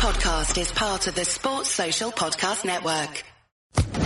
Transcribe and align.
podcast 0.00 0.58
is 0.58 0.72
part 0.72 1.06
of 1.08 1.14
the 1.14 1.26
Sports 1.26 1.68
Social 1.68 2.10
Podcast 2.10 2.64
Network. 2.64 3.22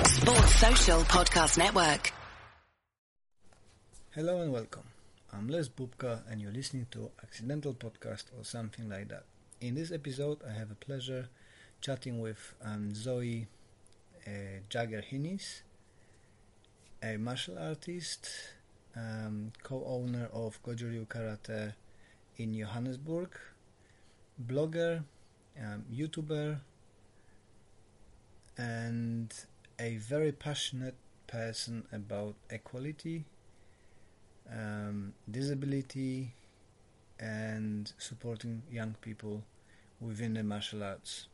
Sports 0.08 0.54
Social 0.56 1.00
Podcast 1.02 1.56
Network. 1.56 2.12
Hello 4.10 4.40
and 4.40 4.52
welcome. 4.52 4.82
I'm 5.32 5.46
Les 5.46 5.68
Bubka 5.68 6.22
and 6.28 6.42
you're 6.42 6.50
listening 6.50 6.88
to 6.90 7.12
Accidental 7.22 7.74
Podcast 7.74 8.24
or 8.36 8.42
something 8.42 8.88
like 8.88 9.06
that. 9.10 9.22
In 9.60 9.76
this 9.76 9.92
episode, 9.92 10.38
I 10.44 10.52
have 10.58 10.72
a 10.72 10.74
pleasure 10.74 11.28
chatting 11.80 12.18
with 12.18 12.56
um, 12.64 12.92
Zoe 12.92 13.46
uh, 14.26 14.30
Jagger 14.68 15.00
Hinis, 15.08 15.62
a 17.04 17.18
martial 17.18 17.56
artist, 17.56 18.28
um, 18.96 19.52
co-owner 19.62 20.28
of 20.32 20.60
Goju-Ryu 20.64 21.06
Karate 21.06 21.72
in 22.38 22.52
Johannesburg, 22.52 23.28
blogger, 24.44 25.04
um, 25.60 25.84
YouTuber, 25.92 26.58
and 28.56 29.34
a 29.78 29.96
very 29.96 30.32
passionate 30.32 30.94
person 31.26 31.86
about 31.92 32.34
equality, 32.50 33.24
um, 34.50 35.14
disability, 35.30 36.34
and 37.18 37.92
supporting 37.98 38.62
young 38.70 38.94
people 39.00 39.42
within 40.00 40.34
the 40.34 40.42
martial 40.42 40.82
arts. 40.82 41.28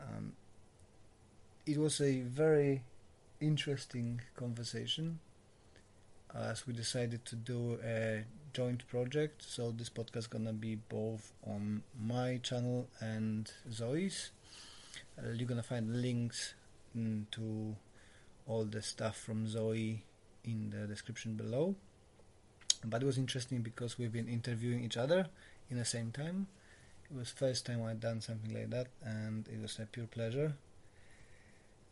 Um, 0.00 0.32
it 1.66 1.78
was 1.78 2.00
a 2.00 2.20
very 2.20 2.82
interesting 3.40 4.20
conversation 4.36 5.20
as 6.34 6.66
we 6.66 6.72
decided 6.72 7.24
to 7.24 7.36
do 7.36 7.78
a 7.84 8.24
joint 8.52 8.86
project. 8.88 9.42
So 9.42 9.70
this 9.70 9.90
podcast 9.90 10.30
gonna 10.30 10.52
be 10.52 10.76
both 10.76 11.32
on 11.46 11.82
my 12.00 12.38
channel 12.42 12.88
and 13.00 13.50
Zoe's. 13.70 14.30
Uh, 15.18 15.30
you're 15.32 15.48
gonna 15.48 15.62
find 15.62 16.00
links 16.00 16.54
mm, 16.96 17.24
to 17.32 17.76
all 18.46 18.64
the 18.64 18.82
stuff 18.82 19.16
from 19.16 19.46
Zoe 19.48 20.02
in 20.44 20.70
the 20.70 20.86
description 20.86 21.34
below. 21.34 21.74
But 22.84 23.02
it 23.02 23.06
was 23.06 23.18
interesting 23.18 23.60
because 23.60 23.98
we've 23.98 24.12
been 24.12 24.28
interviewing 24.28 24.84
each 24.84 24.96
other 24.96 25.28
in 25.70 25.78
the 25.78 25.84
same 25.84 26.10
time. 26.10 26.46
It 27.10 27.16
was 27.16 27.30
first 27.30 27.66
time 27.66 27.84
I'd 27.84 28.00
done 28.00 28.20
something 28.20 28.54
like 28.54 28.70
that, 28.70 28.86
and 29.04 29.46
it 29.48 29.60
was 29.60 29.78
a 29.78 29.86
pure 29.86 30.06
pleasure. 30.06 30.54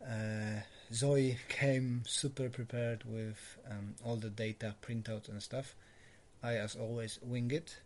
Uh, 0.01 0.61
Zoe 0.93 1.37
came 1.49 2.03
super 2.07 2.49
prepared 2.49 3.03
with 3.05 3.57
um, 3.69 3.95
all 4.03 4.15
the 4.15 4.29
data 4.29 4.75
printouts 4.81 5.27
and 5.27 5.43
stuff. 5.43 5.75
I, 6.43 6.55
as 6.55 6.75
always, 6.75 7.19
wing 7.21 7.51
it. 7.51 7.77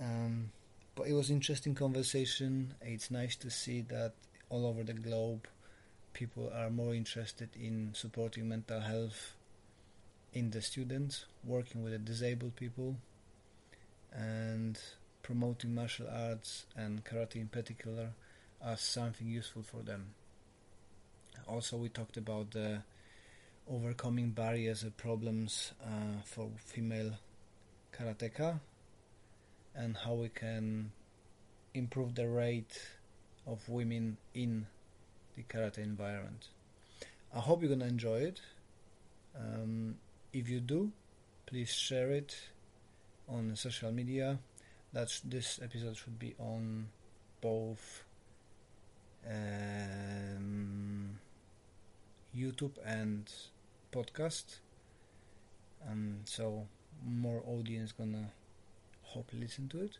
Um, 0.00 0.50
but 0.94 1.06
it 1.06 1.12
was 1.12 1.30
interesting 1.30 1.74
conversation. 1.74 2.74
It's 2.80 3.10
nice 3.10 3.36
to 3.36 3.50
see 3.50 3.82
that 3.82 4.12
all 4.48 4.66
over 4.66 4.82
the 4.82 4.92
globe, 4.92 5.46
people 6.12 6.50
are 6.54 6.70
more 6.70 6.94
interested 6.94 7.50
in 7.54 7.90
supporting 7.94 8.48
mental 8.48 8.80
health 8.80 9.34
in 10.32 10.50
the 10.50 10.62
students, 10.62 11.26
working 11.44 11.82
with 11.82 11.92
the 11.92 11.98
disabled 11.98 12.56
people, 12.56 12.96
and 14.12 14.78
promoting 15.22 15.74
martial 15.74 16.08
arts 16.08 16.66
and 16.76 17.04
karate 17.04 17.36
in 17.36 17.48
particular 17.48 18.10
as 18.64 18.80
something 18.80 19.26
useful 19.26 19.62
for 19.62 19.82
them. 19.82 20.14
Also, 21.46 21.76
we 21.76 21.88
talked 21.88 22.16
about 22.16 22.50
the 22.50 22.82
overcoming 23.70 24.30
barriers 24.30 24.82
and 24.82 24.96
problems 24.96 25.72
uh, 25.82 26.20
for 26.24 26.50
female 26.58 27.12
karateka 28.00 28.60
and 29.74 29.96
how 29.96 30.14
we 30.14 30.28
can 30.28 30.90
improve 31.74 32.14
the 32.14 32.28
rate 32.28 32.80
of 33.46 33.68
women 33.68 34.16
in 34.34 34.66
the 35.36 35.42
karate 35.42 35.78
environment. 35.78 36.48
I 37.34 37.40
hope 37.40 37.62
you're 37.62 37.70
gonna 37.70 37.86
enjoy 37.86 38.20
it. 38.20 38.40
Um, 39.36 39.96
if 40.32 40.48
you 40.48 40.60
do, 40.60 40.92
please 41.46 41.72
share 41.72 42.10
it 42.10 42.34
on 43.28 43.54
social 43.54 43.92
media. 43.92 44.38
That's 44.92 45.20
this 45.20 45.60
episode 45.62 45.96
should 45.96 46.18
be 46.18 46.34
on 46.38 46.88
both 47.40 48.04
um, 49.28 51.18
YouTube 52.36 52.72
and 52.84 53.30
podcast. 53.92 54.58
Um, 55.88 56.20
so 56.24 56.66
more 57.06 57.42
audience 57.46 57.92
gonna 57.92 58.30
hopefully 59.02 59.42
listen 59.42 59.68
to 59.68 59.82
it. 59.82 59.98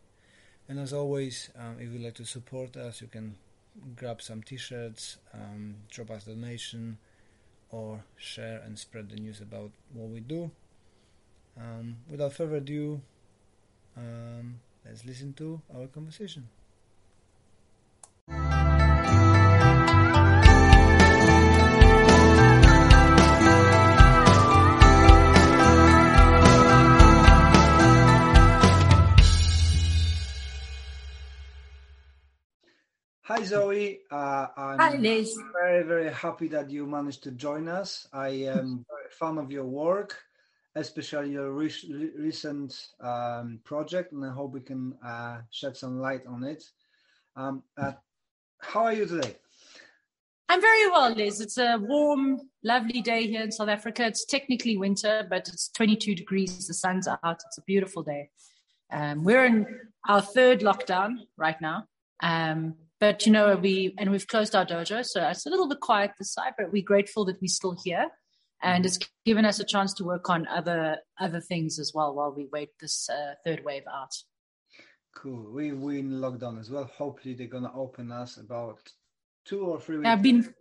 And 0.68 0.78
as 0.78 0.92
always, 0.92 1.50
um, 1.58 1.76
if 1.80 1.92
you'd 1.92 2.02
like 2.02 2.14
to 2.14 2.24
support 2.24 2.76
us, 2.76 3.00
you 3.00 3.08
can 3.08 3.36
grab 3.96 4.22
some 4.22 4.42
T-shirts, 4.42 5.18
um, 5.34 5.76
drop 5.90 6.10
us 6.10 6.26
a 6.26 6.30
donation, 6.30 6.98
or 7.70 8.04
share 8.16 8.60
and 8.64 8.78
spread 8.78 9.10
the 9.10 9.16
news 9.16 9.40
about 9.40 9.70
what 9.92 10.08
we 10.08 10.20
do. 10.20 10.50
Um, 11.56 11.98
without 12.08 12.32
further 12.32 12.56
ado, 12.56 13.00
um, 13.96 14.60
let's 14.84 15.04
listen 15.04 15.32
to 15.34 15.60
our 15.74 15.86
conversation. 15.86 16.48
Hi 33.40 33.46
Zoe, 33.46 34.00
uh, 34.10 34.48
I'm 34.54 34.78
Hi 34.78 34.96
Les. 34.98 35.34
very 35.54 35.82
very 35.82 36.12
happy 36.12 36.46
that 36.48 36.68
you 36.70 36.84
managed 36.86 37.22
to 37.22 37.30
join 37.30 37.68
us. 37.68 38.06
I 38.12 38.28
am 38.28 38.84
a 39.06 39.10
fan 39.14 39.38
of 39.38 39.50
your 39.50 39.64
work, 39.64 40.14
especially 40.74 41.30
your 41.30 41.50
re- 41.52 42.12
recent 42.18 42.88
um, 43.00 43.58
project, 43.64 44.12
and 44.12 44.26
I 44.26 44.30
hope 44.30 44.52
we 44.52 44.60
can 44.60 44.92
uh, 45.02 45.38
shed 45.50 45.74
some 45.74 45.98
light 45.98 46.26
on 46.26 46.44
it. 46.44 46.64
Um, 47.34 47.62
uh, 47.78 47.92
how 48.58 48.84
are 48.84 48.92
you 48.92 49.06
today? 49.06 49.36
I'm 50.50 50.60
very 50.60 50.90
well, 50.90 51.14
Les. 51.14 51.40
It's 51.40 51.56
a 51.56 51.78
warm, 51.78 52.42
lovely 52.62 53.00
day 53.00 53.26
here 53.26 53.40
in 53.40 53.52
South 53.52 53.70
Africa. 53.70 54.04
It's 54.04 54.26
technically 54.26 54.76
winter, 54.76 55.26
but 55.30 55.48
it's 55.48 55.70
22 55.70 56.14
degrees. 56.14 56.66
The 56.66 56.74
sun's 56.74 57.08
out. 57.08 57.40
It's 57.46 57.56
a 57.56 57.62
beautiful 57.62 58.02
day. 58.02 58.28
Um, 58.92 59.24
we're 59.24 59.46
in 59.46 59.66
our 60.06 60.20
third 60.20 60.60
lockdown 60.60 61.20
right 61.38 61.58
now. 61.62 61.86
Um, 62.22 62.74
but 63.00 63.26
you 63.26 63.32
know, 63.32 63.56
we 63.56 63.94
and 63.98 64.10
we've 64.10 64.26
closed 64.26 64.54
our 64.54 64.66
dojo, 64.66 65.04
so 65.04 65.26
it's 65.28 65.46
a 65.46 65.50
little 65.50 65.68
bit 65.68 65.80
quiet 65.80 66.12
this 66.18 66.32
side. 66.34 66.52
But 66.58 66.70
we're 66.70 66.82
grateful 66.84 67.24
that 67.24 67.40
we're 67.40 67.48
still 67.48 67.76
here, 67.82 68.08
and 68.62 68.84
it's 68.84 68.98
given 69.24 69.44
us 69.44 69.58
a 69.58 69.64
chance 69.64 69.94
to 69.94 70.04
work 70.04 70.28
on 70.28 70.46
other 70.46 70.98
other 71.18 71.40
things 71.40 71.78
as 71.78 71.92
well 71.94 72.14
while 72.14 72.32
we 72.32 72.46
wait 72.52 72.70
this 72.78 73.08
uh, 73.08 73.34
third 73.44 73.64
wave 73.64 73.84
out. 73.92 74.14
Cool. 75.16 75.50
We 75.52 75.72
we 75.72 75.98
in 76.00 76.10
lockdown 76.20 76.60
as 76.60 76.70
well. 76.70 76.84
Hopefully, 76.84 77.34
they're 77.34 77.46
gonna 77.46 77.72
open 77.74 78.12
us 78.12 78.36
about 78.36 78.80
two 79.46 79.62
or 79.62 79.80
three 79.80 79.96
weeks. 79.96 80.08
I've 80.08 80.22
been 80.22 80.54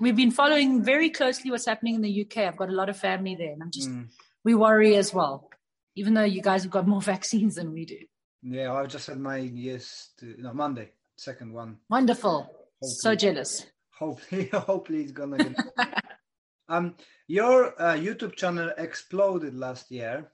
we've 0.00 0.16
been 0.16 0.30
following 0.30 0.82
very 0.82 1.10
closely 1.10 1.50
what's 1.50 1.66
happening 1.66 1.94
in 1.96 2.00
the 2.00 2.22
UK. 2.22 2.38
I've 2.38 2.56
got 2.56 2.70
a 2.70 2.72
lot 2.72 2.88
of 2.88 2.96
family 2.96 3.34
there, 3.34 3.52
and 3.52 3.62
I'm 3.62 3.70
just 3.70 3.90
Mm. 3.90 4.08
we 4.44 4.54
worry 4.54 4.96
as 4.96 5.12
well, 5.12 5.50
even 5.94 6.14
though 6.14 6.24
you 6.24 6.40
guys 6.40 6.62
have 6.62 6.72
got 6.72 6.88
more 6.88 7.02
vaccines 7.14 7.56
than 7.56 7.72
we 7.72 7.84
do. 7.84 7.98
Yeah, 8.42 8.72
I've 8.72 8.88
just 8.88 9.08
had 9.08 9.18
my 9.18 9.38
yes, 9.38 10.12
to, 10.18 10.34
no 10.38 10.52
Monday, 10.52 10.92
second 11.16 11.52
one. 11.52 11.78
Wonderful. 11.90 12.50
So 12.82 13.10
Hopefully. 13.10 13.16
jealous. 13.16 13.66
Hopefully, 13.98 14.46
hopefully 14.52 15.02
it's 15.02 15.12
gonna 15.12 15.38
get. 15.38 15.56
um, 16.68 16.94
your 17.26 17.80
uh, 17.80 17.94
YouTube 17.94 18.36
channel 18.36 18.70
exploded 18.76 19.54
last 19.54 19.90
year. 19.90 20.30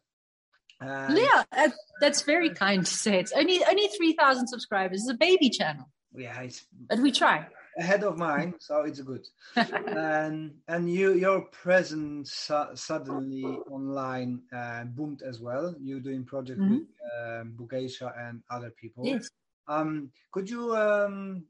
And 0.80 1.16
Yeah, 1.16 1.44
uh, 1.56 1.70
that's 2.00 2.22
very 2.22 2.50
kind 2.50 2.84
to 2.84 2.92
say. 2.92 3.20
It's 3.20 3.32
only 3.32 3.64
only 3.64 3.86
three 3.96 4.14
thousand 4.14 4.48
subscribers. 4.48 5.02
It's 5.02 5.10
a 5.10 5.14
baby 5.14 5.48
channel, 5.50 5.86
yeah, 6.14 6.40
it's 6.40 6.66
but 6.88 6.98
we 6.98 7.12
try. 7.12 7.46
ahead 7.78 8.02
of 8.02 8.18
mine, 8.18 8.54
so 8.58 8.82
it's 8.82 9.00
good. 9.00 9.24
and 9.56 10.54
and 10.66 10.90
you 10.92 11.12
your 11.14 11.42
presence 11.42 12.32
su- 12.32 12.74
suddenly 12.74 13.44
online 13.70 14.42
uh, 14.52 14.82
boomed 14.84 15.22
as 15.22 15.38
well. 15.40 15.72
You're 15.80 16.00
doing 16.00 16.24
project 16.24 16.58
with 16.58 16.88
um, 17.20 17.54
Bugeisha 17.56 18.10
and 18.18 18.42
other 18.50 18.70
people. 18.70 19.06
yes. 19.06 19.28
Um, 19.68 20.10
could 20.32 20.48
you 20.48 20.74
um, 20.76 21.44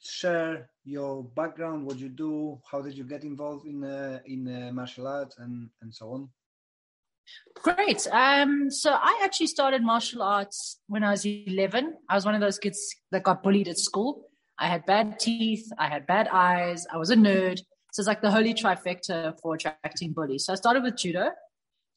share 0.00 0.70
your 0.84 1.24
background, 1.24 1.86
what 1.86 1.98
you 1.98 2.08
do, 2.08 2.60
how 2.70 2.80
did 2.82 2.96
you 2.96 3.04
get 3.04 3.24
involved 3.24 3.66
in 3.66 3.84
uh, 3.84 4.20
in 4.26 4.48
uh, 4.48 4.72
martial 4.72 5.06
arts, 5.06 5.38
and 5.38 5.70
and 5.80 5.94
so 5.94 6.12
on? 6.12 6.28
Great. 7.54 8.06
Um, 8.10 8.70
so 8.70 8.92
I 8.92 9.20
actually 9.24 9.46
started 9.46 9.82
martial 9.82 10.22
arts 10.22 10.80
when 10.88 11.04
I 11.04 11.10
was 11.12 11.24
11. 11.24 11.94
I 12.08 12.14
was 12.14 12.24
one 12.24 12.34
of 12.34 12.40
those 12.40 12.58
kids 12.58 12.96
that 13.12 13.22
got 13.22 13.42
bullied 13.42 13.68
at 13.68 13.78
school. 13.78 14.28
I 14.58 14.66
had 14.66 14.84
bad 14.86 15.18
teeth, 15.18 15.66
I 15.78 15.88
had 15.88 16.06
bad 16.06 16.28
eyes, 16.28 16.86
I 16.92 16.96
was 16.96 17.10
a 17.10 17.16
nerd. 17.16 17.58
So 17.92 18.00
it's 18.00 18.06
like 18.06 18.22
the 18.22 18.30
holy 18.30 18.54
trifecta 18.54 19.38
for 19.40 19.54
attracting 19.54 20.12
bullies. 20.12 20.46
So 20.46 20.52
I 20.52 20.56
started 20.56 20.82
with 20.82 20.96
judo, 20.96 21.30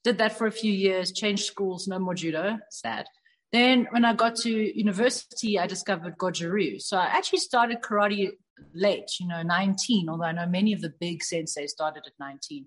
did 0.03 0.17
that 0.17 0.37
for 0.37 0.47
a 0.47 0.51
few 0.51 0.71
years, 0.71 1.11
changed 1.11 1.45
schools, 1.45 1.87
no 1.87 1.99
more 1.99 2.13
judo, 2.13 2.57
sad. 2.69 3.05
Then 3.55 3.87
when 3.91 4.03
I 4.03 4.13
got 4.13 4.35
to 4.43 4.49
university, 4.49 5.57
I 5.57 5.65
discovered 5.65 6.17
Goju-Ryu. 6.17 6.77
So 6.79 6.97
I 6.97 7.05
actually 7.05 7.39
started 7.39 7.77
karate 7.81 8.31
late, 8.73 9.09
you 9.17 9.27
know, 9.29 9.43
19, 9.43 10.09
although 10.09 10.25
I 10.25 10.33
know 10.33 10.45
many 10.45 10.73
of 10.73 10.81
the 10.81 10.93
big 10.99 11.23
sensei 11.23 11.65
started 11.67 12.03
at 12.05 12.11
19. 12.19 12.65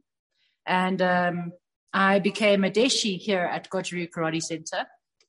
And 0.65 1.03
um, 1.03 1.53
I 1.93 2.21
became 2.21 2.65
a 2.65 2.71
deshi 2.71 3.19
here 3.19 3.43
at 3.53 3.69
Goju-Ryu 3.69 4.09
Karate 4.09 4.41
Center. 4.41 4.87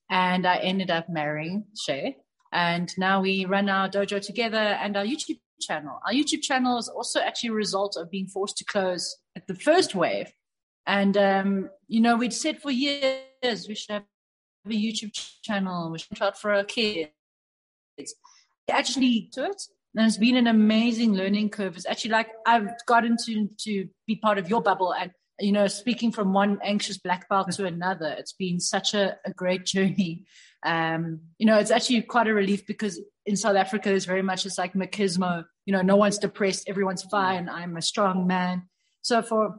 And 0.08 0.46
I 0.46 0.56
ended 0.56 0.90
up 0.90 1.10
marrying 1.10 1.64
Shay. 1.78 2.16
And 2.50 2.90
now 2.96 3.20
we 3.20 3.44
run 3.44 3.68
our 3.68 3.86
dojo 3.86 4.18
together 4.18 4.56
and 4.56 4.96
our 4.96 5.04
YouTube 5.04 5.40
channel. 5.60 6.00
Our 6.06 6.14
YouTube 6.14 6.40
channel 6.40 6.78
is 6.78 6.88
also 6.88 7.20
actually 7.20 7.50
a 7.50 7.64
result 7.64 7.98
of 7.98 8.10
being 8.10 8.28
forced 8.28 8.56
to 8.56 8.64
close 8.64 9.14
at 9.36 9.46
the 9.46 9.54
first 9.54 9.94
wave. 9.94 10.32
And, 10.86 11.18
um, 11.18 11.68
you 11.86 12.00
know, 12.00 12.16
we'd 12.16 12.32
said 12.32 12.62
for 12.62 12.70
years 12.70 13.68
we 13.68 13.74
should 13.74 13.92
have 13.92 14.04
a 14.70 14.74
YouTube 14.74 15.12
channel, 15.42 15.90
which 15.90 16.06
should 16.06 16.16
try 16.16 16.30
for 16.32 16.52
our 16.52 16.64
kids. 16.64 17.10
Actually, 18.70 19.28
to 19.32 19.46
it. 19.46 19.62
And 19.96 20.06
it's 20.06 20.16
been 20.16 20.36
an 20.36 20.46
amazing 20.46 21.14
learning 21.14 21.50
curve. 21.50 21.76
It's 21.76 21.86
actually 21.86 22.12
like 22.12 22.28
I've 22.46 22.70
gotten 22.86 23.16
to, 23.24 23.48
to 23.64 23.88
be 24.06 24.16
part 24.16 24.38
of 24.38 24.48
your 24.48 24.62
bubble 24.62 24.94
and 24.94 25.10
you 25.40 25.52
know, 25.52 25.66
speaking 25.66 26.12
from 26.12 26.32
one 26.32 26.58
anxious 26.62 26.98
black 26.98 27.28
belt 27.28 27.50
to 27.52 27.66
another, 27.66 28.14
it's 28.18 28.32
been 28.32 28.60
such 28.60 28.94
a, 28.94 29.16
a 29.24 29.32
great 29.32 29.64
journey. 29.64 30.26
Um, 30.62 31.20
you 31.38 31.46
know, 31.46 31.58
it's 31.58 31.70
actually 31.70 32.02
quite 32.02 32.28
a 32.28 32.34
relief 32.34 32.66
because 32.66 33.00
in 33.26 33.36
South 33.36 33.56
Africa, 33.56 33.92
it's 33.92 34.04
very 34.04 34.22
much 34.22 34.44
it's 34.44 34.58
like 34.58 34.74
machismo. 34.74 35.44
You 35.64 35.72
know, 35.72 35.82
no 35.82 35.96
one's 35.96 36.18
depressed, 36.18 36.68
everyone's 36.68 37.02
fine. 37.02 37.48
I'm 37.48 37.76
a 37.76 37.82
strong 37.82 38.26
man. 38.26 38.64
So 39.02 39.22
for 39.22 39.54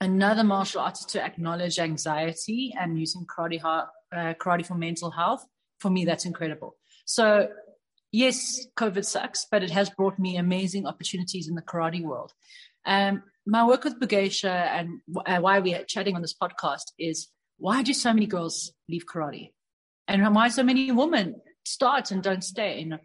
another 0.00 0.44
martial 0.44 0.80
artist 0.80 1.08
to 1.10 1.24
acknowledge 1.24 1.78
anxiety 1.78 2.72
and 2.78 2.98
using 2.98 3.26
karate, 3.26 3.60
uh, 4.12 4.34
karate 4.34 4.66
for 4.66 4.74
mental 4.74 5.10
health, 5.10 5.44
for 5.80 5.90
me, 5.90 6.04
that's 6.04 6.24
incredible. 6.24 6.76
So 7.04 7.48
yes, 8.12 8.66
COVID 8.76 9.04
sucks, 9.04 9.46
but 9.50 9.62
it 9.62 9.70
has 9.70 9.90
brought 9.90 10.18
me 10.18 10.36
amazing 10.36 10.86
opportunities 10.86 11.48
in 11.48 11.54
the 11.54 11.62
karate 11.62 12.02
world. 12.02 12.32
Um, 12.84 13.22
my 13.46 13.66
work 13.66 13.84
with 13.84 14.00
Bugeisha 14.00 14.50
and 14.50 15.00
uh, 15.26 15.38
why 15.38 15.58
we're 15.60 15.84
chatting 15.84 16.14
on 16.14 16.22
this 16.22 16.34
podcast 16.34 16.92
is 16.98 17.28
why 17.58 17.82
do 17.82 17.92
so 17.92 18.12
many 18.12 18.26
girls 18.26 18.72
leave 18.88 19.04
karate? 19.06 19.52
And 20.06 20.34
why 20.34 20.48
so 20.48 20.62
many 20.62 20.90
women 20.90 21.40
start 21.64 22.10
and 22.10 22.22
don't 22.22 22.44
stay? 22.44 22.80
You 22.80 22.86
know? 22.86 22.98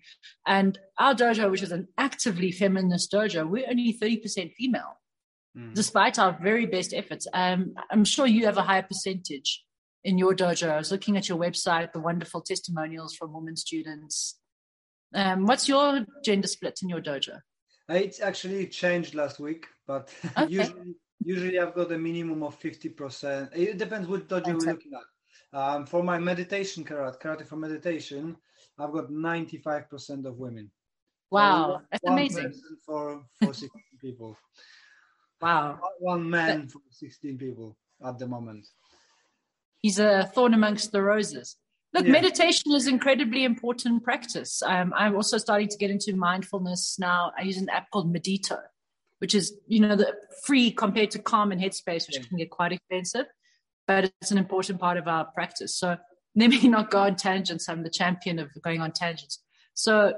And 0.45 0.77
our 0.97 1.13
dojo, 1.13 1.51
which 1.51 1.63
is 1.63 1.71
an 1.71 1.87
actively 1.97 2.51
feminist 2.51 3.11
dojo, 3.11 3.47
we're 3.47 3.69
only 3.69 3.97
30% 4.01 4.53
female, 4.53 4.97
mm. 5.57 5.73
despite 5.73 6.19
our 6.19 6.37
very 6.41 6.65
best 6.65 6.93
efforts. 6.93 7.27
Um, 7.33 7.73
I'm 7.89 8.05
sure 8.05 8.25
you 8.25 8.45
have 8.45 8.57
a 8.57 8.63
higher 8.63 8.83
percentage 8.83 9.62
in 10.03 10.17
your 10.17 10.35
dojo. 10.35 10.69
I 10.69 10.77
was 10.77 10.91
looking 10.91 11.17
at 11.17 11.29
your 11.29 11.37
website, 11.37 11.93
the 11.93 11.99
wonderful 11.99 12.41
testimonials 12.41 13.15
from 13.15 13.33
women 13.33 13.55
students. 13.55 14.39
Um, 15.13 15.45
what's 15.45 15.67
your 15.67 16.05
gender 16.23 16.47
split 16.47 16.79
in 16.81 16.89
your 16.89 17.01
dojo? 17.01 17.39
It's 17.89 18.21
actually 18.21 18.67
changed 18.67 19.13
last 19.13 19.39
week, 19.39 19.67
but 19.87 20.09
okay. 20.37 20.51
usually 20.51 20.95
usually 21.23 21.59
I've 21.59 21.73
got 21.73 21.91
a 21.91 21.97
minimum 21.97 22.43
of 22.43 22.55
fifty 22.55 22.89
percent. 22.89 23.49
It 23.53 23.77
depends 23.77 24.07
what 24.07 24.27
dojo 24.27 24.47
you're 24.47 24.57
looking 24.57 24.93
at. 24.93 25.57
Um, 25.57 25.85
for 25.85 26.01
my 26.01 26.17
meditation 26.17 26.83
karate, 26.83 27.19
karate 27.21 27.45
for 27.45 27.57
meditation, 27.57 28.35
I've 28.79 28.91
got 28.91 29.11
ninety-five 29.11 29.89
percent 29.89 30.25
of 30.25 30.37
women. 30.37 30.71
Wow, 31.29 31.77
so 31.77 31.81
that's 31.91 32.03
amazing. 32.07 32.53
For 32.85 33.23
for 33.41 33.53
sixteen 33.53 33.99
people. 34.01 34.37
Wow. 35.41 35.79
One 35.99 36.29
man 36.29 36.69
for 36.69 36.79
sixteen 36.89 37.37
people 37.37 37.77
at 38.03 38.17
the 38.17 38.27
moment. 38.27 38.65
He's 39.83 39.99
a 39.99 40.31
thorn 40.33 40.53
amongst 40.53 40.93
the 40.93 41.03
roses. 41.03 41.57
Look, 41.93 42.05
yeah. 42.05 42.13
meditation 42.13 42.71
is 42.71 42.87
incredibly 42.87 43.43
important 43.43 44.03
practice. 44.03 44.63
Um, 44.63 44.93
I'm 44.95 45.15
also 45.15 45.37
starting 45.37 45.67
to 45.67 45.77
get 45.77 45.91
into 45.91 46.15
mindfulness 46.15 46.97
now. 46.97 47.31
I 47.37 47.43
use 47.43 47.57
an 47.57 47.69
app 47.69 47.91
called 47.91 48.11
Medito, 48.11 48.59
which 49.19 49.35
is, 49.35 49.53
you 49.67 49.81
know, 49.81 49.95
the 49.95 50.13
free 50.45 50.71
compared 50.71 51.11
to 51.11 51.19
Calm 51.19 51.51
and 51.51 51.61
Headspace, 51.61 52.07
which 52.07 52.17
yeah. 52.17 52.23
can 52.23 52.37
get 52.37 52.49
quite 52.49 52.71
expensive, 52.71 53.25
but 53.85 54.05
it's 54.21 54.31
an 54.31 54.37
important 54.37 54.79
part 54.79 54.97
of 54.97 55.07
our 55.07 55.25
practice. 55.25 55.75
So 55.75 55.97
let 56.35 56.49
me 56.49 56.67
not 56.69 56.89
go 56.89 56.99
on 56.99 57.15
tangents. 57.15 57.67
I'm 57.67 57.83
the 57.83 57.89
champion 57.89 58.39
of 58.39 58.49
going 58.63 58.81
on 58.81 58.93
tangents. 58.93 59.43
So, 59.73 60.13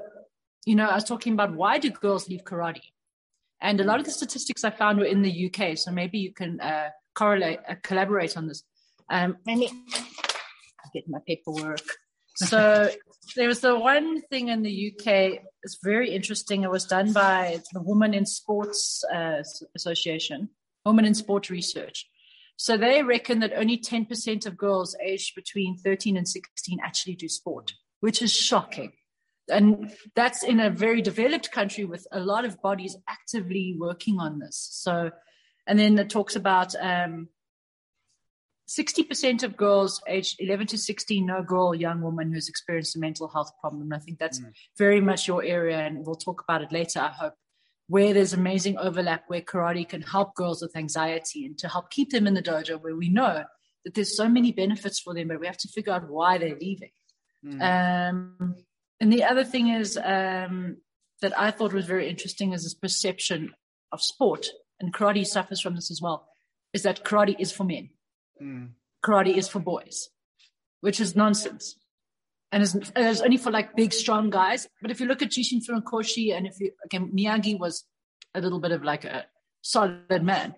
you 0.64 0.76
know, 0.76 0.86
I 0.86 0.94
was 0.94 1.04
talking 1.04 1.32
about 1.32 1.54
why 1.54 1.78
do 1.78 1.90
girls 1.90 2.28
leave 2.28 2.44
karate? 2.44 2.92
And 3.60 3.80
a 3.80 3.84
lot 3.84 3.98
of 3.98 4.06
the 4.06 4.12
statistics 4.12 4.64
I 4.64 4.70
found 4.70 4.98
were 4.98 5.06
in 5.06 5.22
the 5.22 5.46
UK. 5.46 5.76
So 5.76 5.90
maybe 5.90 6.18
you 6.18 6.32
can 6.32 6.60
uh, 6.60 6.90
correlate, 7.14 7.58
uh, 7.68 7.74
collaborate 7.82 8.36
on 8.36 8.46
this. 8.46 8.62
Um, 9.08 9.36
maybe 9.46 9.70
get 10.96 11.08
my 11.08 11.20
paperwork. 11.26 11.82
So 12.36 12.90
there 13.34 13.48
was 13.48 13.60
the 13.60 13.78
one 13.78 14.22
thing 14.22 14.48
in 14.48 14.62
the 14.62 14.92
UK. 14.92 15.40
It's 15.62 15.78
very 15.82 16.14
interesting. 16.14 16.62
It 16.62 16.70
was 16.70 16.84
done 16.84 17.12
by 17.12 17.60
the 17.72 17.82
Women 17.82 18.14
in 18.14 18.26
Sports 18.26 19.04
uh, 19.12 19.42
Association, 19.74 20.50
Women 20.84 21.04
in 21.04 21.14
Sport 21.14 21.50
Research. 21.50 22.08
So 22.56 22.76
they 22.76 23.02
reckon 23.02 23.40
that 23.40 23.52
only 23.54 23.78
10% 23.78 24.46
of 24.46 24.56
girls 24.56 24.96
aged 25.02 25.34
between 25.34 25.76
13 25.76 26.16
and 26.16 26.26
16 26.26 26.78
actually 26.82 27.14
do 27.14 27.28
sport, 27.28 27.74
which 28.00 28.22
is 28.22 28.32
shocking. 28.32 28.92
And 29.48 29.92
that's 30.14 30.42
in 30.42 30.58
a 30.58 30.70
very 30.70 31.02
developed 31.02 31.52
country 31.52 31.84
with 31.84 32.06
a 32.10 32.20
lot 32.20 32.44
of 32.44 32.60
bodies 32.62 32.96
actively 33.08 33.76
working 33.78 34.18
on 34.18 34.38
this. 34.38 34.68
So, 34.72 35.10
and 35.66 35.78
then 35.78 35.98
it 35.98 36.10
talks 36.10 36.34
about 36.34 36.74
um, 36.80 37.28
60% 38.68 39.44
of 39.44 39.56
girls 39.56 40.02
aged 40.08 40.40
11 40.40 40.66
to 40.68 40.78
16 40.78 41.24
know 41.24 41.38
a 41.38 41.42
girl, 41.42 41.74
young 41.74 42.00
woman 42.00 42.32
who's 42.32 42.48
experienced 42.48 42.96
a 42.96 42.98
mental 42.98 43.28
health 43.28 43.52
problem. 43.60 43.92
I 43.92 43.98
think 43.98 44.18
that's 44.18 44.40
mm. 44.40 44.52
very 44.76 45.00
much 45.00 45.28
your 45.28 45.44
area, 45.44 45.78
and 45.78 46.04
we'll 46.04 46.16
talk 46.16 46.42
about 46.42 46.62
it 46.62 46.72
later, 46.72 47.00
I 47.00 47.08
hope, 47.08 47.34
where 47.86 48.12
there's 48.12 48.32
amazing 48.32 48.76
overlap 48.76 49.24
where 49.28 49.40
karate 49.40 49.88
can 49.88 50.02
help 50.02 50.34
girls 50.34 50.62
with 50.62 50.76
anxiety 50.76 51.46
and 51.46 51.56
to 51.58 51.68
help 51.68 51.90
keep 51.90 52.10
them 52.10 52.26
in 52.26 52.34
the 52.34 52.42
dojo 52.42 52.80
where 52.80 52.96
we 52.96 53.08
know 53.08 53.44
that 53.84 53.94
there's 53.94 54.16
so 54.16 54.28
many 54.28 54.50
benefits 54.50 54.98
for 54.98 55.14
them, 55.14 55.28
but 55.28 55.38
we 55.38 55.46
have 55.46 55.58
to 55.58 55.68
figure 55.68 55.92
out 55.92 56.10
why 56.10 56.38
they're 56.38 56.58
leaving. 56.58 56.90
Mm. 57.44 58.10
Um, 58.10 58.56
and 58.98 59.12
the 59.12 59.22
other 59.22 59.44
thing 59.44 59.68
is 59.68 59.96
um, 59.96 60.78
that 61.22 61.38
I 61.38 61.52
thought 61.52 61.72
was 61.72 61.86
very 61.86 62.08
interesting 62.08 62.52
is 62.52 62.64
this 62.64 62.74
perception 62.74 63.54
of 63.92 64.02
sport, 64.02 64.48
and 64.80 64.92
karate 64.92 65.24
suffers 65.24 65.60
from 65.60 65.76
this 65.76 65.92
as 65.92 66.02
well, 66.02 66.28
is 66.72 66.82
that 66.82 67.04
karate 67.04 67.36
is 67.38 67.52
for 67.52 67.62
men 67.62 67.90
mm. 68.42 68.68
karate 69.04 69.36
is 69.36 69.48
for 69.48 69.60
boys, 69.60 70.10
which 70.80 71.00
is 71.00 71.16
nonsense. 71.16 71.76
And 72.52 72.62
it's, 72.62 72.76
it's, 72.94 73.20
only 73.20 73.36
for 73.36 73.50
like 73.50 73.74
big, 73.74 73.92
strong 73.92 74.30
guys. 74.30 74.68
But 74.80 74.90
if 74.90 75.00
you 75.00 75.06
look 75.06 75.20
at 75.20 75.30
Gichin 75.30 75.60
Funakoshi 75.64 76.34
and 76.34 76.46
if 76.46 76.60
you, 76.60 76.70
again, 76.84 77.10
Miyagi 77.14 77.58
was 77.58 77.84
a 78.34 78.40
little 78.40 78.60
bit 78.60 78.70
of 78.70 78.84
like 78.84 79.04
a 79.04 79.26
solid 79.62 80.22
man. 80.22 80.54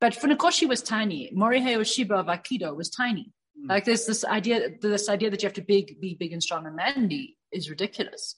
But 0.00 0.14
Funakoshi 0.14 0.68
was 0.68 0.82
tiny. 0.82 1.32
Morihei 1.36 1.76
Ueshiba 1.76 2.12
of 2.12 2.26
Aikido 2.26 2.76
was 2.76 2.88
tiny. 2.90 3.32
Mm. 3.60 3.68
Like 3.68 3.84
there's 3.84 4.06
this 4.06 4.24
idea, 4.24 4.70
this 4.80 5.08
idea 5.08 5.30
that 5.30 5.42
you 5.42 5.46
have 5.46 5.54
to 5.54 5.62
big, 5.62 6.00
be 6.00 6.14
big 6.14 6.32
and 6.32 6.42
strong 6.42 6.66
and 6.66 6.76
manly 6.76 7.36
is 7.52 7.68
ridiculous. 7.68 8.36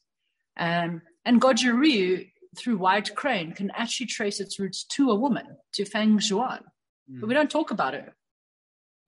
Um, 0.57 1.03
and 1.25 1.41
Goju-Ryu 1.41 2.27
through 2.57 2.79
White 2.79 3.15
Crane 3.15 3.53
can 3.53 3.71
actually 3.71 4.07
trace 4.07 4.41
its 4.41 4.59
roots 4.59 4.85
to 4.85 5.11
a 5.11 5.15
woman, 5.15 5.57
to 5.75 5.85
Fang 5.85 6.19
Zhuan. 6.19 6.63
Mm. 7.11 7.21
But 7.21 7.29
we 7.29 7.35
don't 7.35 7.51
talk 7.51 7.71
about 7.71 7.95
her. 7.95 8.15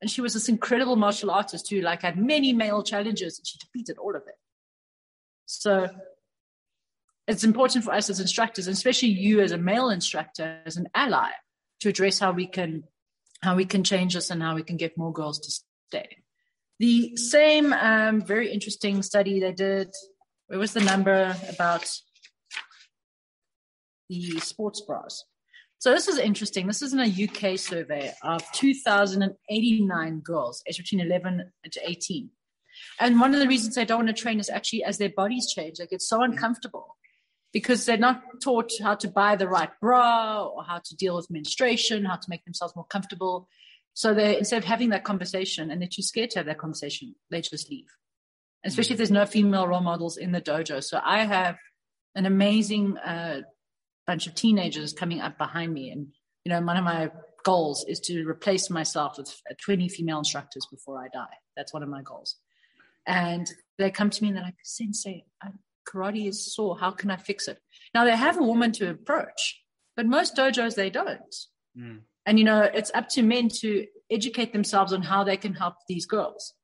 And 0.00 0.10
she 0.10 0.20
was 0.20 0.34
this 0.34 0.48
incredible 0.48 0.96
martial 0.96 1.30
artist 1.30 1.70
who 1.70 1.80
like 1.80 2.02
had 2.02 2.18
many 2.18 2.52
male 2.52 2.82
challenges 2.82 3.38
and 3.38 3.46
she 3.46 3.58
defeated 3.58 3.98
all 3.98 4.14
of 4.14 4.22
it. 4.26 4.34
So 5.46 5.88
it's 7.26 7.44
important 7.44 7.84
for 7.84 7.92
us 7.92 8.10
as 8.10 8.20
instructors, 8.20 8.66
and 8.66 8.74
especially 8.74 9.08
you 9.08 9.40
as 9.40 9.52
a 9.52 9.58
male 9.58 9.90
instructor, 9.90 10.60
as 10.64 10.76
an 10.76 10.88
ally, 10.94 11.30
to 11.80 11.88
address 11.88 12.18
how 12.18 12.32
we 12.32 12.46
can 12.46 12.84
how 13.42 13.54
we 13.54 13.64
can 13.64 13.84
change 13.84 14.14
this 14.14 14.30
and 14.30 14.42
how 14.42 14.54
we 14.54 14.62
can 14.62 14.76
get 14.76 14.96
more 14.96 15.12
girls 15.12 15.38
to 15.40 15.50
stay. 15.88 16.16
The 16.78 17.16
same 17.16 17.72
um, 17.72 18.22
very 18.22 18.50
interesting 18.50 19.02
study 19.02 19.40
they 19.40 19.52
did. 19.52 19.94
Where 20.46 20.58
was 20.58 20.72
the 20.72 20.80
number 20.80 21.36
about 21.48 21.90
the 24.08 24.38
sports 24.40 24.80
bras? 24.80 25.24
So 25.78 25.92
this 25.92 26.08
is 26.08 26.18
interesting. 26.18 26.66
This 26.66 26.82
is 26.82 26.92
in 26.92 27.00
a 27.00 27.04
UK 27.04 27.58
survey 27.58 28.12
of 28.22 28.42
2,089 28.52 30.20
girls 30.20 30.62
aged 30.66 30.78
between 30.78 31.00
11 31.00 31.52
to 31.70 31.90
18. 31.90 32.30
And 33.00 33.20
one 33.20 33.34
of 33.34 33.40
the 33.40 33.48
reasons 33.48 33.74
they 33.74 33.84
don't 33.84 34.04
want 34.04 34.08
to 34.08 34.22
train 34.22 34.40
is 34.40 34.50
actually 34.50 34.84
as 34.84 34.98
their 34.98 35.10
bodies 35.10 35.52
change, 35.52 35.78
they 35.78 35.86
get 35.86 36.02
so 36.02 36.22
uncomfortable 36.22 36.96
because 37.52 37.86
they're 37.86 37.96
not 37.96 38.22
taught 38.42 38.70
how 38.82 38.94
to 38.94 39.08
buy 39.08 39.36
the 39.36 39.48
right 39.48 39.70
bra 39.80 40.44
or 40.44 40.62
how 40.62 40.78
to 40.84 40.96
deal 40.96 41.16
with 41.16 41.30
menstruation, 41.30 42.04
how 42.04 42.16
to 42.16 42.26
make 42.28 42.44
themselves 42.44 42.74
more 42.74 42.86
comfortable. 42.86 43.48
So 43.94 44.12
they 44.12 44.38
instead 44.38 44.58
of 44.58 44.64
having 44.64 44.90
that 44.90 45.04
conversation 45.04 45.70
and 45.70 45.80
they're 45.80 45.88
too 45.88 46.02
scared 46.02 46.30
to 46.30 46.38
have 46.40 46.46
that 46.46 46.58
conversation, 46.58 47.14
they 47.30 47.40
just 47.40 47.70
leave. 47.70 47.86
Especially 48.64 48.94
if 48.94 48.98
there's 48.98 49.10
no 49.10 49.26
female 49.26 49.68
role 49.68 49.80
models 49.80 50.16
in 50.16 50.32
the 50.32 50.40
dojo. 50.40 50.82
So 50.82 51.00
I 51.02 51.24
have 51.24 51.56
an 52.14 52.26
amazing 52.26 52.98
uh, 52.98 53.42
bunch 54.06 54.26
of 54.26 54.34
teenagers 54.34 54.92
coming 54.92 55.20
up 55.20 55.38
behind 55.38 55.72
me. 55.72 55.90
And, 55.90 56.08
you 56.44 56.50
know, 56.50 56.60
one 56.60 56.76
of 56.76 56.84
my 56.84 57.10
goals 57.44 57.84
is 57.88 58.00
to 58.00 58.26
replace 58.26 58.70
myself 58.70 59.18
with 59.18 59.34
20 59.60 59.88
female 59.88 60.18
instructors 60.18 60.66
before 60.70 60.98
I 60.98 61.08
die. 61.12 61.34
That's 61.56 61.72
one 61.72 61.82
of 61.82 61.88
my 61.88 62.02
goals. 62.02 62.36
and 63.06 63.46
they 63.78 63.90
come 63.90 64.10
to 64.10 64.22
me 64.22 64.28
and 64.28 64.36
they're 64.36 64.44
like, 64.44 64.56
Sensei, 64.64 65.24
karate 65.88 66.28
is 66.28 66.54
sore. 66.54 66.78
How 66.78 66.90
can 66.90 67.10
I 67.10 67.16
fix 67.16 67.46
it? 67.48 67.58
Now 67.94 68.04
they 68.04 68.16
have 68.16 68.38
a 68.38 68.42
woman 68.42 68.72
to 68.72 68.90
approach, 68.90 69.62
but 69.96 70.06
most 70.06 70.36
dojos 70.36 70.74
they 70.74 70.90
don't. 70.90 71.34
Mm. 71.78 72.00
And 72.26 72.38
you 72.38 72.44
know, 72.44 72.62
it's 72.62 72.90
up 72.94 73.08
to 73.10 73.22
men 73.22 73.48
to 73.60 73.86
educate 74.10 74.52
themselves 74.52 74.92
on 74.92 75.02
how 75.02 75.24
they 75.24 75.36
can 75.36 75.54
help 75.54 75.74
these 75.88 76.06
girls. 76.06 76.54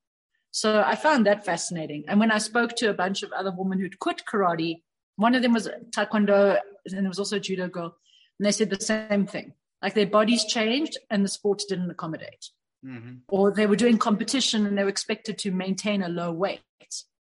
So 0.51 0.83
I 0.85 0.97
found 0.97 1.27
that 1.27 1.47
fascinating. 1.47 2.05
And 2.09 2.21
when 2.21 2.31
I 2.31 2.39
spoke 2.39 2.77
to 2.77 2.91
a 2.91 2.95
bunch 2.95 3.23
of 3.23 3.33
other 3.33 3.53
women 3.57 3.79
who'd 3.79 3.99
quit 3.99 4.23
karate, 4.31 4.83
one 5.17 5.35
of 5.35 5.43
them 5.43 5.53
was 5.53 5.69
taekwondo, 5.91 6.59
and 6.87 6.99
there 6.99 7.09
was 7.09 7.19
also 7.19 7.37
a 7.37 7.41
judo 7.41 7.69
girl, 7.69 7.97
and 8.39 8.47
they 8.47 8.53
said 8.53 8.71
the 8.71 8.81
same 8.81 9.27
thing. 9.27 9.53
Like 9.83 9.95
their 9.95 10.07
bodies 10.07 10.45
changed, 10.45 10.99
and 11.11 11.25
the 11.25 11.29
sport 11.29 11.63
didn't 11.69 11.91
accommodate. 11.91 12.49
Mm-hmm. 12.85 13.15
Or 13.29 13.53
they 13.53 13.67
were 13.67 13.77
doing 13.77 13.99
competition 13.99 14.67
and 14.67 14.77
they 14.77 14.83
were 14.83 14.89
expected 14.89 15.39
to 15.39 15.51
maintain 15.53 16.03
a 16.03 16.09
low 16.09 16.33
weight. 16.33 16.61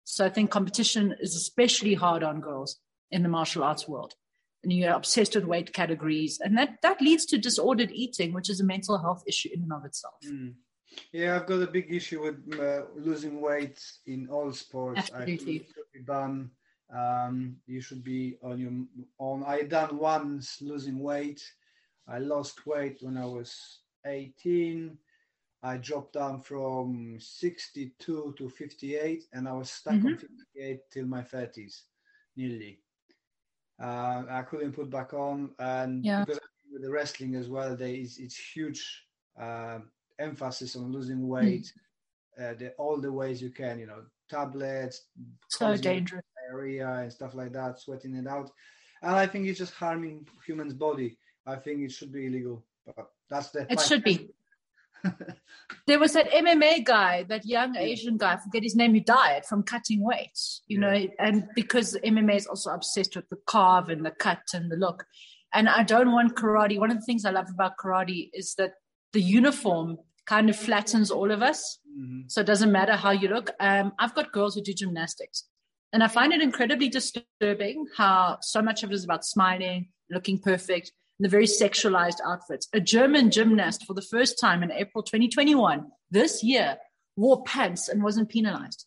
So 0.05 0.25
I 0.25 0.29
think 0.29 0.49
competition 0.49 1.15
is 1.19 1.35
especially 1.35 1.93
hard 1.93 2.23
on 2.23 2.41
girls 2.41 2.79
in 3.11 3.23
the 3.23 3.29
martial 3.29 3.63
arts 3.63 3.87
world. 3.87 4.15
And 4.63 4.73
you're 4.73 4.93
obsessed 4.93 5.35
with 5.35 5.45
weight 5.45 5.73
categories. 5.73 6.39
And 6.41 6.57
that, 6.57 6.81
that 6.81 7.01
leads 7.01 7.25
to 7.27 7.37
disordered 7.37 7.91
eating, 7.91 8.33
which 8.33 8.49
is 8.49 8.59
a 8.59 8.65
mental 8.65 8.97
health 8.97 9.23
issue 9.27 9.49
in 9.53 9.63
and 9.63 9.73
of 9.73 9.85
itself. 9.85 10.15
Mm. 10.25 10.55
Yeah, 11.11 11.35
I've 11.35 11.45
got 11.45 11.61
a 11.61 11.67
big 11.67 11.93
issue 11.93 12.23
with 12.23 12.59
uh, 12.59 12.85
losing 12.95 13.39
weight 13.39 13.79
in 14.07 14.27
all 14.29 14.51
sports. 14.51 14.99
Absolutely. 14.99 15.59
I 15.59 15.65
should 15.65 15.75
be 15.93 16.03
done. 16.03 16.51
Um, 16.95 17.57
you 17.67 17.81
should 17.81 18.03
be 18.03 18.37
on 18.41 18.59
your 18.59 18.71
own. 19.19 19.43
I 19.45 19.63
done 19.63 19.97
once 19.97 20.61
losing 20.61 20.99
weight. 20.99 21.41
I 22.07 22.17
lost 22.19 22.65
weight 22.65 22.97
when 23.01 23.17
I 23.17 23.25
was 23.25 23.79
18. 24.05 24.97
I 25.61 25.77
dropped 25.77 26.13
down 26.13 26.41
from 26.41 27.17
62 27.19 28.33
to 28.37 28.49
58, 28.49 29.25
and 29.33 29.47
I 29.47 29.53
was 29.53 29.69
stuck 29.69 29.93
mm-hmm. 29.93 30.07
on 30.07 30.17
58 30.17 30.79
till 30.91 31.05
my 31.05 31.21
30s, 31.21 31.81
nearly. 32.35 32.79
Uh, 33.81 34.23
I 34.29 34.41
couldn't 34.43 34.71
put 34.71 34.89
back 34.89 35.13
on, 35.13 35.51
and 35.59 36.03
yeah. 36.03 36.25
because 36.25 36.39
with 36.71 36.81
the 36.81 36.89
wrestling 36.89 37.35
as 37.35 37.49
well, 37.49 37.75
there 37.75 37.93
is 37.93 38.17
it's 38.17 38.37
huge 38.37 39.05
uh, 39.39 39.79
emphasis 40.17 40.75
on 40.75 40.91
losing 40.91 41.27
weight, 41.27 41.71
mm. 42.39 42.51
uh, 42.51 42.53
the, 42.57 42.71
all 42.77 42.99
the 42.99 43.11
ways 43.11 43.41
you 43.41 43.51
can, 43.51 43.79
you 43.79 43.85
know, 43.85 44.03
tablets, 44.29 45.03
so 45.49 45.75
dangerous 45.75 46.23
area 46.49 46.87
and 46.87 47.11
stuff 47.11 47.35
like 47.35 47.53
that, 47.53 47.79
sweating 47.79 48.15
it 48.15 48.27
out, 48.27 48.49
and 49.01 49.15
I 49.15 49.27
think 49.27 49.47
it's 49.47 49.59
just 49.59 49.73
harming 49.73 50.27
humans' 50.45 50.73
body. 50.73 51.17
I 51.45 51.55
think 51.55 51.81
it 51.81 51.91
should 51.91 52.11
be 52.11 52.27
illegal, 52.27 52.65
but 52.85 53.11
that's 53.29 53.49
the. 53.49 53.65
It 53.71 53.79
should 53.81 54.03
be 54.03 54.29
there 55.87 55.99
was 55.99 56.13
that 56.13 56.29
MMA 56.31 56.85
guy, 56.85 57.23
that 57.29 57.45
young 57.45 57.75
Asian 57.75 58.17
guy, 58.17 58.33
I 58.33 58.37
forget 58.37 58.63
his 58.63 58.75
name, 58.75 58.93
who 58.93 58.99
died 58.99 59.45
from 59.45 59.63
cutting 59.63 60.03
weight, 60.03 60.37
you 60.67 60.79
yeah. 60.79 60.87
know, 60.87 61.07
and 61.19 61.47
because 61.55 61.97
MMA 62.03 62.35
is 62.35 62.47
also 62.47 62.71
obsessed 62.71 63.15
with 63.15 63.29
the 63.29 63.37
carve 63.45 63.89
and 63.89 64.05
the 64.05 64.11
cut 64.11 64.43
and 64.53 64.71
the 64.71 64.75
look. 64.75 65.05
And 65.53 65.67
I 65.67 65.83
don't 65.83 66.11
want 66.11 66.35
karate. 66.35 66.79
One 66.79 66.91
of 66.91 66.97
the 66.97 67.05
things 67.05 67.25
I 67.25 67.31
love 67.31 67.47
about 67.51 67.77
karate 67.83 68.29
is 68.33 68.53
that 68.55 68.73
the 69.13 69.21
uniform 69.21 69.97
kind 70.27 70.49
of 70.49 70.55
flattens 70.55 71.09
all 71.09 71.31
of 71.31 71.41
us. 71.41 71.79
Mm-hmm. 71.97 72.21
So 72.27 72.41
it 72.41 72.47
doesn't 72.47 72.71
matter 72.71 72.95
how 72.95 73.11
you 73.11 73.29
look. 73.29 73.49
Um, 73.59 73.93
I've 73.97 74.13
got 74.13 74.31
girls 74.31 74.53
who 74.53 74.61
do 74.61 74.73
gymnastics. 74.73 75.45
And 75.91 76.03
I 76.03 76.07
find 76.07 76.33
it 76.33 76.41
incredibly 76.41 76.89
disturbing 76.89 77.85
how 77.97 78.37
so 78.41 78.61
much 78.61 78.83
of 78.83 78.91
it 78.91 78.93
is 78.93 79.03
about 79.03 79.25
smiling, 79.25 79.89
looking 80.09 80.39
perfect 80.39 80.91
and 81.19 81.25
the 81.25 81.29
very 81.29 81.45
sexualized 81.45 82.19
outfits. 82.25 82.67
A 82.73 82.79
German 82.79 83.31
gymnast 83.31 83.85
for 83.85 83.93
the 83.93 84.01
first 84.01 84.39
time 84.39 84.63
in 84.63 84.71
April 84.71 85.03
2021 85.03 85.85
this 86.11 86.43
year 86.43 86.77
wore 87.15 87.43
pants 87.43 87.89
and 87.89 88.03
wasn't 88.03 88.29
penalized. 88.29 88.85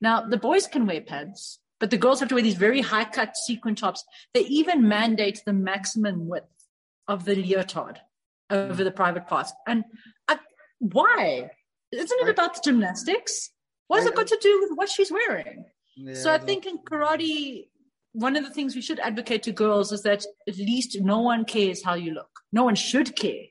Now, 0.00 0.22
the 0.22 0.36
boys 0.36 0.66
can 0.66 0.86
wear 0.86 1.00
pants, 1.00 1.58
but 1.80 1.90
the 1.90 1.96
girls 1.96 2.20
have 2.20 2.28
to 2.28 2.34
wear 2.34 2.42
these 2.42 2.54
very 2.54 2.80
high 2.80 3.04
cut 3.04 3.36
sequin 3.36 3.74
tops. 3.74 4.04
They 4.34 4.40
even 4.42 4.88
mandate 4.88 5.42
the 5.44 5.52
maximum 5.52 6.28
width 6.28 6.46
of 7.08 7.24
the 7.24 7.34
leotard 7.34 7.98
over 8.50 8.74
hmm. 8.74 8.84
the 8.84 8.90
private 8.90 9.26
parts. 9.26 9.52
And 9.66 9.84
I, 10.28 10.38
why? 10.78 11.50
Isn't 11.90 12.20
it 12.20 12.30
about 12.30 12.54
the 12.54 12.60
gymnastics? 12.64 13.50
What 13.88 13.98
has 13.98 14.06
it 14.06 14.14
got 14.14 14.28
to 14.28 14.38
do 14.40 14.60
with 14.62 14.76
what 14.76 14.88
she's 14.88 15.12
wearing? 15.12 15.64
Yeah, 15.96 16.14
so 16.14 16.32
I 16.32 16.38
think 16.38 16.66
in 16.66 16.78
karate, 16.78 17.66
one 18.12 18.36
of 18.36 18.44
the 18.44 18.50
things 18.50 18.74
we 18.74 18.82
should 18.82 19.00
advocate 19.00 19.42
to 19.44 19.52
girls 19.52 19.92
is 19.92 20.02
that 20.02 20.24
at 20.48 20.56
least 20.56 21.00
no 21.00 21.20
one 21.20 21.44
cares 21.44 21.82
how 21.82 21.94
you 21.94 22.12
look. 22.12 22.40
No 22.52 22.64
one 22.64 22.74
should 22.74 23.16
care. 23.16 23.46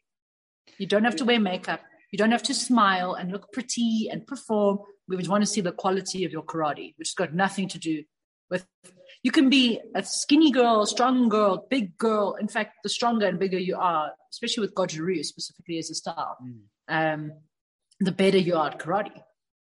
You 0.77 0.87
don't 0.87 1.03
have 1.03 1.15
to 1.17 1.25
wear 1.25 1.39
makeup. 1.39 1.81
You 2.11 2.17
don't 2.17 2.31
have 2.31 2.43
to 2.43 2.53
smile 2.53 3.13
and 3.13 3.31
look 3.31 3.51
pretty 3.53 4.09
and 4.11 4.25
perform. 4.25 4.79
We 5.07 5.15
would 5.15 5.27
want 5.27 5.43
to 5.43 5.47
see 5.47 5.61
the 5.61 5.71
quality 5.71 6.25
of 6.25 6.31
your 6.31 6.43
karate, 6.43 6.93
which 6.97 7.09
has 7.09 7.13
got 7.15 7.33
nothing 7.33 7.67
to 7.69 7.79
do 7.79 8.03
with. 8.49 8.65
You 9.23 9.31
can 9.31 9.49
be 9.49 9.79
a 9.95 10.03
skinny 10.03 10.51
girl, 10.51 10.85
strong 10.85 11.29
girl, 11.29 11.67
big 11.69 11.97
girl. 11.97 12.35
In 12.39 12.47
fact, 12.47 12.77
the 12.83 12.89
stronger 12.89 13.27
and 13.27 13.37
bigger 13.37 13.59
you 13.59 13.77
are, 13.77 14.11
especially 14.31 14.61
with 14.61 14.73
Goju-Ryu 14.73 15.23
specifically 15.23 15.77
as 15.77 15.91
a 15.91 15.95
style, 15.95 16.37
mm. 16.43 16.61
um, 16.89 17.31
the 17.99 18.11
better 18.11 18.37
you 18.37 18.55
are 18.55 18.71
at 18.71 18.79
karate. 18.79 19.21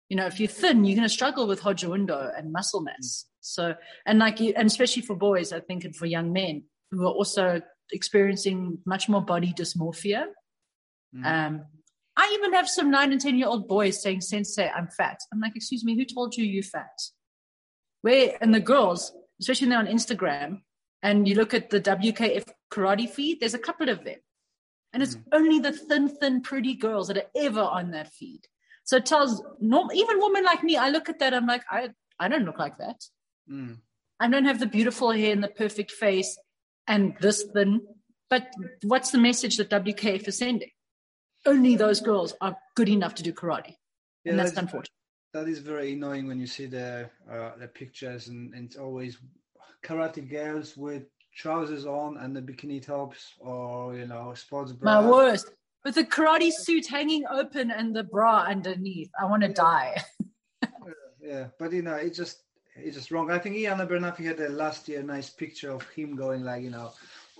You 0.09 0.17
know, 0.17 0.25
if 0.25 0.39
you're 0.39 0.49
thin, 0.49 0.85
you're 0.85 0.95
going 0.95 1.07
to 1.07 1.13
struggle 1.13 1.47
with 1.47 1.59
Hojo 1.59 1.93
Undo 1.93 2.17
and 2.35 2.51
muscle 2.51 2.81
mass. 2.81 3.25
So, 3.41 3.75
and 4.05 4.19
like, 4.19 4.39
you, 4.39 4.53
and 4.55 4.67
especially 4.67 5.03
for 5.03 5.15
boys, 5.15 5.53
I 5.53 5.59
think, 5.59 5.85
and 5.85 5.95
for 5.95 6.05
young 6.05 6.33
men 6.33 6.63
who 6.91 7.03
are 7.03 7.11
also 7.11 7.61
experiencing 7.91 8.79
much 8.85 9.07
more 9.07 9.21
body 9.21 9.53
dysmorphia. 9.53 10.25
Mm. 11.15 11.25
Um, 11.25 11.65
I 12.17 12.31
even 12.33 12.53
have 12.53 12.67
some 12.67 12.91
nine 12.91 13.11
and 13.11 13.21
10 13.21 13.37
year 13.37 13.47
old 13.47 13.67
boys 13.67 14.01
saying, 14.01 14.21
Sensei, 14.21 14.69
I'm 14.69 14.87
fat. 14.87 15.19
I'm 15.31 15.39
like, 15.39 15.55
excuse 15.55 15.83
me, 15.85 15.95
who 15.95 16.05
told 16.05 16.35
you 16.35 16.43
you're 16.43 16.63
fat? 16.63 16.99
Where, 18.01 18.37
and 18.41 18.53
the 18.53 18.59
girls, 18.59 19.13
especially 19.39 19.69
now 19.69 19.79
on 19.79 19.87
Instagram, 19.87 20.61
and 21.01 21.27
you 21.27 21.35
look 21.35 21.53
at 21.53 21.69
the 21.69 21.79
WKF 21.79 22.45
karate 22.71 23.09
feed, 23.09 23.39
there's 23.39 23.53
a 23.53 23.59
couple 23.59 23.89
of 23.89 24.03
them. 24.03 24.17
And 24.91 25.03
it's 25.03 25.15
mm. 25.15 25.23
only 25.31 25.59
the 25.59 25.71
thin, 25.71 26.09
thin, 26.09 26.41
pretty 26.41 26.75
girls 26.75 27.07
that 27.07 27.17
are 27.17 27.29
ever 27.35 27.61
on 27.61 27.91
that 27.91 28.11
feed. 28.11 28.41
So 28.89 28.97
it 28.97 29.05
tells 29.05 29.43
norm, 29.59 29.91
even 29.93 30.19
women 30.19 30.43
like 30.43 30.63
me, 30.63 30.75
I 30.75 30.89
look 30.89 31.09
at 31.09 31.19
that, 31.19 31.31
I'm 31.31 31.45
like, 31.45 31.61
I, 31.69 31.89
I 32.19 32.27
don't 32.27 32.43
look 32.43 32.57
like 32.57 32.79
that. 32.79 32.99
Mm. 33.47 33.77
I 34.19 34.27
don't 34.27 34.45
have 34.45 34.59
the 34.59 34.65
beautiful 34.65 35.11
hair 35.11 35.31
and 35.31 35.43
the 35.43 35.47
perfect 35.47 35.91
face 35.91 36.35
and 36.87 37.15
this 37.21 37.45
thin. 37.53 37.81
But 38.31 38.47
what's 38.81 39.11
the 39.11 39.19
message 39.19 39.57
that 39.57 39.69
WKF 39.69 40.27
is 40.27 40.39
sending? 40.39 40.71
Only 41.45 41.75
those 41.75 42.01
girls 42.01 42.33
are 42.41 42.57
good 42.75 42.89
enough 42.89 43.13
to 43.15 43.21
do 43.21 43.31
karate. 43.31 43.75
Yeah, 44.23 44.31
and 44.31 44.39
that's, 44.39 44.53
that's 44.53 44.63
unfortunate. 44.63 44.89
That 45.35 45.47
is 45.47 45.59
very 45.59 45.93
annoying 45.93 46.25
when 46.25 46.39
you 46.39 46.47
see 46.47 46.65
the 46.65 47.11
uh, 47.31 47.51
the 47.59 47.67
pictures 47.67 48.29
and, 48.29 48.55
and 48.55 48.65
it's 48.65 48.75
always 48.75 49.19
karate 49.85 50.27
girls 50.27 50.75
with 50.75 51.03
trousers 51.35 51.85
on 51.85 52.17
and 52.17 52.35
the 52.35 52.41
bikini 52.41 52.83
tops 52.83 53.35
or 53.39 53.95
you 53.95 54.07
know 54.07 54.33
sports 54.33 54.71
bra. 54.71 54.99
My 54.99 55.07
worst. 55.07 55.51
With 55.89 55.95
the 55.95 56.03
karate 56.03 56.51
suit 56.51 56.85
hanging 56.85 57.25
open 57.25 57.71
and 57.71 57.95
the 57.95 58.03
bra 58.03 58.43
underneath. 58.47 59.09
I 59.19 59.25
want 59.25 59.41
to 59.41 59.47
yeah. 59.47 59.53
die. 59.55 60.03
yeah, 61.19 61.47
but 61.57 61.73
you 61.73 61.81
know, 61.81 61.95
it 61.95 62.13
just 62.13 62.43
it's 62.75 62.95
just 62.95 63.09
wrong. 63.09 63.31
I 63.31 63.39
think 63.39 63.55
Iain 63.55 63.81
Abernethy 63.81 64.25
had 64.25 64.39
a 64.39 64.49
last 64.49 64.87
year 64.87 65.01
nice 65.01 65.31
picture 65.31 65.71
of 65.71 65.81
him 65.89 66.15
going 66.15 66.43
like, 66.43 66.61
you 66.61 66.69
know, 66.69 66.91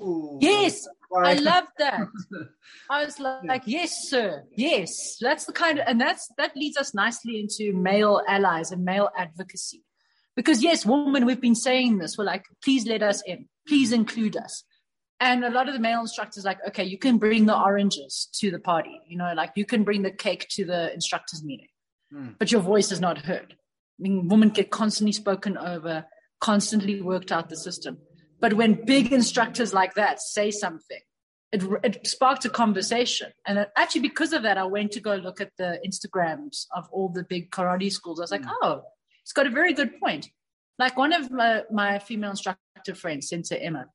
Ooh, 0.01 0.39
yes, 0.41 0.87
I 1.15 1.35
love 1.35 1.65
that. 1.77 2.07
I 2.89 3.05
was 3.05 3.19
like, 3.19 3.43
yeah. 3.43 3.51
like, 3.51 3.63
yes, 3.67 4.09
sir, 4.09 4.45
yes. 4.51 5.17
That's 5.21 5.45
the 5.45 5.53
kind 5.53 5.77
of, 5.77 5.85
and 5.87 6.01
that's 6.01 6.27
that 6.39 6.57
leads 6.57 6.77
us 6.77 6.95
nicely 6.95 7.39
into 7.39 7.73
male 7.73 8.23
allies 8.27 8.71
and 8.71 8.83
male 8.83 9.11
advocacy, 9.15 9.83
because 10.35 10.63
yes, 10.63 10.87
women, 10.87 11.27
we've 11.27 11.39
been 11.39 11.53
saying 11.53 11.99
this. 11.99 12.17
We're 12.17 12.23
like, 12.23 12.45
please 12.63 12.87
let 12.87 13.03
us 13.03 13.21
in, 13.27 13.47
please 13.67 13.91
mm-hmm. 13.91 13.99
include 13.99 14.37
us. 14.37 14.63
And 15.19 15.43
a 15.43 15.49
lot 15.49 15.67
of 15.67 15.73
the 15.73 15.79
male 15.79 15.99
instructors 15.99 16.45
like, 16.45 16.59
okay, 16.67 16.83
you 16.83 16.97
can 16.97 17.17
bring 17.17 17.45
the 17.45 17.57
oranges 17.57 18.29
to 18.35 18.51
the 18.51 18.59
party, 18.59 19.01
you 19.05 19.17
know, 19.17 19.33
like 19.35 19.51
you 19.55 19.65
can 19.65 19.83
bring 19.83 20.01
the 20.01 20.11
cake 20.11 20.47
to 20.51 20.63
the 20.63 20.93
instructors 20.93 21.43
meeting, 21.43 21.67
mm. 22.13 22.35
but 22.39 22.51
your 22.51 22.61
voice 22.61 22.91
is 22.91 23.01
not 23.01 23.17
heard. 23.17 23.53
I 23.53 24.01
mean, 24.01 24.29
women 24.29 24.49
get 24.49 24.71
constantly 24.71 25.11
spoken 25.11 25.57
over, 25.57 26.05
constantly 26.39 27.01
worked 27.01 27.33
out 27.33 27.49
the 27.49 27.57
system. 27.57 27.97
But 28.39 28.53
when 28.53 28.85
big 28.85 29.11
instructors 29.11 29.73
like 29.73 29.95
that 29.95 30.21
say 30.21 30.51
something, 30.51 31.01
it, 31.51 31.63
it 31.83 32.07
sparked 32.07 32.45
a 32.45 32.49
conversation. 32.49 33.33
And 33.45 33.67
actually, 33.75 34.01
because 34.01 34.31
of 34.31 34.43
that, 34.43 34.57
I 34.57 34.63
went 34.63 34.91
to 34.93 35.01
go 35.01 35.15
look 35.15 35.41
at 35.41 35.51
the 35.57 35.81
Instagrams 35.85 36.65
of 36.73 36.87
all 36.93 37.09
the 37.09 37.23
big 37.23 37.51
karate 37.51 37.91
schools. 37.91 38.21
I 38.21 38.23
was 38.23 38.31
like, 38.31 38.43
mm. 38.43 38.53
oh, 38.61 38.83
it's 39.21 39.33
got 39.33 39.47
a 39.47 39.51
very 39.51 39.73
good 39.73 39.99
point. 39.99 40.29
Like 40.77 40.95
one 40.95 41.11
of 41.11 41.29
my, 41.29 41.63
my 41.69 41.99
female 41.99 42.29
instructor 42.29 42.95
friends, 42.95 43.27
Sensei 43.27 43.57
Emma, 43.57 43.87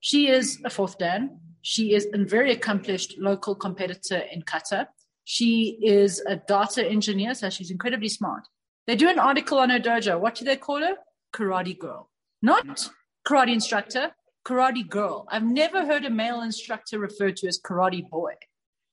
she 0.00 0.28
is 0.28 0.60
a 0.64 0.70
fourth 0.70 0.98
Dan. 0.98 1.40
She 1.62 1.94
is 1.94 2.06
a 2.12 2.18
very 2.18 2.52
accomplished 2.52 3.16
local 3.18 3.54
competitor 3.54 4.18
in 4.32 4.42
kata. 4.42 4.88
She 5.24 5.78
is 5.82 6.22
a 6.26 6.36
data 6.36 6.86
engineer, 6.86 7.34
so 7.34 7.50
she's 7.50 7.70
incredibly 7.70 8.08
smart. 8.08 8.46
They 8.86 8.94
do 8.94 9.08
an 9.08 9.18
article 9.18 9.58
on 9.58 9.70
her 9.70 9.80
dojo. 9.80 10.20
What 10.20 10.36
do 10.36 10.44
they 10.44 10.56
call 10.56 10.80
her? 10.80 10.96
Karate 11.34 11.76
girl. 11.76 12.08
Not 12.40 12.88
karate 13.26 13.52
instructor, 13.52 14.12
karate 14.46 14.88
girl. 14.88 15.26
I've 15.28 15.42
never 15.42 15.84
heard 15.84 16.04
a 16.04 16.10
male 16.10 16.42
instructor 16.42 16.98
referred 16.98 17.36
to 17.38 17.48
as 17.48 17.60
karate 17.60 18.08
boy. 18.08 18.34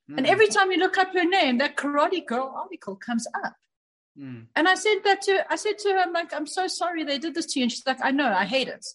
Mm. 0.10 0.18
And 0.18 0.28
every 0.28 0.48
time 0.48 0.72
you 0.72 0.80
look 0.80 0.98
up 0.98 1.14
her 1.14 1.24
name, 1.24 1.60
that 1.60 1.78
karate 1.78 2.26
girl 2.26 2.52
article 2.56 2.96
comes 2.96 3.28
up. 3.46 3.54
Mm. 4.20 4.48
And 4.56 4.68
I 4.68 4.76
said 4.76 4.98
that 5.04 5.22
to 5.24 5.46
I 5.52 5.56
said 5.56 5.78
to 5.80 5.90
her, 5.90 6.00
I'm 6.00 6.14
like, 6.14 6.34
I'm 6.34 6.48
so 6.48 6.68
sorry 6.68 7.04
they 7.04 7.20
did 7.20 7.36
this 7.36 7.46
to 7.48 7.60
you. 7.60 7.66
And 7.66 7.72
she's 7.72 7.86
like, 7.86 8.00
I 8.04 8.12
know, 8.12 8.32
I 8.32 8.46
hate 8.46 8.68
it. 8.68 8.86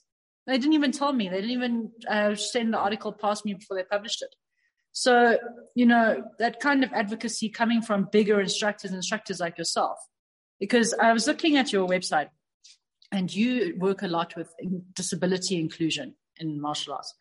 They 0.49 0.57
didn't 0.57 0.73
even 0.73 0.93
tell 0.93 1.13
me. 1.13 1.29
They 1.29 1.43
didn't 1.43 1.51
even 1.51 1.93
uh, 2.09 2.35
send 2.35 2.73
the 2.73 2.79
article 2.79 3.13
past 3.13 3.45
me 3.45 3.53
before 3.53 3.77
they 3.77 3.85
published 3.85 4.23
it. 4.23 4.35
So, 4.93 5.37
you 5.75 5.85
know, 5.85 6.25
that 6.39 6.59
kind 6.59 6.83
of 6.83 6.91
advocacy 6.95 7.51
coming 7.51 7.83
from 7.83 8.09
bigger 8.11 8.41
instructors, 8.41 8.93
instructors 8.93 9.41
like 9.41 9.59
yourself, 9.59 9.99
because 10.59 10.95
I 10.95 11.13
was 11.13 11.27
looking 11.27 11.59
at 11.59 11.71
your 11.71 11.87
website 11.87 12.31
and 13.13 13.33
you 13.33 13.77
work 13.79 14.01
a 14.01 14.09
lot 14.09 14.35
with 14.37 14.51
disability 14.95 15.61
inclusion 15.61 16.15
in 16.39 16.59
martial 16.61 16.95
arts. 16.95 17.15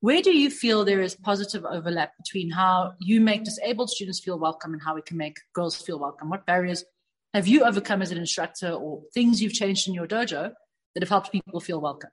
Where 0.00 0.20
do 0.20 0.36
you 0.36 0.50
feel 0.50 0.84
there 0.84 1.00
is 1.00 1.14
positive 1.14 1.64
overlap 1.64 2.14
between 2.16 2.50
how 2.50 2.94
you 2.98 3.20
make 3.20 3.44
disabled 3.44 3.90
students 3.90 4.18
feel 4.18 4.40
welcome 4.40 4.72
and 4.72 4.82
how 4.82 4.96
we 4.96 5.02
can 5.02 5.16
make 5.16 5.36
girls 5.54 5.76
feel 5.76 6.00
welcome? 6.00 6.30
What 6.30 6.46
barriers 6.46 6.84
have 7.32 7.46
you 7.46 7.62
overcome 7.62 8.02
as 8.02 8.10
an 8.10 8.18
instructor 8.18 8.72
or 8.72 9.02
things 9.14 9.40
you've 9.40 9.52
changed 9.52 9.86
in 9.86 9.94
your 9.94 10.08
dojo 10.08 10.52
that 10.94 11.02
have 11.02 11.08
helped 11.08 11.30
people 11.30 11.60
feel 11.60 11.80
welcome? 11.80 12.10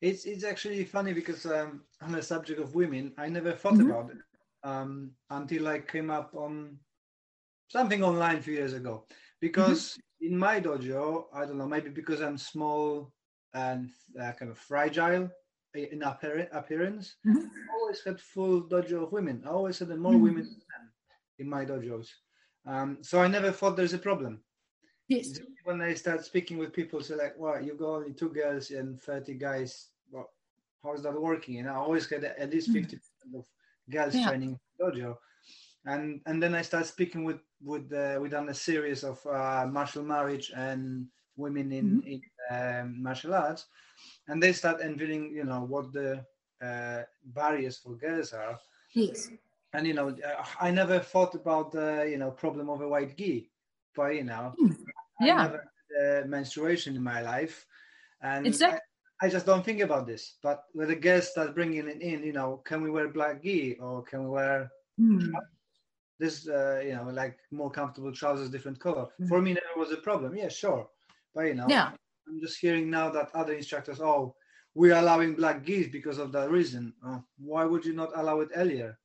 It's 0.00 0.24
it's 0.26 0.44
actually 0.44 0.84
funny 0.84 1.12
because 1.12 1.44
um, 1.46 1.82
on 2.02 2.12
the 2.12 2.22
subject 2.22 2.60
of 2.60 2.74
women, 2.74 3.12
I 3.18 3.28
never 3.28 3.52
thought 3.52 3.74
mm-hmm. 3.74 3.90
about 3.90 4.10
it 4.10 4.18
um, 4.62 5.10
until 5.30 5.68
I 5.68 5.80
came 5.80 6.10
up 6.10 6.34
on 6.34 6.78
something 7.68 8.02
online 8.02 8.36
a 8.36 8.42
few 8.42 8.54
years 8.54 8.74
ago. 8.74 9.04
Because 9.40 9.98
mm-hmm. 9.98 10.32
in 10.32 10.38
my 10.38 10.60
dojo, 10.60 11.24
I 11.32 11.44
don't 11.44 11.58
know, 11.58 11.68
maybe 11.68 11.90
because 11.90 12.20
I'm 12.20 12.38
small 12.38 13.12
and 13.54 13.90
uh, 14.20 14.32
kind 14.32 14.50
of 14.50 14.58
fragile 14.58 15.30
in 15.74 16.02
appearance, 16.02 17.16
mm-hmm. 17.26 17.38
I 17.38 17.80
always 17.80 18.02
had 18.04 18.20
full 18.20 18.62
dojo 18.62 19.04
of 19.04 19.12
women. 19.12 19.42
I 19.46 19.50
always 19.50 19.78
had 19.78 19.88
more 19.90 20.12
mm-hmm. 20.12 20.22
women 20.22 20.56
in 21.38 21.48
my 21.48 21.64
dojos. 21.64 22.08
Um, 22.66 22.98
so 23.00 23.20
I 23.20 23.28
never 23.28 23.50
thought 23.50 23.76
there's 23.76 23.94
a 23.94 23.98
problem. 23.98 24.40
Yes. 25.08 25.40
When 25.64 25.80
I 25.80 25.94
start 25.94 26.24
speaking 26.24 26.58
with 26.58 26.72
people, 26.72 27.02
say 27.02 27.16
like, 27.16 27.34
"Well, 27.38 27.62
you 27.62 27.74
got 27.74 27.96
only 27.96 28.12
two 28.12 28.28
girls 28.28 28.70
and 28.70 29.00
thirty 29.00 29.34
guys. 29.34 29.88
Well, 30.10 30.30
how 30.82 30.94
is 30.94 31.02
that 31.02 31.20
working?" 31.20 31.58
And 31.58 31.68
I 31.68 31.74
always 31.74 32.06
get 32.06 32.24
at 32.24 32.50
least 32.50 32.70
mm. 32.70 32.74
fifty 32.74 32.96
percent 32.96 33.34
of 33.34 33.46
girls 33.90 34.14
yeah. 34.14 34.28
training 34.28 34.58
dojo, 34.80 35.16
and 35.86 36.20
and 36.26 36.42
then 36.42 36.54
I 36.54 36.62
start 36.62 36.86
speaking 36.86 37.24
with 37.24 37.40
with 37.62 37.90
uh, 37.92 38.18
we 38.20 38.28
done 38.28 38.50
a 38.50 38.54
series 38.54 39.02
of 39.02 39.24
uh, 39.26 39.66
martial 39.70 40.02
marriage 40.02 40.52
and 40.54 41.06
women 41.36 41.72
in 41.72 42.02
mm-hmm. 42.02 42.08
in 42.08 42.20
um, 42.50 43.02
martial 43.02 43.34
arts, 43.34 43.66
and 44.28 44.42
they 44.42 44.52
start 44.52 44.80
unveiling, 44.80 45.32
you 45.34 45.44
know, 45.44 45.64
what 45.64 45.92
the 45.92 46.24
uh, 46.62 47.02
barriers 47.24 47.78
for 47.78 47.96
girls 47.96 48.32
are. 48.32 48.58
Yes. 48.94 49.30
And 49.72 49.86
you 49.86 49.94
know, 49.94 50.16
I 50.60 50.70
never 50.70 50.98
thought 50.98 51.34
about 51.34 51.72
the 51.72 52.06
you 52.10 52.18
know 52.18 52.30
problem 52.30 52.68
of 52.68 52.80
a 52.80 52.88
white 52.88 53.16
gi, 53.16 53.50
but 53.94 54.14
you 54.14 54.24
know, 54.24 54.54
mm. 54.60 54.76
Yeah, 55.20 55.36
I 55.36 55.42
never 55.44 55.70
had, 55.98 56.24
uh, 56.24 56.26
menstruation 56.26 56.96
in 56.96 57.02
my 57.02 57.22
life, 57.22 57.66
and 58.22 58.46
exactly. 58.46 58.80
I, 59.20 59.26
I, 59.26 59.30
just 59.30 59.46
don't 59.46 59.64
think 59.64 59.80
about 59.80 60.06
this. 60.06 60.36
But 60.42 60.64
when 60.72 60.88
the 60.88 60.96
girls 60.96 61.28
start 61.28 61.54
bringing 61.54 61.88
it 61.88 62.00
in, 62.00 62.22
you 62.22 62.32
know, 62.32 62.62
can 62.64 62.82
we 62.82 62.90
wear 62.90 63.08
black 63.08 63.42
gi 63.42 63.78
or 63.80 64.02
can 64.02 64.24
we 64.24 64.30
wear 64.30 64.70
mm. 65.00 65.30
this, 66.18 66.48
uh, 66.48 66.80
you 66.84 66.94
know, 66.94 67.08
like 67.12 67.38
more 67.50 67.70
comfortable 67.70 68.12
trousers, 68.12 68.50
different 68.50 68.78
color? 68.78 69.06
Mm. 69.20 69.28
For 69.28 69.42
me, 69.42 69.54
never 69.54 69.78
was 69.78 69.92
a 69.92 69.96
problem. 69.96 70.36
Yeah, 70.36 70.48
sure, 70.48 70.88
but 71.34 71.46
you 71.46 71.54
know, 71.54 71.66
yeah 71.68 71.92
I'm 72.28 72.40
just 72.40 72.58
hearing 72.58 72.90
now 72.90 73.10
that 73.10 73.30
other 73.34 73.54
instructors, 73.54 74.00
oh, 74.00 74.34
we're 74.74 74.94
allowing 74.94 75.34
black 75.34 75.64
gis 75.64 75.88
because 75.88 76.18
of 76.18 76.32
that 76.32 76.50
reason. 76.50 76.92
Oh, 77.04 77.24
why 77.38 77.64
would 77.64 77.84
you 77.84 77.94
not 77.94 78.10
allow 78.14 78.40
it 78.40 78.50
earlier? 78.54 78.98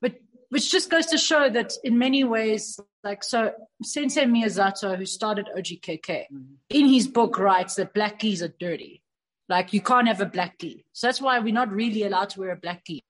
But 0.00 0.14
which 0.50 0.70
just 0.70 0.90
goes 0.90 1.06
to 1.06 1.18
show 1.18 1.48
that 1.50 1.72
in 1.82 1.98
many 1.98 2.24
ways, 2.24 2.78
like 3.02 3.24
so, 3.24 3.52
Sensei 3.82 4.24
Miyazato, 4.24 4.96
who 4.96 5.06
started 5.06 5.48
OGKK, 5.56 6.08
mm-hmm. 6.08 6.54
in 6.70 6.86
his 6.88 7.08
book 7.08 7.38
writes 7.38 7.74
that 7.76 7.94
black 7.94 8.20
gis 8.20 8.42
are 8.42 8.54
dirty. 8.58 9.02
Like 9.48 9.72
you 9.72 9.80
can't 9.80 10.08
have 10.08 10.20
a 10.20 10.26
black 10.26 10.58
gi. 10.58 10.86
So 10.92 11.06
that's 11.06 11.20
why 11.20 11.38
we're 11.38 11.52
not 11.52 11.70
really 11.70 12.04
allowed 12.04 12.30
to 12.30 12.40
wear 12.40 12.50
a 12.52 12.56
black 12.56 12.84
gi. 12.86 13.04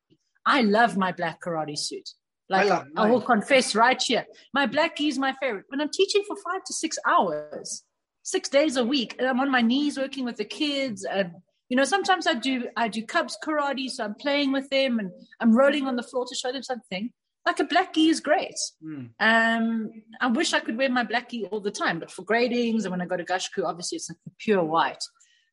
I 0.45 0.63
love 0.63 0.97
my 0.97 1.13
black 1.13 1.41
karate 1.41 1.79
suit. 1.79 2.11
Like 2.49 2.71
I, 2.71 2.85
I 2.97 3.11
will 3.11 3.23
confess 3.23 3.75
right 3.75 4.01
here, 4.03 4.27
my 4.53 4.67
black 4.67 4.97
gi 4.97 5.09
is 5.09 5.19
my 5.19 5.35
favorite. 5.41 5.65
When 5.69 5.81
I'm 5.81 5.91
teaching 5.91 6.25
for 6.27 6.37
five 6.37 6.63
to 6.65 6.75
six 6.75 6.99
hours, 7.07 7.85
six 8.25 8.49
days 8.49 8.77
a 8.77 8.85
week 8.85 9.15
and 9.19 9.29
I'm 9.29 9.39
on 9.39 9.51
my 9.51 9.61
knees 9.61 9.99
working 9.99 10.25
with 10.25 10.37
the 10.37 10.45
kids 10.45 11.05
and 11.05 11.31
you 11.69 11.77
know 11.77 11.85
sometimes 11.85 12.27
I 12.27 12.35
do 12.35 12.69
I 12.77 12.89
do 12.89 13.05
cubs 13.05 13.37
karate 13.45 13.91
so 13.91 14.05
I'm 14.05 14.15
playing 14.15 14.51
with 14.51 14.69
them 14.71 14.99
and 14.99 15.11
I'm 15.41 15.55
rolling 15.55 15.87
on 15.87 15.97
the 15.97 16.03
floor 16.03 16.25
to 16.27 16.35
show 16.35 16.51
them 16.51 16.63
something 16.63 17.11
like 17.47 17.61
a 17.61 17.65
black 17.65 17.95
gi 17.95 18.09
is 18.09 18.21
great 18.21 18.57
mm. 18.83 19.09
um 19.21 19.91
I 20.21 20.27
wish 20.29 20.53
I 20.53 20.61
could 20.61 20.77
wear 20.77 20.91
my 20.91 21.05
black 21.05 21.31
gi 21.31 21.47
all 21.47 21.61
the 21.61 21.71
time 21.71 21.99
but 21.99 22.11
for 22.11 22.23
gradings 22.23 22.83
and 22.83 22.91
when 22.91 23.03
I 23.03 23.07
go 23.07 23.17
to 23.17 23.25
Gasshuku 23.25 23.65
obviously 23.65 23.97
it's 23.97 24.11
like 24.11 24.19
pure 24.39 24.65
white 24.65 25.05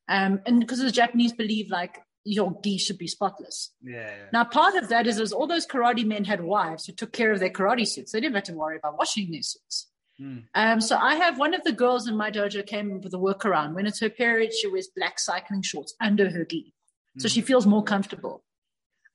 um 0.08 0.40
and 0.46 0.60
because 0.60 0.80
the 0.80 0.90
Japanese 0.90 1.32
believe 1.32 1.70
like 1.70 1.98
your 2.24 2.56
gi 2.62 2.78
should 2.78 2.98
be 2.98 3.06
spotless. 3.06 3.72
Yeah, 3.82 3.94
yeah. 3.94 4.24
Now, 4.32 4.44
part 4.44 4.74
of 4.76 4.88
that 4.88 5.06
is, 5.06 5.18
is 5.18 5.32
all 5.32 5.46
those 5.46 5.66
karate 5.66 6.04
men 6.04 6.24
had 6.24 6.42
wives 6.42 6.86
who 6.86 6.92
took 6.92 7.12
care 7.12 7.32
of 7.32 7.40
their 7.40 7.50
karate 7.50 7.86
suits. 7.86 8.12
They 8.12 8.20
didn't 8.20 8.34
have 8.34 8.44
to 8.44 8.54
worry 8.54 8.76
about 8.76 8.98
washing 8.98 9.30
their 9.30 9.42
suits. 9.42 9.88
Mm. 10.20 10.44
Um, 10.54 10.80
so 10.80 10.96
I 10.96 11.16
have 11.16 11.38
one 11.38 11.54
of 11.54 11.64
the 11.64 11.72
girls 11.72 12.06
in 12.06 12.16
my 12.16 12.30
dojo 12.30 12.64
came 12.64 13.00
with 13.00 13.14
a 13.14 13.18
workaround. 13.18 13.74
When 13.74 13.86
it's 13.86 14.00
her 14.00 14.10
period, 14.10 14.52
she 14.52 14.68
wears 14.68 14.88
black 14.94 15.18
cycling 15.18 15.62
shorts 15.62 15.94
under 16.00 16.30
her 16.30 16.44
gi, 16.44 16.74
so 17.18 17.28
mm. 17.28 17.32
she 17.32 17.40
feels 17.40 17.66
more 17.66 17.82
comfortable. 17.82 18.44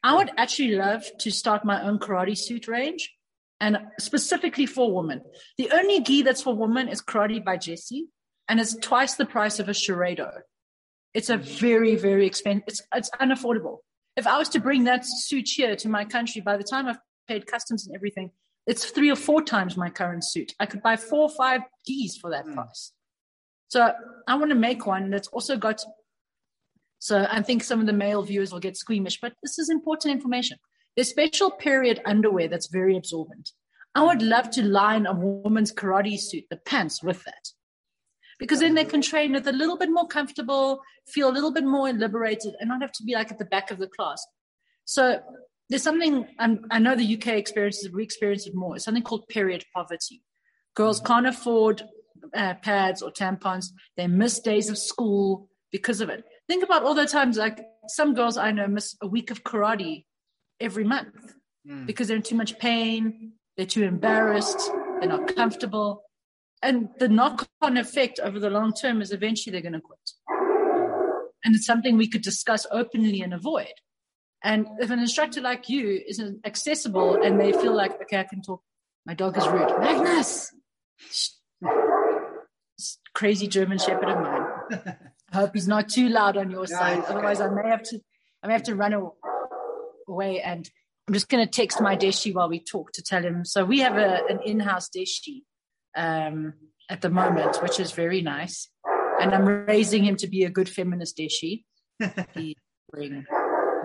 I 0.08 0.16
would 0.16 0.32
actually 0.38 0.76
love 0.76 1.04
to 1.20 1.32
start 1.32 1.66
my 1.66 1.84
own 1.84 2.00
karate 2.00 2.38
suit 2.38 2.70
range, 2.70 3.14
and 3.60 3.78
specifically 4.00 4.66
for 4.66 4.96
women. 4.96 5.22
The 5.58 5.70
only 5.72 6.00
gi 6.00 6.22
that's 6.22 6.42
for 6.42 6.56
women 6.56 6.88
is 6.88 7.02
Karate 7.02 7.44
by 7.44 7.58
Jesse, 7.58 8.08
and 8.48 8.58
it's 8.58 8.78
twice 8.78 9.16
the 9.16 9.26
price 9.26 9.60
of 9.60 9.68
a 9.68 9.74
Shureido. 9.74 10.32
It's 11.14 11.30
a 11.30 11.36
very, 11.36 11.98
very 11.98 12.26
expensive. 12.26 12.64
It's 12.68 12.82
it's 12.96 13.10
unaffordable. 13.20 13.80
If 14.16 14.28
I 14.28 14.38
was 14.38 14.48
to 14.50 14.62
bring 14.62 14.86
that 14.86 15.04
suit 15.06 15.50
here 15.50 15.76
to 15.76 15.90
my 15.90 16.06
country, 16.06 16.40
by 16.40 16.56
the 16.56 16.64
time 16.64 16.88
I've 16.88 17.00
paid 17.28 17.46
customs 17.46 17.86
and 17.86 17.94
everything, 17.94 18.32
it's 18.66 18.86
three 18.86 19.12
or 19.12 19.18
four 19.18 19.42
times 19.42 19.76
my 19.76 19.90
current 19.90 20.24
suit. 20.24 20.54
I 20.58 20.68
could 20.68 20.82
buy 20.82 20.96
four 20.96 21.24
or 21.24 21.36
five 21.36 21.62
gis 21.86 22.16
for 22.16 22.30
that 22.32 22.46
mm. 22.46 22.54
price. 22.54 22.94
So 23.68 23.92
I 24.26 24.36
want 24.36 24.52
to 24.52 24.56
make 24.56 24.86
one 24.86 25.10
that's 25.10 25.28
also 25.28 25.58
got. 25.58 25.84
So 27.00 27.28
I 27.30 27.42
think 27.42 27.64
some 27.64 27.80
of 27.80 27.86
the 27.86 27.94
male 27.94 28.24
viewers 28.24 28.52
will 28.52 28.60
get 28.60 28.78
squeamish, 28.78 29.20
but 29.22 29.34
this 29.44 29.60
is 29.60 29.70
important 29.70 30.14
information. 30.14 30.58
There's 30.96 31.10
special 31.10 31.52
period 31.52 32.02
underwear 32.06 32.48
that's 32.48 32.68
very 32.68 32.98
absorbent. 32.98 33.52
I 33.94 34.04
would 34.04 34.22
love 34.22 34.50
to 34.52 34.64
line 34.64 35.06
a 35.06 35.14
woman's 35.14 35.74
karate 35.74 36.20
suit, 36.20 36.46
the 36.50 36.58
pants, 36.58 37.04
with 37.04 37.24
that. 37.24 37.52
Because 38.40 38.60
then 38.60 38.76
they 38.76 38.86
can 38.86 39.02
train 39.02 39.34
with 39.34 39.48
a 39.48 39.52
little 39.52 39.78
bit 39.78 39.90
more 39.90 40.08
comfortable, 40.08 40.82
feel 41.08 41.30
a 41.30 41.34
little 41.34 41.52
bit 41.52 41.64
more 41.64 41.92
liberated, 41.92 42.56
and 42.60 42.70
not 42.70 42.82
have 42.82 42.92
to 42.94 43.04
be 43.04 43.14
like 43.14 43.32
at 43.32 43.40
the 43.40 43.46
back 43.46 43.72
of 43.72 43.80
the 43.80 43.88
class. 43.88 44.24
So 44.86 45.20
there's 45.70 45.84
something 45.84 46.28
I'm, 46.40 46.66
i 46.72 46.80
know 46.80 46.96
the 46.96 47.16
UK 47.16 47.28
experiences, 47.30 47.92
we 47.92 48.04
experience 48.04 48.48
it 48.48 48.56
more. 48.56 48.76
It's 48.76 48.86
something 48.86 49.04
called 49.04 49.28
period 49.28 49.66
poverty. 49.74 50.22
Girls 50.76 51.00
can't 51.00 51.28
afford 51.28 51.84
uh, 52.36 52.54
pads 52.56 53.02
or 53.02 53.12
tampons. 53.12 53.68
They 53.96 54.08
miss 54.08 54.40
days 54.40 54.70
of 54.70 54.78
school 54.78 55.50
because 55.72 56.02
of 56.02 56.10
it. 56.10 56.24
Think 56.48 56.64
about 56.64 56.84
all 56.84 56.94
the 56.94 57.06
times, 57.06 57.38
like 57.38 57.66
some 57.88 58.14
girls 58.14 58.38
I 58.38 58.52
know 58.52 58.68
miss 58.68 58.96
a 59.02 59.08
week 59.08 59.32
of 59.32 59.44
karate 59.44 60.06
every 60.60 60.84
month 60.84 61.34
mm. 61.68 61.86
because 61.86 62.08
they're 62.08 62.18
in 62.18 62.24
too 62.24 62.36
much 62.36 62.58
pain, 62.58 63.34
they're 63.58 63.66
too 63.66 63.84
embarrassed, 63.84 64.72
they're 65.00 65.10
not 65.10 65.36
comfortable. 65.36 66.04
And 66.64 66.90
the 67.00 67.10
knock 67.10 67.48
on 67.62 67.78
effect 67.78 68.20
over 68.20 68.40
the 68.40 68.50
long 68.50 68.74
term 68.74 69.02
is 69.02 69.12
eventually 69.12 69.52
they're 69.52 69.62
going 69.62 69.74
to 69.74 69.82
quit. 69.82 70.00
And 71.44 71.56
it's 71.56 71.66
something 71.66 71.98
we 71.98 72.10
could 72.10 72.24
discuss 72.24 72.66
openly 72.72 73.22
and 73.22 73.34
avoid. 73.34 73.74
And 74.44 74.68
if 74.80 74.90
an 74.90 75.00
instructor 75.00 75.42
like 75.42 75.70
you 75.70 76.02
isn't 76.08 76.46
accessible 76.46 77.22
and 77.22 77.40
they 77.40 77.52
feel 77.52 77.76
like, 77.76 78.02
okay, 78.04 78.20
I 78.20 78.24
can 78.24 78.42
talk, 78.42 78.62
my 79.06 79.14
dog 79.14 79.38
is 79.38 79.48
rude. 79.48 79.80
Magnus! 79.80 80.52
Crazy 83.14 83.48
German 83.48 83.78
Shepherd 83.78 84.10
of 84.10 84.22
mine. 84.22 84.98
I 85.32 85.38
hope 85.38 85.52
he's 85.54 85.68
not 85.68 85.90
too 85.90 86.10
loud 86.10 86.38
on 86.38 86.50
your 86.50 86.68
side. 86.68 87.04
Otherwise, 87.08 87.42
I 87.42 87.50
may 87.50 87.70
have 87.70 87.84
to, 87.84 88.00
I 88.44 88.48
may 88.48 88.54
have 88.54 88.64
to 88.64 88.76
run 88.76 88.94
away. 90.08 90.42
And 90.42 90.70
I'm 91.08 91.14
just 91.14 91.30
going 91.30 91.46
to 91.46 91.52
text 91.52 91.82
my 91.82 91.98
deshi 91.98 92.34
while 92.34 92.50
we 92.50 92.60
talk 92.60 92.92
to 92.94 93.04
tell 93.04 93.22
him. 93.22 93.44
So 93.44 93.66
we 93.66 93.80
have 93.80 93.98
a, 93.98 94.22
an 94.30 94.40
in-house 94.46 94.90
deshi 94.90 95.44
um, 95.96 96.54
at 96.90 97.02
the 97.02 97.10
moment, 97.10 97.62
which 97.62 97.80
is 97.80 97.92
very 97.92 98.22
nice. 98.22 98.70
And 99.20 99.34
I'm 99.34 99.46
raising 99.46 100.06
him 100.06 100.16
to 100.18 100.28
be 100.28 100.44
a 100.44 100.50
good 100.50 100.70
feminist 100.70 101.18
deshi. 101.18 101.64
Bring 102.92 103.26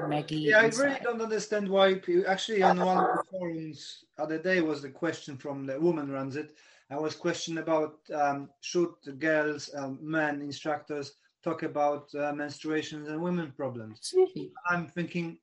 Maggie. 0.09 0.37
Yeah, 0.37 0.61
I 0.61 0.67
really 0.67 0.99
don't 1.03 1.21
understand 1.21 1.69
why 1.69 1.95
people, 1.95 2.25
actually 2.29 2.63
on 2.63 2.79
one 2.79 2.99
of 2.99 3.17
the 3.17 3.25
forums 3.31 4.05
other 4.19 4.39
day 4.39 4.61
was 4.61 4.83
the 4.83 4.91
question 4.91 5.37
from 5.37 5.67
the 5.67 5.81
woman 5.81 6.11
runs 6.11 6.37
it. 6.37 6.55
I 6.91 6.99
was 6.99 7.17
questioned 7.17 7.59
about 7.59 7.95
um, 8.15 8.51
should 8.61 8.95
girls, 9.19 9.71
um, 9.75 9.99
men 10.03 10.43
instructors 10.43 11.13
talk 11.43 11.63
about 11.63 12.09
uh, 12.15 12.33
menstruations 12.33 13.09
and 13.09 13.21
women 13.21 13.53
problems. 13.57 13.99
Absolutely. 13.99 14.53
I'm 14.69 14.87
thinking, 14.87 15.39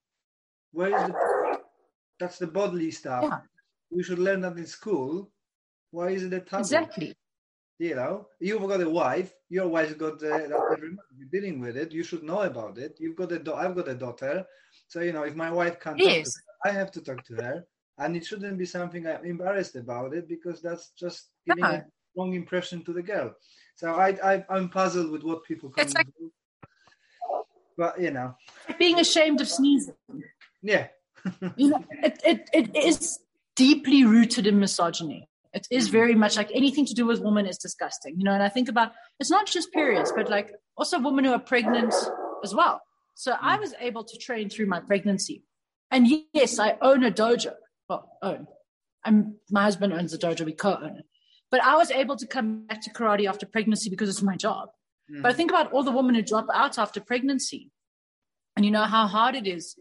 where 0.71 0.95
is 0.95 1.07
the 1.07 1.59
that's 2.19 2.37
the 2.37 2.47
bodily 2.47 2.91
stuff. 2.91 3.23
Yeah. 3.23 3.39
We 3.91 4.03
should 4.03 4.19
learn 4.19 4.41
that 4.41 4.57
in 4.57 4.67
school. 4.67 5.31
Why 5.91 6.09
is 6.09 6.23
it 6.23 6.33
a 6.33 6.41
taboo? 6.41 6.59
Exactly. 6.59 7.13
You 7.79 7.95
know, 7.95 8.27
you've 8.41 8.67
got 8.67 8.81
a 8.81 8.89
wife. 8.89 9.33
Your 9.49 9.67
wife's 9.69 9.93
got 9.93 10.15
uh, 10.21 10.27
that 10.37 10.51
every 10.73 10.89
month. 10.89 11.07
You're 11.17 11.29
dealing 11.31 11.61
with 11.61 11.77
it. 11.77 11.93
You 11.93 12.03
should 12.03 12.23
know 12.23 12.41
about 12.41 12.77
it. 12.77 12.97
You've 12.99 13.15
got 13.15 13.31
a. 13.31 13.39
Do- 13.39 13.53
I've 13.53 13.75
got 13.75 13.87
a 13.87 13.95
daughter. 13.95 14.45
So 14.87 14.99
you 14.99 15.13
know, 15.13 15.23
if 15.23 15.35
my 15.35 15.49
wife 15.49 15.79
can't, 15.79 15.97
Yes. 15.97 16.25
talk 16.25 16.33
to 16.33 16.69
her, 16.69 16.69
I 16.69 16.71
have 16.79 16.91
to 16.91 17.01
talk 17.01 17.23
to 17.25 17.35
her, 17.35 17.63
and 17.99 18.17
it 18.17 18.25
shouldn't 18.25 18.57
be 18.57 18.65
something 18.65 19.07
I'm 19.07 19.23
embarrassed 19.25 19.77
about 19.77 20.13
it 20.13 20.27
because 20.27 20.61
that's 20.61 20.89
just 20.91 21.29
giving 21.47 21.63
No. 21.63 21.69
a 21.69 21.85
wrong 22.17 22.33
impression 22.33 22.83
to 22.83 22.91
the 22.93 23.01
girl. 23.01 23.33
So 23.79 23.93
I, 23.93 24.09
I 24.33 24.45
I'm 24.49 24.67
puzzled 24.67 25.09
with 25.09 25.23
what 25.23 25.45
people 25.45 25.69
come 25.69 25.81
It's 25.85 25.93
like- 25.93 26.07
do. 26.19 26.29
But 27.77 28.01
you 28.01 28.11
know, 28.11 28.35
Being 28.77 28.99
ashamed 28.99 29.39
of 29.39 29.47
sneezing. 29.47 29.95
yeah, 30.61 30.87
You 31.55 31.69
know, 31.69 31.85
it, 32.03 32.19
it, 32.25 32.49
it 32.53 32.75
is 32.75 33.19
deeply 33.55 34.03
rooted 34.03 34.45
in 34.47 34.59
misogyny. 34.59 35.29
It 35.53 35.65
is 35.71 35.87
very 35.87 36.13
much 36.13 36.35
like 36.35 36.51
anything 36.53 36.85
to 36.87 36.93
do 36.93 37.05
with 37.05 37.21
women 37.21 37.45
is 37.45 37.57
disgusting. 37.57 38.15
You 38.17 38.25
know, 38.25 38.33
and 38.33 38.43
I 38.43 38.49
think 38.49 38.67
about 38.67 38.91
it's 39.21 39.31
not 39.31 39.45
just 39.47 39.71
periods, 39.71 40.11
but 40.13 40.29
like 40.29 40.51
also 40.75 40.99
women 40.99 41.23
who 41.23 41.31
are 41.31 41.39
pregnant 41.39 41.93
as 42.43 42.53
well. 42.53 42.81
So 43.15 43.35
I 43.39 43.57
was 43.57 43.73
able 43.79 44.03
to 44.03 44.17
train 44.17 44.49
through 44.49 44.65
my 44.65 44.81
pregnancy. 44.81 45.43
And 45.89 46.05
yes, 46.33 46.59
I 46.59 46.77
own 46.81 47.05
a 47.05 47.11
dojo. 47.11 47.53
Well, 47.87 48.11
own. 48.21 48.45
I'm, 49.05 49.35
my 49.49 49.63
husband 49.63 49.93
owns 49.93 50.13
a 50.13 50.17
dojo, 50.17 50.45
we 50.45 50.51
co 50.51 50.75
own 50.75 50.97
it. 50.97 51.05
But 51.51 51.63
I 51.63 51.75
was 51.75 51.91
able 51.91 52.15
to 52.17 52.27
come 52.27 52.65
back 52.67 52.81
to 52.81 52.91
karate 52.91 53.27
after 53.27 53.45
pregnancy 53.45 53.89
because 53.89 54.09
it's 54.09 54.21
my 54.21 54.35
job. 54.35 54.69
Mm. 55.11 55.21
But 55.23 55.31
I 55.31 55.33
think 55.33 55.51
about 55.51 55.71
all 55.71 55.83
the 55.83 55.91
women 55.91 56.15
who 56.15 56.21
drop 56.21 56.47
out 56.53 56.77
after 56.77 56.99
pregnancy. 57.01 57.71
And 58.55 58.65
you 58.65 58.71
know 58.71 58.83
how 58.83 59.07
hard 59.07 59.35
it 59.35 59.47
is 59.47 59.75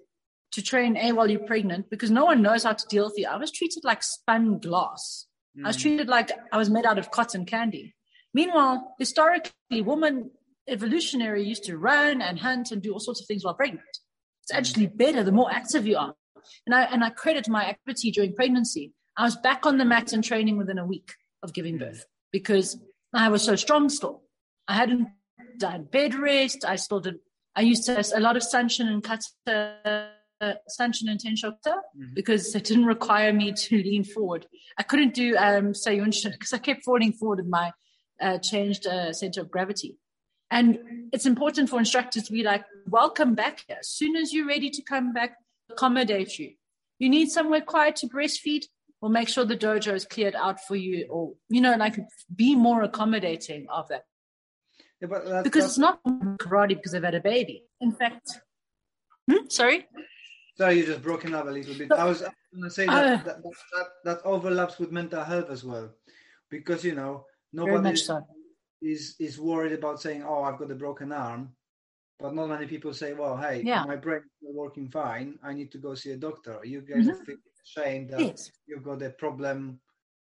to 0.52 0.62
train 0.62 0.96
A 0.96 1.12
while 1.12 1.31
you're 1.31 1.40
pregnant 1.40 1.90
because 1.90 2.11
no 2.11 2.24
one 2.24 2.42
knows 2.42 2.64
how 2.64 2.72
to 2.72 2.87
deal 2.88 3.04
with 3.04 3.14
you. 3.16 3.26
I 3.26 3.37
was 3.37 3.50
treated 3.50 3.85
like 3.85 4.02
spun 4.02 4.59
glass. 4.59 5.26
I 5.62 5.68
was 5.68 5.76
mm. 5.76 5.83
treated 5.83 6.09
like 6.09 6.31
I 6.52 6.57
was 6.57 6.70
made 6.70 6.87
out 6.87 6.98
of 6.98 7.11
cotton 7.11 7.44
candy. 7.44 7.94
Meanwhile, 8.33 8.94
historically, 8.98 9.83
women 9.83 10.31
evolutionary 10.68 11.44
used 11.44 11.64
to 11.64 11.76
run 11.76 12.22
and 12.22 12.38
hunt 12.38 12.70
and 12.70 12.81
do 12.81 12.92
all 12.92 13.00
sorts 13.00 13.20
of 13.20 13.26
things 13.26 13.44
while 13.44 13.54
pregnant. 13.54 13.83
It's 14.42 14.52
mm. 14.52 14.57
actually 14.57 14.87
better 14.87 15.22
the 15.22 15.33
more 15.33 15.52
active 15.52 15.87
you 15.87 15.96
are. 15.98 16.14
And 16.66 16.74
I 16.74 16.85
and 16.85 17.04
I 17.04 17.11
credit 17.11 17.48
my 17.48 17.66
activity 17.68 18.11
during 18.11 18.35
pregnancy. 18.35 18.92
I 19.16 19.24
was 19.24 19.37
back 19.37 19.66
on 19.66 19.76
the 19.76 19.85
mat 19.85 20.12
and 20.12 20.22
training 20.22 20.57
within 20.57 20.78
a 20.78 20.87
week 20.87 21.12
of 21.42 21.53
giving 21.53 21.79
birth 21.79 22.07
because 22.33 22.79
I 23.12 23.29
was 23.29 23.42
so 23.42 23.57
strong 23.57 23.88
still. 23.88 24.22
I 24.66 24.74
hadn't 24.74 25.09
done 25.59 25.85
bed 25.85 26.14
rest. 26.14 26.64
I 26.64 26.77
still 26.77 27.01
did. 27.01 27.16
I 27.57 27.62
used 27.62 27.87
to 27.87 28.05
a 28.14 28.20
lot 28.20 28.37
of 28.37 28.42
Sanchin 28.42 28.87
and 28.87 29.03
kata, 29.03 30.11
uh, 30.40 30.55
Sanchin 30.79 31.11
and 31.11 31.20
Tensho 31.20 31.55
kata 31.64 31.81
because 32.14 32.55
it 32.55 32.64
didn't 32.64 32.87
require 32.87 33.33
me 33.33 33.53
to 33.53 33.77
lean 33.77 34.05
forward. 34.05 34.46
I 34.77 34.83
couldn't 34.83 35.14
do 35.14 35.37
um, 35.37 35.72
Seiyunchin 35.72 36.33
because 36.33 36.53
I 36.59 36.59
kept 36.59 36.85
falling 36.85 37.12
forward 37.12 37.40
in 37.40 37.51
my 37.51 37.72
uh, 38.20 38.38
changed 38.38 38.87
uh, 38.87 39.12
center 39.12 39.40
of 39.40 39.51
gravity. 39.51 39.96
And 40.51 40.79
it's 41.12 41.27
important 41.27 41.68
for 41.68 41.79
instructors 41.79 42.24
to 42.24 42.33
be 42.33 42.42
like, 42.42 42.64
welcome 42.87 43.35
back 43.35 43.64
here. 43.66 43.79
As 43.81 43.88
soon 43.88 44.16
as 44.16 44.33
you're 44.33 44.46
ready 44.46 44.70
to 44.70 44.83
come 44.83 45.12
back, 45.12 45.37
accommodate 45.70 46.38
you. 46.38 46.53
You 46.98 47.09
need 47.09 47.31
somewhere 47.31 47.61
quiet 47.61 47.96
to 47.96 48.09
breastfeed, 48.09 48.64
we'll 49.00 49.11
make 49.11 49.28
sure 49.28 49.44
the 49.44 49.56
dojo 49.56 49.92
is 49.94 50.04
cleared 50.04 50.34
out 50.34 50.61
for 50.66 50.76
you, 50.76 51.06
or, 51.11 51.34
you 51.48 51.61
know, 51.61 51.76
like 51.76 51.96
be 52.34 52.54
more 52.54 52.82
accommodating 52.82 53.66
of 53.68 53.88
that. 53.88 54.04
yeah 55.00 55.08
but 55.08 55.24
that's, 55.28 55.44
Because 55.44 55.62
that's, 55.64 55.72
it's 55.72 55.78
not 55.78 56.02
karate 56.38 56.70
because 56.76 56.92
they've 56.92 57.02
had 57.02 57.14
a 57.14 57.20
baby. 57.20 57.64
In 57.80 57.92
fact, 57.92 58.26
Hmm? 59.30 59.46
sorry? 59.48 59.87
sorry, 60.56 60.78
you 60.78 60.87
just 60.87 61.02
broken 61.02 61.34
up 61.34 61.46
a 61.46 61.50
little 61.50 61.74
bit. 61.74 61.92
I 61.92 62.04
was 62.04 62.20
going 62.22 62.62
to 62.64 62.70
say 62.70 62.87
that, 62.87 63.04
Uh. 63.04 63.16
that, 63.24 63.42
that 63.42 63.52
that 63.74 63.88
that 64.04 64.18
overlaps 64.24 64.78
with 64.78 64.90
mental 64.90 65.22
health 65.22 65.50
as 65.50 65.62
well, 65.64 65.90
because 66.50 66.82
you 66.84 66.94
know 66.94 67.26
nobody 67.52 67.94
so. 67.96 68.20
is 68.80 69.14
is 69.20 69.38
worried 69.38 69.72
about 69.72 70.00
saying, 70.00 70.24
"Oh, 70.24 70.42
I've 70.42 70.58
got 70.58 70.70
a 70.70 70.74
broken 70.74 71.12
arm," 71.12 71.54
but 72.18 72.34
not 72.34 72.48
many 72.48 72.66
people 72.66 72.92
say, 72.94 73.12
"Well, 73.12 73.37
hey, 73.37 73.62
Yeah. 73.64 73.84
my 73.84 73.96
brain 73.96 74.22
is 74.42 74.56
working 74.64 74.88
fine. 74.88 75.38
I 75.42 75.52
need 75.52 75.70
to 75.72 75.78
go 75.78 75.94
see 75.94 76.12
a 76.12 76.16
doctor." 76.16 76.54
You 76.64 76.80
guys 76.80 77.06
are 77.06 77.20
ashamed 77.68 78.11
that 78.11 78.20
Yes. 78.20 78.50
you've 78.66 78.83
got 78.83 79.02
a 79.02 79.11
problem 79.11 79.81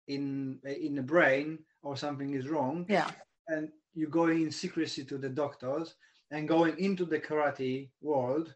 in 0.08 0.60
in 0.64 0.94
the 0.94 1.02
brain 1.02 1.58
or 1.82 1.96
something 1.96 2.34
is 2.34 2.48
wrong, 2.48 2.86
Yeah. 2.88 3.10
and 3.48 3.72
you're 3.94 4.10
going 4.10 4.42
in 4.42 4.50
secrecy 4.50 5.04
to 5.04 5.18
the 5.18 5.28
doctors 5.28 5.96
and 6.30 6.48
going 6.48 6.78
into 6.78 7.04
the 7.04 7.20
karate 7.20 7.90
world. 8.00 8.54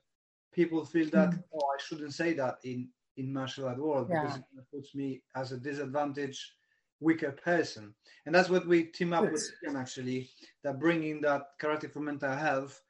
People 0.53 0.85
feel 0.85 1.11
that, 1.11 1.31
mm. 1.31 1.45
oh, 1.55 1.67
I 1.75 1.79
shouldn't 1.83 2.15
say 2.15 2.33
that 2.35 2.59
in 2.65 2.89
in 3.17 3.33
martial 3.33 3.67
art 3.67 3.79
world 3.79 4.09
because 4.09 4.37
it 4.37 4.45
puts 4.71 4.95
me 4.95 5.23
as 5.35 5.51
a 5.53 5.57
disadvantaged 5.57 6.53
weaker 7.01 7.33
person 7.33 7.95
and 8.25 8.35
that's 8.35 8.51
what 8.51 8.67
we 8.67 8.85
team 8.85 9.13
up 9.15 9.25
with 9.33 9.51
Yes. 9.63 9.75
Actually 9.75 10.31
that 10.63 10.79
bringing 10.79 11.23
that 11.23 11.59
karate 11.59 11.91
for 11.91 12.01
mental 12.01 12.37
health 12.37 12.83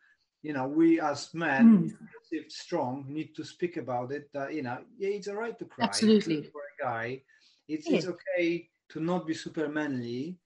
you 0.46 0.54
know 0.54 0.68
we 0.68 1.00
as 1.00 1.34
men 1.34 1.66
Mm. 1.66 1.90
perceived 2.12 2.52
strong 2.52 3.04
need 3.08 3.34
to 3.36 3.44
speak 3.44 3.76
about 3.76 4.12
it 4.12 4.30
that 4.32 4.54
you 4.54 4.62
know 4.62 4.78
yeah 4.98 5.10
it's 5.16 5.28
all 5.28 5.36
right 5.44 5.58
to 5.58 5.66
cry 5.66 6.00
Absolutely. 6.00 6.52
for 6.52 6.62
a 6.62 6.84
guy 6.84 7.22
it's 7.68 7.88
Yeah. 7.88 7.96
it's 7.96 8.06
okay 8.06 8.68
to 8.88 9.00
not 9.00 9.26
be 9.26 9.34
super 9.34 9.68
manly 9.68 10.38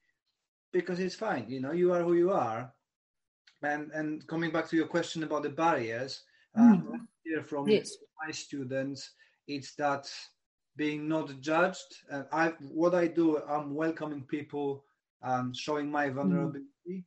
because 0.71 0.99
it's 0.99 1.15
fine 1.15 1.45
you 1.49 1.61
know 1.61 1.71
you 1.71 1.93
are 1.93 2.03
who 2.03 2.13
you 2.13 2.31
are 2.31 2.73
and 3.63 3.91
and 3.93 4.27
coming 4.27 4.51
back 4.51 4.67
to 4.69 4.75
your 4.77 4.87
question 4.87 5.23
about 5.23 5.43
the 5.43 5.49
barriers 5.49 6.23
Mm. 6.57 6.83
uh, 6.87 6.97
here 7.23 7.43
from 7.43 7.67
Yes. 7.71 7.97
my 8.25 8.31
students 8.31 9.13
it's 9.47 9.75
that 9.75 10.09
being 10.75 11.07
not 11.07 11.29
judged 11.41 11.91
and 12.11 12.25
i 12.31 12.49
what 12.71 12.93
i 12.95 13.07
do 13.07 13.37
i'm 13.49 13.75
welcoming 13.75 14.23
people 14.23 14.83
um, 15.23 15.53
showing 15.53 15.91
my 15.91 16.09
vulnerability 16.09 17.05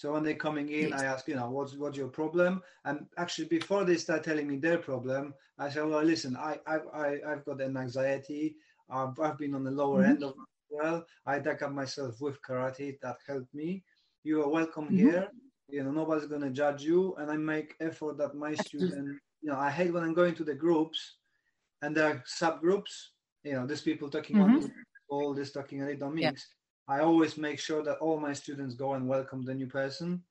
so 0.00 0.12
when 0.14 0.22
they're 0.24 0.44
coming 0.46 0.70
in 0.70 0.92
Yes. 0.92 1.00
i 1.00 1.04
ask 1.04 1.28
you 1.28 1.34
know 1.36 1.50
what's 1.50 1.74
what's 1.76 1.98
your 1.98 2.08
problem 2.08 2.62
and 2.86 3.06
actually 3.18 3.46
before 3.48 3.84
they 3.84 3.96
start 3.96 4.24
telling 4.24 4.48
me 4.48 4.56
their 4.56 4.78
problem 4.78 5.34
i 5.58 5.68
say 5.68 5.82
well 5.82 6.02
listen 6.02 6.34
i 6.36 6.58
i, 6.66 6.76
I 7.04 7.08
i've 7.32 7.44
got 7.44 7.60
an 7.60 7.76
anxiety 7.76 8.56
I've, 8.88 9.18
I've 9.20 9.38
been 9.38 9.54
on 9.54 9.64
the 9.64 9.70
lower 9.70 10.02
Mhm. 10.02 10.12
end 10.12 10.24
of 10.24 10.30
it 10.30 10.36
as 10.38 10.68
well 10.70 11.06
i 11.26 11.38
dug 11.38 11.62
up 11.62 11.72
myself 11.72 12.20
with 12.20 12.40
karate 12.40 12.98
that 13.02 13.18
helped 13.26 13.52
me 13.54 13.84
you 14.24 14.42
are 14.42 14.48
welcome 14.48 14.88
Mhm. 14.88 14.96
here 14.96 15.28
you 15.68 15.84
know 15.84 15.90
nobody's 15.90 16.26
going 16.28 16.42
to 16.48 16.50
judge 16.50 16.82
you 16.82 17.14
and 17.16 17.30
i 17.30 17.36
make 17.36 17.76
effort 17.80 18.16
that 18.16 18.34
my 18.34 18.54
Absolutely. 18.58 18.96
student 18.96 19.18
you 19.42 19.50
know 19.50 19.58
i 19.58 19.70
hate 19.70 19.92
when 19.92 20.02
i'm 20.02 20.14
going 20.14 20.34
to 20.34 20.44
the 20.44 20.54
groups 20.54 21.18
and 21.82 21.94
there 21.96 22.08
are 22.10 22.24
subgroups 22.40 23.08
you 23.44 23.52
know 23.52 23.66
these 23.66 23.82
people 23.82 24.08
talking 24.08 24.40
Mhm. 24.40 24.40
on 24.40 24.72
all 25.10 25.34
this 25.34 25.52
talking 25.52 25.80
and 25.80 25.88
they 25.90 25.96
don't 25.96 26.14
Yeah. 26.18 26.32
I 26.90 27.00
always 27.00 27.36
make 27.36 27.58
sure 27.58 27.82
that 27.82 27.98
all 27.98 28.18
my 28.18 28.32
students 28.32 28.74
go 28.74 28.94
and 28.94 29.08
welcome 29.08 29.44
the 29.44 29.54
new 29.54 29.66
person 29.66 30.22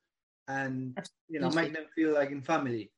and 0.49 0.97
you 1.29 1.39
know 1.39 1.49
make 1.51 1.73
them 1.73 1.85
feel 1.95 2.13
like 2.13 2.31
in 2.31 2.41
family. 2.41 2.91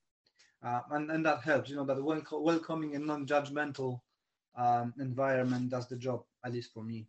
Uh, 0.64 0.80
and, 0.92 1.12
and 1.12 1.26
that 1.26 1.42
helps 1.44 1.70
you 1.70 1.76
know 1.76 1.86
that 1.86 2.02
wel- 2.02 2.24
welcoming 2.32 2.96
and 2.96 3.06
non-judgmental 3.06 4.00
um, 4.58 4.94
environment 5.00 5.70
does 5.70 5.88
the 5.88 5.98
job 5.98 6.24
at 6.46 6.54
least 6.54 6.74
for 6.74 6.84
me. 6.84 7.08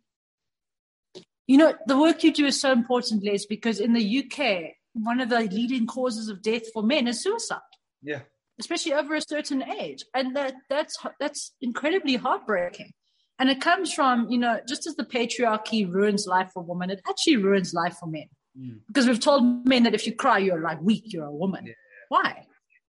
You 1.47 1.57
know, 1.57 1.73
the 1.87 1.97
work 1.97 2.23
you 2.23 2.31
do 2.31 2.45
is 2.45 2.59
so 2.59 2.71
important, 2.71 3.23
Les, 3.23 3.45
because 3.45 3.79
in 3.79 3.93
the 3.93 4.23
UK, 4.23 4.75
one 4.93 5.19
of 5.19 5.29
the 5.29 5.41
leading 5.41 5.85
causes 5.85 6.29
of 6.29 6.41
death 6.41 6.71
for 6.71 6.83
men 6.83 7.07
is 7.07 7.21
suicide, 7.21 7.59
yeah. 8.01 8.21
Especially 8.59 8.93
over 8.93 9.15
a 9.15 9.21
certain 9.21 9.63
age. 9.63 10.03
And 10.13 10.35
that 10.35 10.53
that's 10.69 10.95
that's 11.19 11.53
incredibly 11.61 12.15
heartbreaking. 12.15 12.91
And 13.39 13.49
it 13.49 13.61
comes 13.61 13.91
from, 13.91 14.29
you 14.29 14.37
know, 14.37 14.59
just 14.67 14.85
as 14.87 14.95
the 14.95 15.03
patriarchy 15.03 15.91
ruins 15.91 16.27
life 16.27 16.51
for 16.53 16.63
women, 16.63 16.89
it 16.89 17.01
actually 17.07 17.37
ruins 17.37 17.73
life 17.73 17.97
for 17.99 18.05
men. 18.05 18.27
Mm. 18.57 18.79
Because 18.87 19.07
we've 19.07 19.19
told 19.19 19.67
men 19.67 19.83
that 19.83 19.95
if 19.95 20.05
you 20.05 20.13
cry, 20.15 20.37
you're 20.37 20.61
like 20.61 20.81
weak, 20.81 21.05
you're 21.07 21.25
a 21.25 21.31
woman. 21.31 21.65
Yeah. 21.65 21.73
Why? 22.09 22.45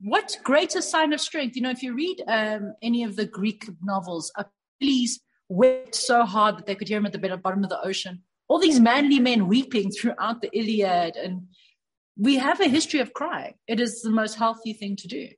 What 0.02 0.38
greater 0.44 0.82
sign 0.82 1.12
of 1.12 1.20
strength? 1.20 1.56
You 1.56 1.64
know, 1.64 1.72
if 1.72 1.82
you 1.82 1.96
read 1.96 2.22
um, 2.28 2.76
any 2.84 3.04
of 3.04 3.16
the 3.16 3.26
Greek 3.26 3.68
novels, 3.82 4.32
Achilles 4.38 5.20
wept 5.50 5.96
so 5.96 6.24
hard 6.24 6.58
that 6.58 6.68
they 6.68 6.76
could 6.76 6.88
hear 6.88 7.00
him 7.00 7.08
at 7.08 7.14
the 7.14 7.38
bottom 7.38 7.64
of 7.64 7.70
the 7.70 7.82
ocean. 7.82 8.22
All 8.48 8.60
these 8.60 8.80
manly 8.80 9.20
men 9.20 9.48
weeping 9.48 9.90
throughout 9.90 10.42
the 10.42 10.56
Iliad. 10.56 11.16
And 11.16 11.48
we 12.16 12.38
have 12.38 12.62
a 12.62 12.68
history 12.68 13.00
of 13.00 13.14
crying. 13.14 13.56
It 13.68 13.80
is 13.80 14.02
the 14.02 14.12
most 14.12 14.36
healthy 14.36 14.74
thing 14.74 14.98
to 14.98 15.08
do. 15.08 15.30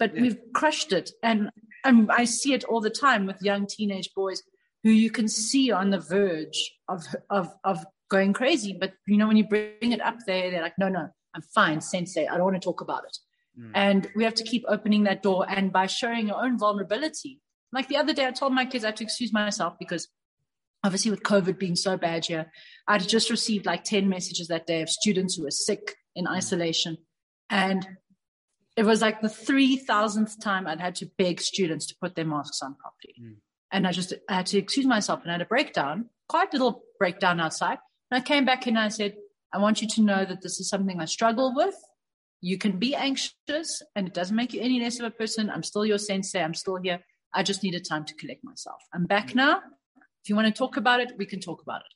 But 0.00 0.14
Yeah. 0.14 0.22
we've 0.22 0.38
crushed 0.52 0.92
it. 0.92 1.12
And, 1.22 1.50
and 1.84 2.10
I 2.10 2.24
see 2.24 2.52
it 2.52 2.64
all 2.64 2.80
the 2.80 2.90
time 2.90 3.26
with 3.26 3.42
young 3.42 3.66
teenage 3.66 4.10
boys 4.14 4.42
who 4.82 4.90
you 4.90 5.10
can 5.10 5.28
see 5.28 5.70
on 5.70 5.90
the 5.90 5.98
verge 5.98 6.72
of, 6.88 7.02
of, 7.30 7.52
of 7.64 7.84
going 8.10 8.32
crazy. 8.32 8.76
But, 8.78 8.92
you 9.06 9.16
know, 9.16 9.26
when 9.26 9.36
you 9.36 9.46
bring 9.46 9.92
it 9.92 10.00
up 10.00 10.16
there, 10.26 10.50
they're 10.50 10.62
like, 10.62 10.78
no, 10.78 10.88
no, 10.88 11.08
I'm 11.34 11.42
fine, 11.54 11.80
sensei. 11.80 12.26
I 12.26 12.36
don't 12.36 12.44
want 12.44 12.56
to 12.56 12.60
talk 12.60 12.80
about 12.80 13.04
it. 13.04 13.18
Mm. 13.60 13.70
And 13.74 14.08
we 14.14 14.24
have 14.24 14.34
to 14.34 14.44
keep 14.44 14.64
opening 14.68 15.04
that 15.04 15.22
door. 15.22 15.46
And 15.48 15.72
by 15.72 15.86
showing 15.86 16.28
your 16.28 16.42
own 16.42 16.58
vulnerability, 16.58 17.40
like 17.72 17.88
the 17.88 17.96
other 17.96 18.14
day, 18.14 18.26
I 18.26 18.30
told 18.30 18.52
my 18.52 18.64
kids 18.64 18.84
I 18.84 18.88
had 18.88 18.96
to 18.96 19.04
excuse 19.04 19.32
myself 19.32 19.74
because 19.78 20.08
obviously 20.84 21.10
with 21.10 21.22
COVID 21.22 21.58
being 21.58 21.76
so 21.76 21.96
bad 21.96 22.26
here, 22.26 22.50
I'd 22.86 23.06
just 23.06 23.30
received 23.30 23.66
like 23.66 23.84
10 23.84 24.08
messages 24.08 24.48
that 24.48 24.66
day 24.66 24.82
of 24.82 24.88
students 24.88 25.34
who 25.34 25.42
were 25.42 25.50
sick 25.50 25.96
in 26.14 26.26
isolation. 26.26 26.98
And 27.50 27.86
it 28.78 28.86
was 28.86 29.02
like 29.02 29.20
the 29.20 29.28
3000th 29.28 30.40
time 30.40 30.68
I'd 30.68 30.80
had 30.80 30.94
to 30.96 31.10
beg 31.18 31.40
students 31.40 31.84
to 31.86 31.96
put 32.00 32.14
their 32.14 32.24
masks 32.24 32.62
on 32.62 32.76
properly. 32.76 33.14
Mm. 33.20 33.36
And 33.72 33.88
I 33.88 33.90
just 33.90 34.14
I 34.28 34.34
had 34.34 34.46
to 34.46 34.58
excuse 34.58 34.86
myself 34.86 35.22
and 35.22 35.32
I 35.32 35.34
had 35.34 35.42
a 35.42 35.46
breakdown, 35.46 36.10
quite 36.28 36.54
a 36.54 36.56
little 36.56 36.84
breakdown 36.96 37.40
outside. 37.40 37.78
And 38.08 38.22
I 38.22 38.24
came 38.24 38.44
back 38.44 38.68
in 38.68 38.76
and 38.76 38.84
I 38.84 38.88
said, 38.88 39.16
I 39.52 39.58
want 39.58 39.82
you 39.82 39.88
to 39.88 40.02
know 40.02 40.24
that 40.24 40.42
this 40.42 40.60
is 40.60 40.68
something 40.68 41.00
I 41.00 41.06
struggle 41.06 41.52
with. 41.56 41.74
You 42.40 42.56
can 42.56 42.78
be 42.78 42.94
anxious 42.94 43.82
and 43.96 44.06
it 44.06 44.14
doesn't 44.14 44.36
make 44.36 44.52
you 44.54 44.60
any 44.60 44.78
less 44.80 45.00
of 45.00 45.06
a 45.06 45.10
person. 45.10 45.50
I'm 45.50 45.64
still 45.64 45.84
your 45.84 45.98
sensei. 45.98 46.40
I'm 46.40 46.54
still 46.54 46.76
here. 46.76 47.00
I 47.34 47.42
just 47.42 47.64
needed 47.64 47.84
time 47.84 48.04
to 48.04 48.14
collect 48.14 48.44
myself. 48.44 48.80
I'm 48.94 49.06
back 49.06 49.34
now. 49.34 49.56
If 50.22 50.28
you 50.28 50.36
want 50.36 50.46
to 50.46 50.56
talk 50.56 50.76
about 50.76 51.00
it, 51.00 51.14
we 51.18 51.26
can 51.26 51.40
talk 51.40 51.62
about 51.62 51.80
it. 51.80 51.94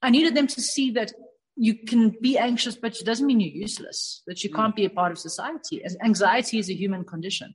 I 0.00 0.10
needed 0.10 0.36
them 0.36 0.46
to 0.46 0.60
see 0.60 0.92
that 0.92 1.12
you 1.60 1.74
can 1.74 2.16
be 2.22 2.38
anxious, 2.38 2.74
but 2.74 2.96
it 2.96 3.04
doesn't 3.04 3.26
mean 3.26 3.38
you're 3.38 3.62
useless, 3.66 4.22
that 4.26 4.42
you 4.42 4.50
can't 4.50 4.74
be 4.74 4.86
a 4.86 4.90
part 4.90 5.12
of 5.12 5.18
society. 5.18 5.82
Anxiety 6.02 6.58
is 6.58 6.70
a 6.70 6.74
human 6.74 7.04
condition. 7.04 7.54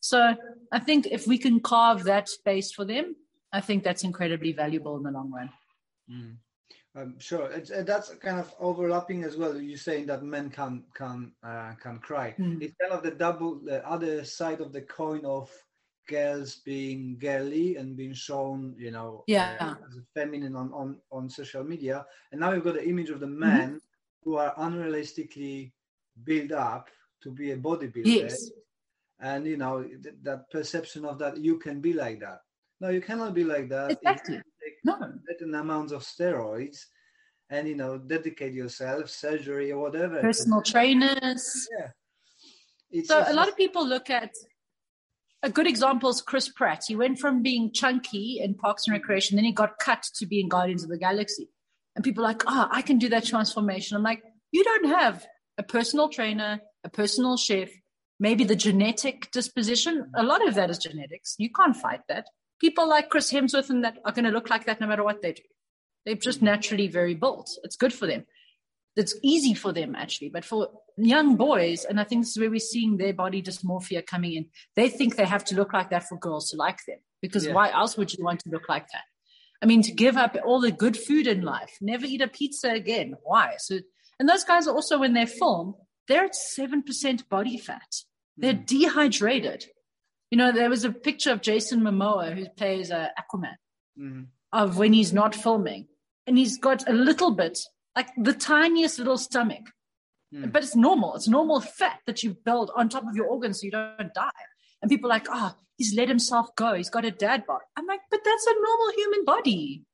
So 0.00 0.34
I 0.70 0.78
think 0.78 1.06
if 1.06 1.26
we 1.26 1.38
can 1.38 1.60
carve 1.60 2.04
that 2.04 2.28
space 2.28 2.70
for 2.70 2.84
them, 2.84 3.16
I 3.50 3.62
think 3.62 3.82
that's 3.82 4.04
incredibly 4.04 4.52
valuable 4.52 4.98
in 4.98 5.04
the 5.04 5.10
long 5.10 5.32
run. 5.32 5.50
Mm. 6.10 6.36
Um, 6.96 7.14
sure, 7.18 7.50
it's, 7.50 7.70
uh, 7.70 7.82
that's 7.86 8.14
kind 8.16 8.38
of 8.38 8.54
overlapping 8.60 9.24
as 9.24 9.38
well. 9.38 9.58
You're 9.58 9.78
saying 9.78 10.06
that 10.06 10.22
men 10.22 10.50
can 10.50 10.84
can 10.94 11.32
uh, 11.42 11.72
can 11.82 11.98
cry. 11.98 12.34
Mm. 12.38 12.62
It's 12.62 12.74
kind 12.80 12.92
of 12.92 13.02
the 13.02 13.10
double, 13.10 13.60
the 13.62 13.86
other 13.88 14.24
side 14.24 14.60
of 14.60 14.72
the 14.72 14.82
coin 14.82 15.24
of 15.24 15.50
girls 16.06 16.56
being 16.56 17.16
girly 17.18 17.76
and 17.76 17.96
being 17.96 18.14
shown, 18.14 18.74
you 18.78 18.90
know, 18.90 19.24
yeah, 19.26 19.56
uh, 19.60 19.74
as 19.86 20.00
feminine 20.14 20.56
on, 20.56 20.72
on 20.72 20.96
on 21.10 21.28
social 21.28 21.64
media. 21.64 22.06
And 22.32 22.40
now 22.40 22.52
you've 22.52 22.64
got 22.64 22.74
the 22.74 22.88
image 22.88 23.10
of 23.10 23.20
the 23.20 23.26
men 23.26 23.68
mm-hmm. 23.68 23.76
who 24.22 24.36
are 24.36 24.54
unrealistically 24.56 25.72
built 26.24 26.52
up 26.52 26.88
to 27.22 27.30
be 27.30 27.52
a 27.52 27.56
bodybuilder. 27.56 28.06
Yes. 28.06 28.50
And 29.20 29.46
you 29.46 29.56
know 29.56 29.82
th- 29.82 30.14
that 30.22 30.50
perception 30.50 31.04
of 31.04 31.18
that 31.18 31.38
you 31.38 31.58
can 31.58 31.80
be 31.80 31.92
like 31.92 32.20
that. 32.20 32.40
No, 32.80 32.90
you 32.90 33.00
cannot 33.00 33.34
be 33.34 33.44
like 33.44 33.68
that. 33.70 33.92
Exactly. 33.92 34.42
No. 34.84 34.98
Certain 35.26 35.54
amounts 35.54 35.92
of 35.92 36.02
steroids 36.02 36.86
and 37.50 37.68
you 37.68 37.76
know 37.76 37.98
dedicate 37.98 38.52
yourself 38.52 39.08
surgery 39.08 39.72
or 39.72 39.80
whatever 39.80 40.20
personal 40.20 40.62
trainers 40.62 41.68
yeah 41.78 41.88
it's, 42.90 43.08
so 43.08 43.20
it's, 43.20 43.30
a 43.30 43.34
lot 43.34 43.48
of 43.48 43.56
people 43.56 43.86
look 43.86 44.10
at 44.10 44.32
a 45.42 45.50
good 45.50 45.66
example 45.66 46.10
is 46.10 46.20
Chris 46.20 46.48
Pratt. 46.48 46.84
He 46.86 46.96
went 46.96 47.18
from 47.18 47.42
being 47.42 47.72
chunky 47.72 48.40
in 48.42 48.54
Parks 48.54 48.86
and 48.86 48.94
Recreation, 48.94 49.36
then 49.36 49.44
he 49.44 49.52
got 49.52 49.78
cut 49.78 50.02
to 50.14 50.26
be 50.26 50.40
in 50.40 50.48
Guardians 50.48 50.82
of 50.82 50.90
the 50.90 50.98
Galaxy. 50.98 51.48
And 51.94 52.04
people 52.04 52.24
are 52.24 52.28
like, 52.28 52.42
oh, 52.46 52.68
I 52.70 52.82
can 52.82 52.98
do 52.98 53.08
that 53.10 53.24
transformation. 53.24 53.96
I'm 53.96 54.02
like, 54.02 54.22
you 54.50 54.64
don't 54.64 54.86
have 54.86 55.26
a 55.58 55.62
personal 55.62 56.08
trainer, 56.08 56.60
a 56.84 56.88
personal 56.88 57.36
chef, 57.36 57.70
maybe 58.20 58.44
the 58.44 58.56
genetic 58.56 59.30
disposition. 59.30 60.10
A 60.14 60.22
lot 60.22 60.46
of 60.46 60.54
that 60.54 60.70
is 60.70 60.78
genetics. 60.78 61.36
You 61.38 61.50
can't 61.50 61.76
fight 61.76 62.00
that. 62.08 62.26
People 62.60 62.88
like 62.88 63.10
Chris 63.10 63.32
Hemsworth 63.32 63.70
and 63.70 63.84
that 63.84 63.98
are 64.04 64.12
going 64.12 64.24
to 64.24 64.30
look 64.30 64.50
like 64.50 64.66
that 64.66 64.80
no 64.80 64.86
matter 64.86 65.04
what 65.04 65.22
they 65.22 65.32
do. 65.32 65.42
They're 66.04 66.14
just 66.14 66.42
naturally 66.42 66.88
very 66.88 67.14
built. 67.14 67.50
It's 67.64 67.76
good 67.76 67.92
for 67.92 68.06
them 68.06 68.26
it's 68.96 69.14
easy 69.22 69.54
for 69.54 69.72
them 69.72 69.94
actually 69.94 70.28
but 70.28 70.44
for 70.44 70.68
young 70.96 71.36
boys 71.36 71.84
and 71.84 72.00
i 72.00 72.04
think 72.04 72.22
this 72.22 72.30
is 72.30 72.38
where 72.38 72.50
we're 72.50 72.58
seeing 72.58 72.96
their 72.96 73.12
body 73.12 73.42
dysmorphia 73.42 74.04
coming 74.04 74.32
in 74.32 74.46
they 74.74 74.88
think 74.88 75.16
they 75.16 75.24
have 75.24 75.44
to 75.44 75.54
look 75.54 75.72
like 75.72 75.90
that 75.90 76.08
for 76.08 76.18
girls 76.18 76.50
to 76.50 76.56
like 76.56 76.78
them 76.86 76.98
because 77.22 77.46
yeah. 77.46 77.52
why 77.52 77.70
else 77.70 77.96
would 77.96 78.12
you 78.12 78.24
want 78.24 78.40
to 78.40 78.50
look 78.50 78.68
like 78.68 78.86
that 78.92 79.04
i 79.62 79.66
mean 79.66 79.82
to 79.82 79.92
give 79.92 80.16
up 80.16 80.36
all 80.44 80.60
the 80.60 80.72
good 80.72 80.96
food 80.96 81.26
in 81.26 81.42
life 81.42 81.76
never 81.80 82.06
eat 82.06 82.22
a 82.22 82.28
pizza 82.28 82.70
again 82.70 83.14
why 83.22 83.54
so 83.58 83.78
and 84.18 84.28
those 84.28 84.44
guys 84.44 84.66
are 84.66 84.74
also 84.74 84.98
when 84.98 85.12
they 85.12 85.26
film 85.26 85.74
they're 86.08 86.24
at 86.24 86.34
7% 86.34 87.28
body 87.28 87.58
fat 87.58 88.02
they're 88.36 88.54
mm. 88.54 88.66
dehydrated 88.66 89.66
you 90.30 90.38
know 90.38 90.52
there 90.52 90.70
was 90.70 90.84
a 90.84 90.92
picture 90.92 91.32
of 91.32 91.42
jason 91.42 91.80
momoa 91.80 92.34
who 92.34 92.48
plays 92.56 92.90
uh, 92.90 93.08
aquaman 93.20 93.56
mm. 93.98 94.26
of 94.52 94.78
when 94.78 94.92
he's 94.92 95.12
not 95.12 95.34
filming 95.34 95.86
and 96.26 96.38
he's 96.38 96.58
got 96.58 96.88
a 96.88 96.92
little 96.92 97.32
bit 97.32 97.58
like 97.96 98.10
the 98.16 98.34
tiniest 98.34 98.98
little 98.98 99.18
stomach. 99.18 99.72
Mm. 100.34 100.52
But 100.52 100.62
it's 100.62 100.76
normal. 100.76 101.16
It's 101.16 101.28
normal 101.28 101.60
fat 101.60 102.00
that 102.06 102.22
you 102.22 102.36
build 102.44 102.70
on 102.76 102.88
top 102.88 103.08
of 103.08 103.16
your 103.16 103.26
organs 103.26 103.60
so 103.60 103.64
you 103.64 103.70
don't 103.70 104.14
die. 104.14 104.30
And 104.82 104.90
people 104.90 105.10
are 105.10 105.14
like, 105.14 105.26
oh, 105.30 105.54
he's 105.78 105.94
let 105.94 106.08
himself 106.08 106.54
go. 106.56 106.74
He's 106.74 106.90
got 106.90 107.04
a 107.04 107.10
dad 107.10 107.44
bod. 107.46 107.60
I'm 107.76 107.86
like, 107.86 108.00
but 108.10 108.20
that's 108.24 108.46
a 108.46 108.52
normal 108.54 108.92
human 108.96 109.24
body. 109.24 109.84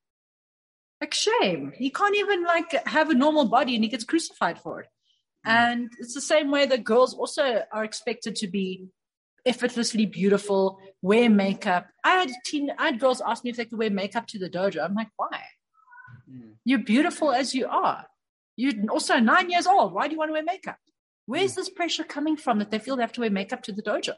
Like 1.00 1.14
shame. 1.14 1.72
He 1.76 1.90
can't 1.90 2.16
even 2.16 2.44
like 2.44 2.86
have 2.86 3.10
a 3.10 3.14
normal 3.14 3.46
body 3.46 3.74
and 3.74 3.84
he 3.84 3.90
gets 3.90 4.04
crucified 4.04 4.58
for 4.58 4.80
it. 4.80 4.88
Mm. 5.46 5.52
And 5.52 5.92
it's 5.98 6.14
the 6.14 6.20
same 6.20 6.50
way 6.50 6.66
that 6.66 6.84
girls 6.84 7.14
also 7.14 7.62
are 7.72 7.84
expected 7.84 8.36
to 8.36 8.48
be 8.48 8.86
effortlessly 9.44 10.06
beautiful, 10.06 10.78
wear 11.02 11.28
makeup. 11.28 11.88
I 12.04 12.10
had 12.10 12.30
teen, 12.44 12.70
I 12.78 12.86
had 12.86 13.00
girls 13.00 13.20
ask 13.20 13.44
me 13.44 13.50
if 13.50 13.56
they 13.56 13.64
could 13.64 13.78
wear 13.78 13.90
makeup 13.90 14.26
to 14.28 14.38
the 14.38 14.48
dojo. 14.48 14.84
I'm 14.84 14.94
like, 14.94 15.08
why? 15.16 15.42
Mm. 16.32 16.52
You're 16.64 16.78
beautiful 16.78 17.32
as 17.32 17.54
you 17.54 17.66
are. 17.66 18.06
You're 18.56 18.74
also 18.90 19.18
nine 19.18 19.50
years 19.50 19.66
old. 19.66 19.92
Why 19.92 20.06
do 20.06 20.12
you 20.12 20.18
want 20.18 20.28
to 20.30 20.32
wear 20.32 20.42
makeup? 20.44 20.78
Where's 21.26 21.52
mm. 21.52 21.56
this 21.56 21.70
pressure 21.70 22.04
coming 22.04 22.36
from 22.36 22.58
that 22.58 22.70
they 22.70 22.78
feel 22.78 22.96
they 22.96 23.02
have 23.02 23.12
to 23.12 23.20
wear 23.20 23.30
makeup 23.30 23.62
to 23.64 23.72
the 23.72 23.82
dojo? 23.82 24.14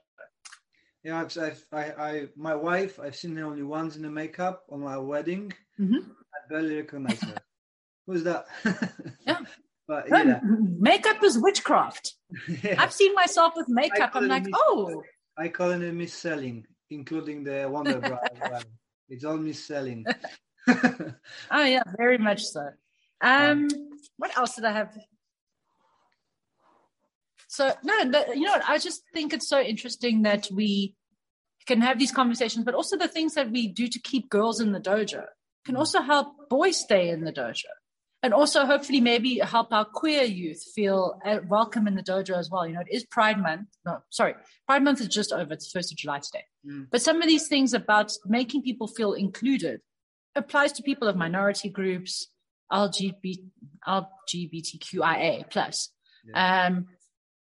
Yeah, 1.02 1.20
I've, 1.20 1.36
I've, 1.36 1.66
I, 1.70 1.84
I, 2.02 2.26
my 2.34 2.54
wife, 2.54 2.98
I've 2.98 3.14
seen 3.14 3.36
her 3.36 3.44
only 3.44 3.62
once 3.62 3.96
in 3.96 4.02
the 4.02 4.10
makeup 4.10 4.62
on 4.70 4.80
my 4.80 4.96
wedding. 4.96 5.52
Mm-hmm. 5.78 5.96
I 5.96 6.48
barely 6.48 6.76
recognize 6.76 7.20
her. 7.20 7.36
Who's 8.06 8.24
that? 8.24 8.46
yeah. 9.26 9.40
But 9.86 10.08
yeah. 10.08 10.40
Makeup 10.42 11.22
is 11.22 11.38
witchcraft. 11.38 12.14
yeah. 12.62 12.82
I've 12.82 12.92
seen 12.92 13.14
myself 13.14 13.52
with 13.54 13.68
makeup. 13.68 14.12
I'm 14.14 14.28
like, 14.28 14.44
miss, 14.44 14.54
oh. 14.56 15.02
I 15.36 15.48
call 15.48 15.72
it 15.72 15.92
mis-selling, 15.92 16.64
including 16.88 17.44
the 17.44 17.68
Wonder 17.70 17.98
Bra 17.98 18.18
well. 18.40 18.62
It's 19.10 19.24
all 19.24 19.36
mis-selling. 19.36 20.06
Oh 20.68 21.64
yeah, 21.64 21.82
very 21.96 22.18
much 22.18 22.42
so. 22.44 22.68
Um, 23.20 23.68
what 24.16 24.36
else 24.36 24.54
did 24.56 24.64
I 24.64 24.72
have? 24.72 24.96
So 27.48 27.72
no, 27.84 27.98
you 28.34 28.42
know 28.42 28.52
what? 28.52 28.68
I 28.68 28.78
just 28.78 29.02
think 29.12 29.32
it's 29.32 29.48
so 29.48 29.60
interesting 29.60 30.22
that 30.22 30.48
we 30.52 30.94
can 31.66 31.80
have 31.80 31.98
these 31.98 32.12
conversations, 32.12 32.64
but 32.64 32.74
also 32.74 32.96
the 32.96 33.08
things 33.08 33.34
that 33.34 33.50
we 33.50 33.68
do 33.68 33.88
to 33.88 33.98
keep 33.98 34.28
girls 34.28 34.60
in 34.60 34.72
the 34.72 34.80
dojo 34.80 35.24
can 35.64 35.76
also 35.76 36.02
help 36.02 36.48
boys 36.48 36.76
stay 36.76 37.08
in 37.08 37.24
the 37.24 37.32
dojo. 37.32 37.64
And 38.22 38.32
also, 38.32 38.64
hopefully, 38.64 39.02
maybe 39.02 39.38
help 39.38 39.70
our 39.70 39.84
queer 39.84 40.22
youth 40.22 40.64
feel 40.74 41.20
uh, 41.26 41.40
welcome 41.46 41.86
in 41.86 41.94
the 41.94 42.02
dojo 42.02 42.38
as 42.38 42.48
well. 42.50 42.66
You 42.66 42.72
know, 42.72 42.80
it 42.80 42.88
is 42.90 43.04
Pride 43.04 43.38
Month. 43.38 43.68
No, 43.84 43.98
sorry, 44.08 44.34
Pride 44.66 44.82
Month 44.82 45.02
is 45.02 45.08
just 45.08 45.30
over. 45.30 45.52
It's 45.52 45.70
first 45.70 45.92
of 45.92 45.98
July 45.98 46.20
today. 46.20 46.44
Mm. 46.66 46.86
But 46.90 47.02
some 47.02 47.20
of 47.20 47.28
these 47.28 47.48
things 47.48 47.74
about 47.74 48.12
making 48.24 48.62
people 48.62 48.88
feel 48.88 49.12
included 49.12 49.82
applies 50.36 50.72
to 50.72 50.82
people 50.82 51.08
of 51.08 51.16
minority 51.16 51.68
groups, 51.68 52.28
LGBT, 52.72 53.38
LGBTQIA 53.86 55.50
plus. 55.50 55.90
Yeah. 56.26 56.66
Um, 56.66 56.86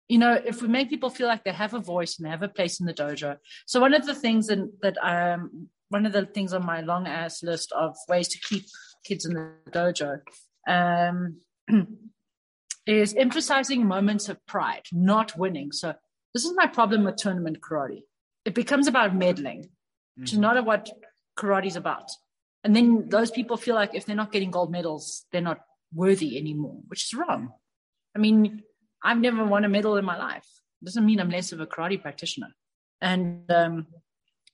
you 0.08 0.18
know, 0.18 0.32
if 0.44 0.60
we 0.60 0.68
make 0.68 0.90
people 0.90 1.10
feel 1.10 1.28
like 1.28 1.44
they 1.44 1.52
have 1.52 1.74
a 1.74 1.78
voice 1.78 2.18
and 2.18 2.26
they 2.26 2.30
have 2.30 2.42
a 2.42 2.48
place 2.48 2.80
in 2.80 2.86
the 2.86 2.94
dojo. 2.94 3.36
So 3.66 3.80
one 3.80 3.94
of 3.94 4.06
the 4.06 4.14
things 4.14 4.48
in, 4.48 4.72
that 4.82 4.96
um, 5.02 5.68
one 5.88 6.04
of 6.04 6.12
the 6.12 6.26
things 6.26 6.52
on 6.52 6.66
my 6.66 6.80
long 6.80 7.06
ass 7.06 7.42
list 7.42 7.70
of 7.72 7.96
ways 8.08 8.28
to 8.28 8.38
keep 8.40 8.64
kids 9.04 9.24
in 9.24 9.34
the 9.34 9.52
dojo 9.70 10.20
um, 10.66 11.36
is 12.86 13.14
emphasizing 13.14 13.86
moments 13.86 14.28
of 14.28 14.44
pride, 14.46 14.82
not 14.92 15.38
winning. 15.38 15.70
So 15.70 15.94
this 16.34 16.44
is 16.44 16.54
my 16.56 16.66
problem 16.66 17.04
with 17.04 17.16
tournament 17.16 17.60
karate. 17.60 18.02
It 18.44 18.54
becomes 18.54 18.88
about 18.88 19.14
medalling, 19.14 19.60
mm-hmm. 19.60 20.22
which 20.22 20.32
is 20.32 20.38
mm-hmm. 20.38 20.54
not 20.54 20.64
what 20.64 20.90
karate 21.38 21.66
is 21.66 21.76
about. 21.76 22.10
And 22.62 22.76
then 22.76 23.08
those 23.08 23.30
people 23.30 23.56
feel 23.56 23.74
like 23.74 23.94
if 23.94 24.04
they're 24.04 24.16
not 24.16 24.32
getting 24.32 24.50
gold 24.50 24.70
medals, 24.70 25.24
they're 25.32 25.40
not 25.40 25.60
worthy 25.94 26.38
anymore, 26.38 26.78
which 26.88 27.04
is 27.04 27.14
wrong. 27.14 27.50
I 28.14 28.18
mean, 28.18 28.62
I've 29.02 29.18
never 29.18 29.44
won 29.44 29.64
a 29.64 29.68
medal 29.68 29.96
in 29.96 30.04
my 30.04 30.18
life. 30.18 30.46
It 30.82 30.84
doesn't 30.84 31.06
mean 31.06 31.20
I'm 31.20 31.30
less 31.30 31.52
of 31.52 31.60
a 31.60 31.66
karate 31.66 32.00
practitioner. 32.00 32.48
And 33.00 33.50
um, 33.50 33.86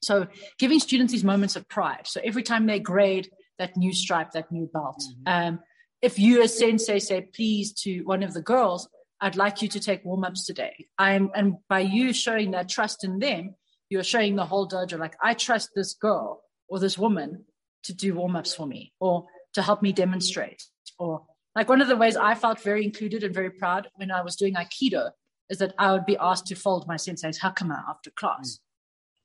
so 0.03 0.27
giving 0.59 0.79
students 0.79 1.13
these 1.13 1.25
moments 1.25 1.57
of 1.57 1.69
pride. 1.69 2.07
So 2.07 2.21
every 2.23 2.43
time 2.43 2.67
they 2.67 2.79
grade 2.79 3.29
that 3.59 3.77
new 3.77 3.93
stripe, 3.93 4.33
that 4.33 4.53
new 4.53 4.71
belt, 4.73 5.03
mm-hmm. 5.03 5.49
um, 5.55 5.61
if 6.03 6.19
you 6.19 6.43
as 6.43 6.57
sensei 6.57 6.99
say, 6.99 7.23
please 7.23 7.73
to 7.83 8.03
one 8.03 8.23
of 8.23 8.35
the 8.35 8.43
girls, 8.43 8.89
I'd 9.21 9.37
like 9.37 9.63
you 9.63 9.69
to 9.69 9.81
take 9.81 10.05
warm 10.05 10.25
ups 10.25 10.45
today. 10.47 10.87
I'm, 10.99 11.31
and 11.35 11.55
by 11.69 11.81
you 11.81 12.13
showing 12.13 12.51
that 12.53 12.69
trust 12.69 13.03
in 13.03 13.19
them, 13.19 13.55
you're 13.89 14.05
showing 14.05 14.37
the 14.37 14.45
whole 14.45 14.69
dojo, 14.69 14.99
like, 14.99 15.17
I 15.23 15.35
trust 15.35 15.71
this 15.75 15.95
girl 15.95 16.43
or 16.69 16.79
this 16.79 16.99
woman 16.99 17.45
to 17.87 17.95
do 17.95 18.15
warm 18.15 18.37
ups 18.37 18.55
for 18.55 18.67
me 18.67 18.93
or 19.01 19.27
to 19.55 19.63
help 19.63 19.83
me 19.83 19.93
demonstrate. 19.93 20.63
Or 20.99 21.25
like 21.55 21.69
one 21.69 21.81
of 21.81 21.89
the 21.89 21.97
ways 21.97 22.17
I 22.17 22.35
felt 22.35 22.61
very 22.61 22.85
included 22.85 23.25
and 23.25 23.35
very 23.35 23.51
proud 23.51 23.89
when 23.97 24.11
I 24.11 24.23
was 24.23 24.37
doing 24.37 24.55
Aikido 24.55 25.11
is 25.49 25.59
that 25.59 25.75
I 25.79 25.93
would 25.93 26.07
be 26.07 26.17
asked 26.19 26.47
to 26.49 26.55
fold 26.55 26.87
my 26.87 26.97
sensei's 26.97 27.41
hakama 27.41 27.83
after 27.89 28.11
class. 28.11 28.59
Mm. 28.59 28.61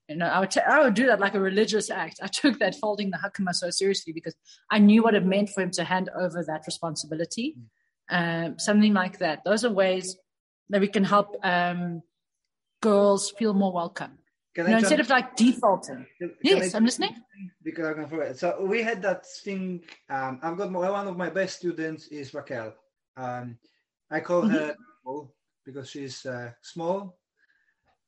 You 0.09 0.15
know, 0.17 0.27
I 0.27 0.39
would, 0.39 0.51
t- 0.51 0.59
I 0.59 0.83
would 0.83 0.93
do 0.93 1.07
that 1.07 1.19
like 1.19 1.35
a 1.35 1.39
religious 1.39 1.89
act. 1.89 2.19
I 2.21 2.27
took 2.27 2.59
that 2.59 2.75
folding 2.75 3.11
the 3.11 3.17
hakama 3.17 3.53
so 3.53 3.69
seriously 3.69 4.13
because 4.13 4.35
I 4.69 4.79
knew 4.79 5.03
what 5.03 5.15
it 5.15 5.25
meant 5.25 5.49
for 5.49 5.61
him 5.61 5.71
to 5.71 5.83
hand 5.83 6.09
over 6.17 6.43
that 6.43 6.63
responsibility. 6.65 7.55
Mm. 7.57 7.65
Um, 8.13 8.59
something 8.59 8.93
like 8.93 9.19
that. 9.19 9.43
Those 9.45 9.63
are 9.63 9.71
ways 9.71 10.17
that 10.69 10.81
we 10.81 10.87
can 10.87 11.03
help 11.03 11.37
um, 11.43 12.01
girls 12.81 13.31
feel 13.31 13.53
more 13.53 13.71
welcome. 13.71 14.17
Can 14.53 14.69
no, 14.69 14.77
instead 14.77 14.99
of 14.99 15.09
like 15.09 15.35
defaulting. 15.35 16.05
Can, 16.19 16.35
yes, 16.43 16.73
I, 16.73 16.77
I'm 16.77 16.85
listening. 16.85 17.15
Because 17.63 17.85
I 17.85 17.93
can 17.93 18.07
forget. 18.07 18.37
So 18.37 18.65
we 18.65 18.83
had 18.83 19.01
that 19.03 19.25
thing. 19.25 19.81
Um, 20.09 20.39
I've 20.43 20.57
got 20.57 20.71
my, 20.71 20.89
one 20.89 21.07
of 21.07 21.17
my 21.17 21.29
best 21.29 21.57
students 21.57 22.07
is 22.07 22.33
Raquel. 22.33 22.73
Um, 23.15 23.57
I 24.09 24.19
call 24.19 24.43
mm-hmm. 24.43 24.53
her 24.53 24.75
because 25.65 25.89
she's 25.89 26.25
uh, 26.25 26.51
small, 26.61 27.17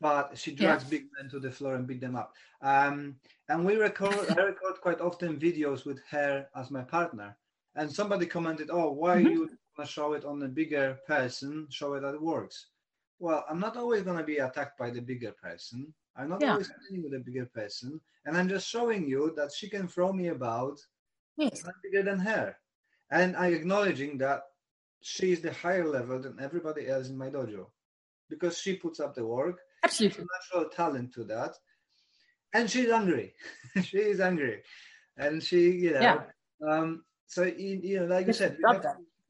but 0.02 0.38
she 0.38 0.54
drags 0.54 0.84
yeah. 0.84 0.90
big 0.90 1.06
men 1.18 1.30
to 1.30 1.40
the 1.40 1.52
floor 1.52 1.76
and 1.76 1.88
beat 1.88 2.02
them 2.02 2.16
up. 2.16 2.34
Um, 2.62 3.16
and 3.48 3.66
we 3.66 3.76
record, 3.76 4.16
I 4.38 4.42
record 4.42 4.82
quite 4.82 5.00
often 5.00 5.40
videos 5.40 5.86
with 5.86 6.00
her 6.10 6.48
as 6.56 6.72
my 6.72 6.82
partner. 6.82 7.38
And 7.76 7.92
somebody 7.92 8.26
commented, 8.26 8.70
"Oh, 8.72 8.92
why 8.92 9.18
mm-hmm. 9.18 9.28
you 9.28 9.40
want 9.40 9.52
to 9.80 9.86
show 9.86 10.14
it 10.14 10.26
on 10.26 10.44
a 10.44 10.48
bigger 10.48 11.00
person? 11.08 11.68
Show 11.70 11.94
it 11.94 12.02
that 12.02 12.14
it 12.14 12.22
works." 12.22 12.68
Well, 13.20 13.46
I'm 13.50 13.60
not 13.60 13.78
always 13.78 14.04
going 14.04 14.18
to 14.18 14.24
be 14.24 14.38
attacked 14.38 14.78
by 14.78 14.92
the 14.92 15.02
bigger 15.02 15.32
person. 15.32 15.94
I'm 16.16 16.30
not 16.30 16.42
yeah. 16.42 16.52
always 16.52 16.72
playing 16.88 17.04
with 17.04 17.14
a 17.14 17.20
bigger 17.20 17.46
person, 17.46 18.00
and 18.26 18.38
I'm 18.38 18.50
just 18.50 18.68
showing 18.68 19.08
you 19.08 19.34
that 19.36 19.52
she 19.52 19.70
can 19.70 19.88
throw 19.88 20.14
me 20.14 20.28
about. 20.28 20.80
Yes. 21.38 21.64
I'm 21.66 21.74
bigger 21.84 22.04
than 22.04 22.20
her, 22.20 22.56
and 23.12 23.36
I'm 23.36 23.54
acknowledging 23.54 24.18
that 24.20 24.44
she 25.02 25.32
is 25.34 25.42
the 25.42 25.52
higher 25.52 25.88
level 25.88 26.20
than 26.20 26.40
everybody 26.40 26.88
else 26.88 27.10
in 27.10 27.18
my 27.18 27.30
dojo 27.30 27.68
because 28.30 28.58
she 28.58 28.76
puts 28.76 29.00
up 29.00 29.14
the 29.14 29.26
work. 29.26 29.60
Absolutely. 29.84 30.26
Natural 30.40 30.70
talent 30.70 31.14
to 31.14 31.24
that. 31.26 31.56
And 32.54 32.70
she's 32.70 32.90
angry. 32.90 33.34
she 33.84 33.98
is 33.98 34.20
angry. 34.20 34.62
And 35.18 35.44
she, 35.44 35.72
you 35.72 35.94
know, 35.94 36.00
yeah. 36.02 36.22
um, 36.68 37.04
so, 37.28 37.44
you, 37.44 38.00
know, 38.00 38.06
like 38.06 38.28
you 38.28 38.34
said, 38.34 38.58
you 38.60 38.82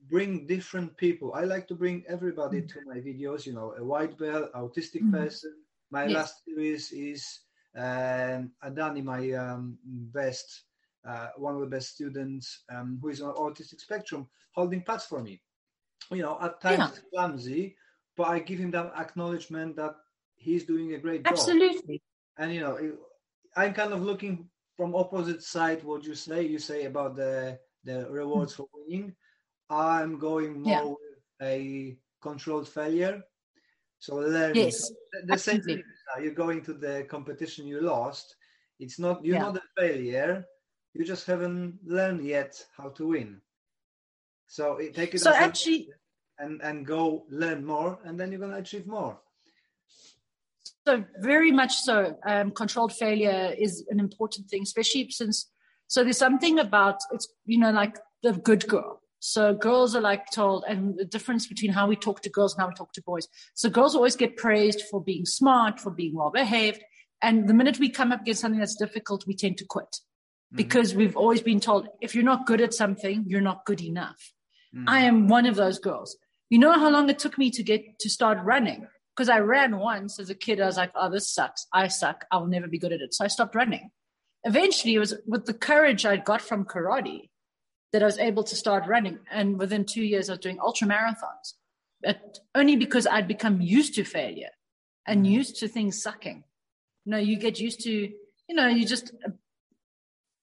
bring 0.09 0.45
different 0.45 0.95
people. 0.97 1.33
I 1.33 1.45
like 1.45 1.67
to 1.69 1.75
bring 1.75 2.03
everybody 2.07 2.61
mm-hmm. 2.61 2.79
to 2.79 2.85
my 2.85 2.97
videos, 2.97 3.45
you 3.45 3.53
know, 3.53 3.73
a 3.77 3.83
white 3.83 4.17
belt, 4.17 4.51
autistic 4.53 5.01
mm-hmm. 5.01 5.15
person. 5.15 5.53
My 5.93 6.05
yes. 6.05 6.13
last 6.15 6.35
series 6.45 6.91
is 6.91 7.21
um, 7.77 8.51
Adani, 8.65 9.03
my 9.03 9.31
um, 9.31 9.77
best, 9.85 10.63
uh, 11.07 11.29
one 11.37 11.53
of 11.55 11.61
the 11.61 11.67
best 11.75 11.93
students 11.95 12.63
um, 12.73 12.97
who 13.01 13.09
is 13.09 13.21
on 13.21 13.33
autistic 13.35 13.79
spectrum, 13.79 14.27
holding 14.51 14.81
pads 14.81 15.05
for 15.05 15.21
me 15.21 15.39
you 16.11 16.21
know, 16.21 16.37
at 16.41 16.61
times 16.61 16.77
yeah. 16.95 16.99
clumsy, 17.13 17.75
but 18.17 18.27
I 18.27 18.39
give 18.39 18.59
him 18.59 18.71
that 18.71 18.93
acknowledgement 18.97 19.75
that 19.77 19.95
he's 20.35 20.65
doing 20.65 20.93
a 20.93 20.97
great 20.97 21.23
job. 21.23 21.33
Absolutely. 21.33 22.01
And 22.37 22.53
you 22.53 22.61
know, 22.61 22.77
I'm 23.55 23.73
kind 23.73 23.93
of 23.93 24.01
looking 24.01 24.49
from 24.75 24.95
opposite 24.95 25.43
side. 25.43 25.83
What 25.83 26.03
you 26.03 26.15
say, 26.15 26.43
you 26.43 26.59
say 26.59 26.85
about 26.85 27.15
the 27.15 27.59
the 27.83 28.09
rewards 28.09 28.53
for 28.53 28.67
winning. 28.73 29.15
I'm 29.69 30.17
going 30.19 30.61
more 30.61 30.71
yeah. 30.71 30.83
with 30.83 31.49
a 31.49 31.97
controlled 32.21 32.67
failure. 32.67 33.21
So 34.03 34.15
learning. 34.15 34.65
Yes, 34.65 34.89
so 34.89 34.93
the, 35.27 35.37
same 35.37 35.61
thing. 35.61 35.81
You're 36.21 36.33
going 36.33 36.61
to 36.63 36.73
the 36.73 37.05
competition 37.09 37.65
you 37.65 37.79
lost. 37.79 38.35
It's 38.77 38.99
not 38.99 39.23
you're 39.23 39.37
yeah. 39.37 39.43
not 39.43 39.55
a 39.55 39.61
failure. 39.77 40.43
You 40.93 41.05
just 41.05 41.25
haven't 41.25 41.79
learned 41.85 42.25
yet 42.25 42.61
how 42.75 42.89
to 42.89 43.07
win. 43.07 43.39
So 44.45 44.75
it, 44.75 44.93
take 44.93 45.15
it 45.15 45.21
so 45.21 45.31
actually 45.33 45.87
and 46.37 46.61
and 46.63 46.85
go 46.85 47.23
learn 47.29 47.63
more, 47.63 47.97
and 48.03 48.19
then 48.19 48.29
you're 48.29 48.41
going 48.41 48.51
to 48.51 48.57
achieve 48.57 48.87
more. 48.87 49.21
So 50.85 51.05
very 51.19 51.53
much 51.53 51.73
so. 51.73 52.17
Um, 52.25 52.51
controlled 52.51 52.91
failure 52.91 53.55
is 53.57 53.85
an 53.89 54.01
important 54.01 54.49
thing, 54.49 54.63
especially 54.63 55.11
since 55.11 55.49
so 55.87 56.03
there's 56.03 56.17
something 56.17 56.59
about 56.59 56.97
it's 57.13 57.29
you 57.45 57.57
know 57.57 57.71
like 57.71 57.97
the 58.21 58.33
good 58.33 58.67
girl. 58.67 59.01
So 59.25 59.53
girls 59.53 59.95
are 59.95 60.01
like 60.01 60.29
told, 60.31 60.65
and 60.67 60.97
the 60.97 61.05
difference 61.05 61.47
between 61.47 61.71
how 61.71 61.87
we 61.87 61.95
talk 61.95 62.21
to 62.23 62.29
girls 62.29 62.53
and 62.53 62.61
how 62.61 62.67
we 62.67 62.73
talk 62.73 62.91
to 62.91 63.01
boys. 63.03 63.29
So 63.53 63.69
girls 63.69 63.95
always 63.95 64.17
get 64.17 64.35
praised 64.35 64.81
for 64.91 65.01
being 65.01 65.25
smart, 65.25 65.79
for 65.79 65.91
being 65.91 66.13
well 66.13 66.29
behaved, 66.29 66.83
and 67.21 67.47
the 67.47 67.53
minute 67.53 67.79
we 67.79 67.87
come 67.87 68.11
up 68.11 68.19
against 68.19 68.41
something 68.41 68.59
that's 68.59 68.75
difficult, 68.75 69.25
we 69.25 69.33
tend 69.33 69.57
to 69.59 69.65
quit 69.65 69.85
mm-hmm. 69.85 70.57
because 70.57 70.93
we've 70.93 71.15
always 71.15 71.41
been 71.41 71.61
told 71.61 71.87
if 72.01 72.13
you're 72.13 72.25
not 72.25 72.45
good 72.45 72.59
at 72.59 72.73
something, 72.73 73.23
you're 73.25 73.39
not 73.39 73.65
good 73.65 73.81
enough. 73.81 74.33
Mm. 74.75 74.83
I 74.87 74.99
am 75.03 75.29
one 75.29 75.45
of 75.45 75.55
those 75.55 75.79
girls. 75.79 76.17
You 76.49 76.59
know 76.59 76.73
how 76.73 76.89
long 76.89 77.09
it 77.09 77.17
took 77.17 77.37
me 77.37 77.49
to 77.51 77.63
get 77.63 77.99
to 77.99 78.09
start 78.09 78.39
running? 78.43 78.87
Because 79.15 79.29
I 79.29 79.39
ran 79.39 79.77
once 79.77 80.19
as 80.19 80.29
a 80.29 80.35
kid. 80.35 80.59
I 80.59 80.65
was 80.65 80.75
like, 80.75 80.91
oh, 80.95 81.09
this 81.09 81.33
sucks. 81.33 81.65
I 81.71 81.87
suck. 81.87 82.25
I'll 82.29 82.47
never 82.47 82.67
be 82.67 82.77
good 82.77 82.91
at 82.91 82.99
it. 82.99 83.13
So 83.13 83.23
I 83.23 83.29
stopped 83.29 83.55
running. 83.55 83.89
Eventually, 84.43 84.95
it 84.95 84.99
was 84.99 85.13
with 85.25 85.45
the 85.45 85.53
courage 85.53 86.05
I 86.05 86.17
got 86.17 86.41
from 86.41 86.65
karate 86.65 87.29
that 87.93 88.01
I 88.01 88.05
was 88.05 88.17
able 88.17 88.43
to 88.43 88.55
start 88.55 88.87
running. 88.87 89.19
And 89.31 89.57
within 89.57 89.85
two 89.85 90.03
years, 90.03 90.29
I 90.29 90.33
was 90.33 90.39
doing 90.39 90.59
ultra 90.59 90.87
marathons. 90.87 91.53
But 92.01 92.39
only 92.53 92.75
because 92.75 93.07
I'd 93.07 93.27
become 93.27 93.61
used 93.61 93.95
to 93.95 94.03
failure 94.03 94.49
and 95.07 95.25
mm. 95.25 95.31
used 95.31 95.59
to 95.59 95.67
things 95.67 96.01
sucking. 96.01 96.43
You 97.05 97.11
know, 97.11 97.17
you 97.17 97.37
get 97.37 97.59
used 97.59 97.81
to, 97.81 97.91
you 97.91 98.55
know, 98.55 98.67
you 98.67 98.85
just, 98.85 99.13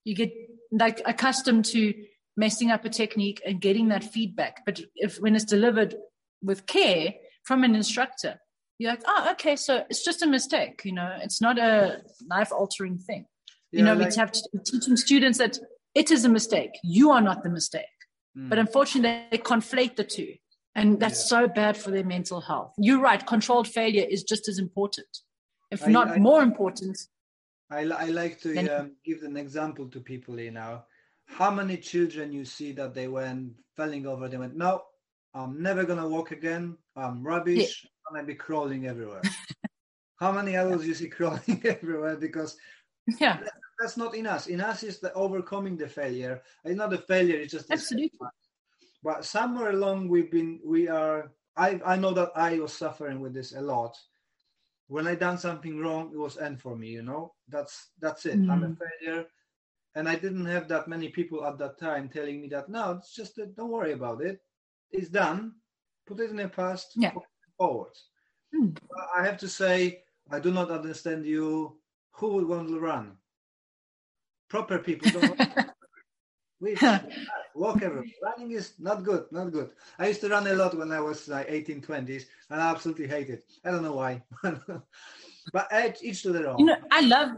you 0.04 0.14
get 0.14 0.32
like 0.72 1.02
accustomed 1.04 1.64
to 1.66 1.92
messing 2.36 2.70
up 2.70 2.84
a 2.84 2.88
technique 2.88 3.42
and 3.44 3.60
getting 3.60 3.88
that 3.88 4.04
feedback. 4.04 4.64
But 4.64 4.80
if 4.94 5.20
when 5.20 5.34
it's 5.34 5.44
delivered 5.44 5.96
with 6.42 6.66
care 6.66 7.14
from 7.42 7.64
an 7.64 7.74
instructor, 7.74 8.40
you're 8.78 8.92
like, 8.92 9.02
oh, 9.06 9.28
okay, 9.32 9.56
so 9.56 9.84
it's 9.90 10.04
just 10.04 10.22
a 10.22 10.26
mistake. 10.26 10.82
You 10.84 10.92
know, 10.92 11.18
it's 11.20 11.40
not 11.40 11.58
a 11.58 12.02
life 12.30 12.52
altering 12.52 12.96
thing. 12.96 13.26
Yeah, 13.72 13.78
you 13.78 13.84
know, 13.84 13.94
like, 13.94 14.10
we 14.10 14.16
have 14.16 14.32
to 14.32 14.42
teaching 14.64 14.96
students 14.96 15.38
that 15.38 15.58
it 15.94 16.10
is 16.10 16.24
a 16.24 16.28
mistake. 16.28 16.72
You 16.82 17.10
are 17.10 17.20
not 17.20 17.42
the 17.42 17.50
mistake. 17.50 17.84
Mm. 18.36 18.48
But 18.48 18.58
unfortunately, 18.58 19.26
they 19.30 19.38
conflate 19.38 19.96
the 19.96 20.04
two. 20.04 20.34
And 20.74 21.00
that's 21.00 21.20
yeah. 21.30 21.40
so 21.40 21.48
bad 21.48 21.76
for 21.76 21.90
their 21.90 22.04
mental 22.04 22.40
health. 22.40 22.72
You're 22.78 23.00
right. 23.00 23.24
Controlled 23.26 23.66
failure 23.66 24.06
is 24.08 24.22
just 24.22 24.48
as 24.48 24.58
important, 24.58 25.08
if 25.70 25.84
I, 25.86 25.90
not 25.90 26.08
I, 26.10 26.18
more 26.18 26.42
important. 26.42 26.96
I, 27.70 27.80
I 27.80 28.06
like 28.06 28.40
to 28.42 28.78
um, 28.78 28.92
give 29.04 29.22
an 29.22 29.36
example 29.36 29.86
to 29.88 30.00
people 30.00 30.38
you 30.40 30.50
know 30.50 30.82
how 31.26 31.50
many 31.50 31.76
children 31.76 32.32
you 32.32 32.44
see 32.44 32.72
that 32.72 32.94
they 32.94 33.08
went 33.08 33.52
falling 33.76 34.06
over 34.06 34.28
they 34.28 34.36
went 34.36 34.56
no 34.56 34.82
i'm 35.34 35.62
never 35.62 35.84
gonna 35.84 36.08
walk 36.08 36.32
again 36.32 36.76
i'm 36.96 37.22
rubbish 37.22 37.84
yeah. 37.84 37.90
i'm 38.08 38.14
gonna 38.16 38.26
be 38.26 38.34
crawling 38.34 38.86
everywhere 38.86 39.22
how 40.20 40.32
many 40.32 40.56
adults 40.56 40.84
you 40.84 40.94
see 40.94 41.08
crawling 41.16 41.60
everywhere 41.64 42.16
because 42.16 42.56
yeah 43.18 43.38
that's 43.80 43.96
not 43.96 44.14
in 44.14 44.26
us 44.26 44.46
in 44.46 44.60
us 44.60 44.82
is 44.82 44.98
the 44.98 45.12
overcoming 45.14 45.76
the 45.76 45.88
failure 45.88 46.42
it's 46.64 46.76
not 46.76 46.92
a 46.92 46.98
failure 46.98 47.36
it's 47.36 47.52
just 47.52 47.70
absolutely 47.70 48.12
but 49.02 49.24
somewhere 49.24 49.70
along 49.70 50.08
we've 50.08 50.30
been 50.30 50.60
we 50.64 50.88
are 50.88 51.32
i 51.56 51.80
i 51.84 51.96
know 51.96 52.12
that 52.12 52.30
i 52.36 52.58
was 52.58 52.72
suffering 52.72 53.20
with 53.20 53.32
this 53.32 53.54
a 53.54 53.60
lot 53.60 53.96
when 54.88 55.06
i 55.06 55.14
done 55.14 55.38
something 55.38 55.78
wrong 55.78 56.10
it 56.12 56.18
was 56.18 56.36
end 56.38 56.60
for 56.60 56.76
me 56.76 56.88
you 56.88 57.02
know 57.02 57.32
that's 57.48 57.88
that's 58.00 58.26
it 58.26 58.38
mm. 58.38 58.50
i'm 58.50 58.64
a 58.64 58.68
mm. 58.68 58.76
failure 58.78 59.26
and 59.94 60.08
I 60.08 60.14
didn't 60.14 60.46
have 60.46 60.68
that 60.68 60.88
many 60.88 61.08
people 61.08 61.44
at 61.44 61.58
that 61.58 61.78
time 61.78 62.08
telling 62.08 62.40
me 62.40 62.48
that 62.48 62.68
no, 62.68 62.92
it's 62.92 63.14
just 63.14 63.38
a, 63.38 63.46
don't 63.46 63.70
worry 63.70 63.92
about 63.92 64.22
it. 64.22 64.40
It's 64.90 65.08
done. 65.08 65.54
Put 66.06 66.20
it 66.20 66.30
in 66.30 66.36
the 66.36 66.48
past. 66.48 66.92
Yeah. 66.96 67.12
Forward. 67.58 67.92
Hmm. 68.54 68.70
I 69.16 69.24
have 69.24 69.36
to 69.38 69.48
say, 69.48 70.02
I 70.30 70.38
do 70.38 70.52
not 70.52 70.70
understand 70.70 71.26
you. 71.26 71.76
Who 72.12 72.34
would 72.34 72.46
want 72.46 72.68
to 72.68 72.78
run? 72.78 73.16
Proper 74.50 74.78
people 74.78 75.10
don't. 75.10 75.40
we 76.60 76.74
walk 77.54 77.82
everywhere. 77.82 78.04
Running 78.22 78.50
is 78.50 78.74
not 78.78 79.04
good, 79.04 79.24
not 79.30 79.52
good. 79.52 79.70
I 79.98 80.08
used 80.08 80.20
to 80.20 80.28
run 80.28 80.46
a 80.46 80.54
lot 80.54 80.76
when 80.76 80.92
I 80.92 81.00
was 81.00 81.28
like 81.28 81.46
18, 81.48 81.80
20s, 81.80 82.24
and 82.50 82.60
I 82.60 82.70
absolutely 82.70 83.06
hate 83.06 83.30
it. 83.30 83.44
I 83.64 83.70
don't 83.70 83.82
know 83.82 83.94
why. 83.94 84.22
but 85.52 85.68
each 86.02 86.22
to 86.22 86.32
their 86.32 86.48
own. 86.48 86.58
You 86.58 86.66
know, 86.66 86.76
I 86.90 87.00
love 87.00 87.30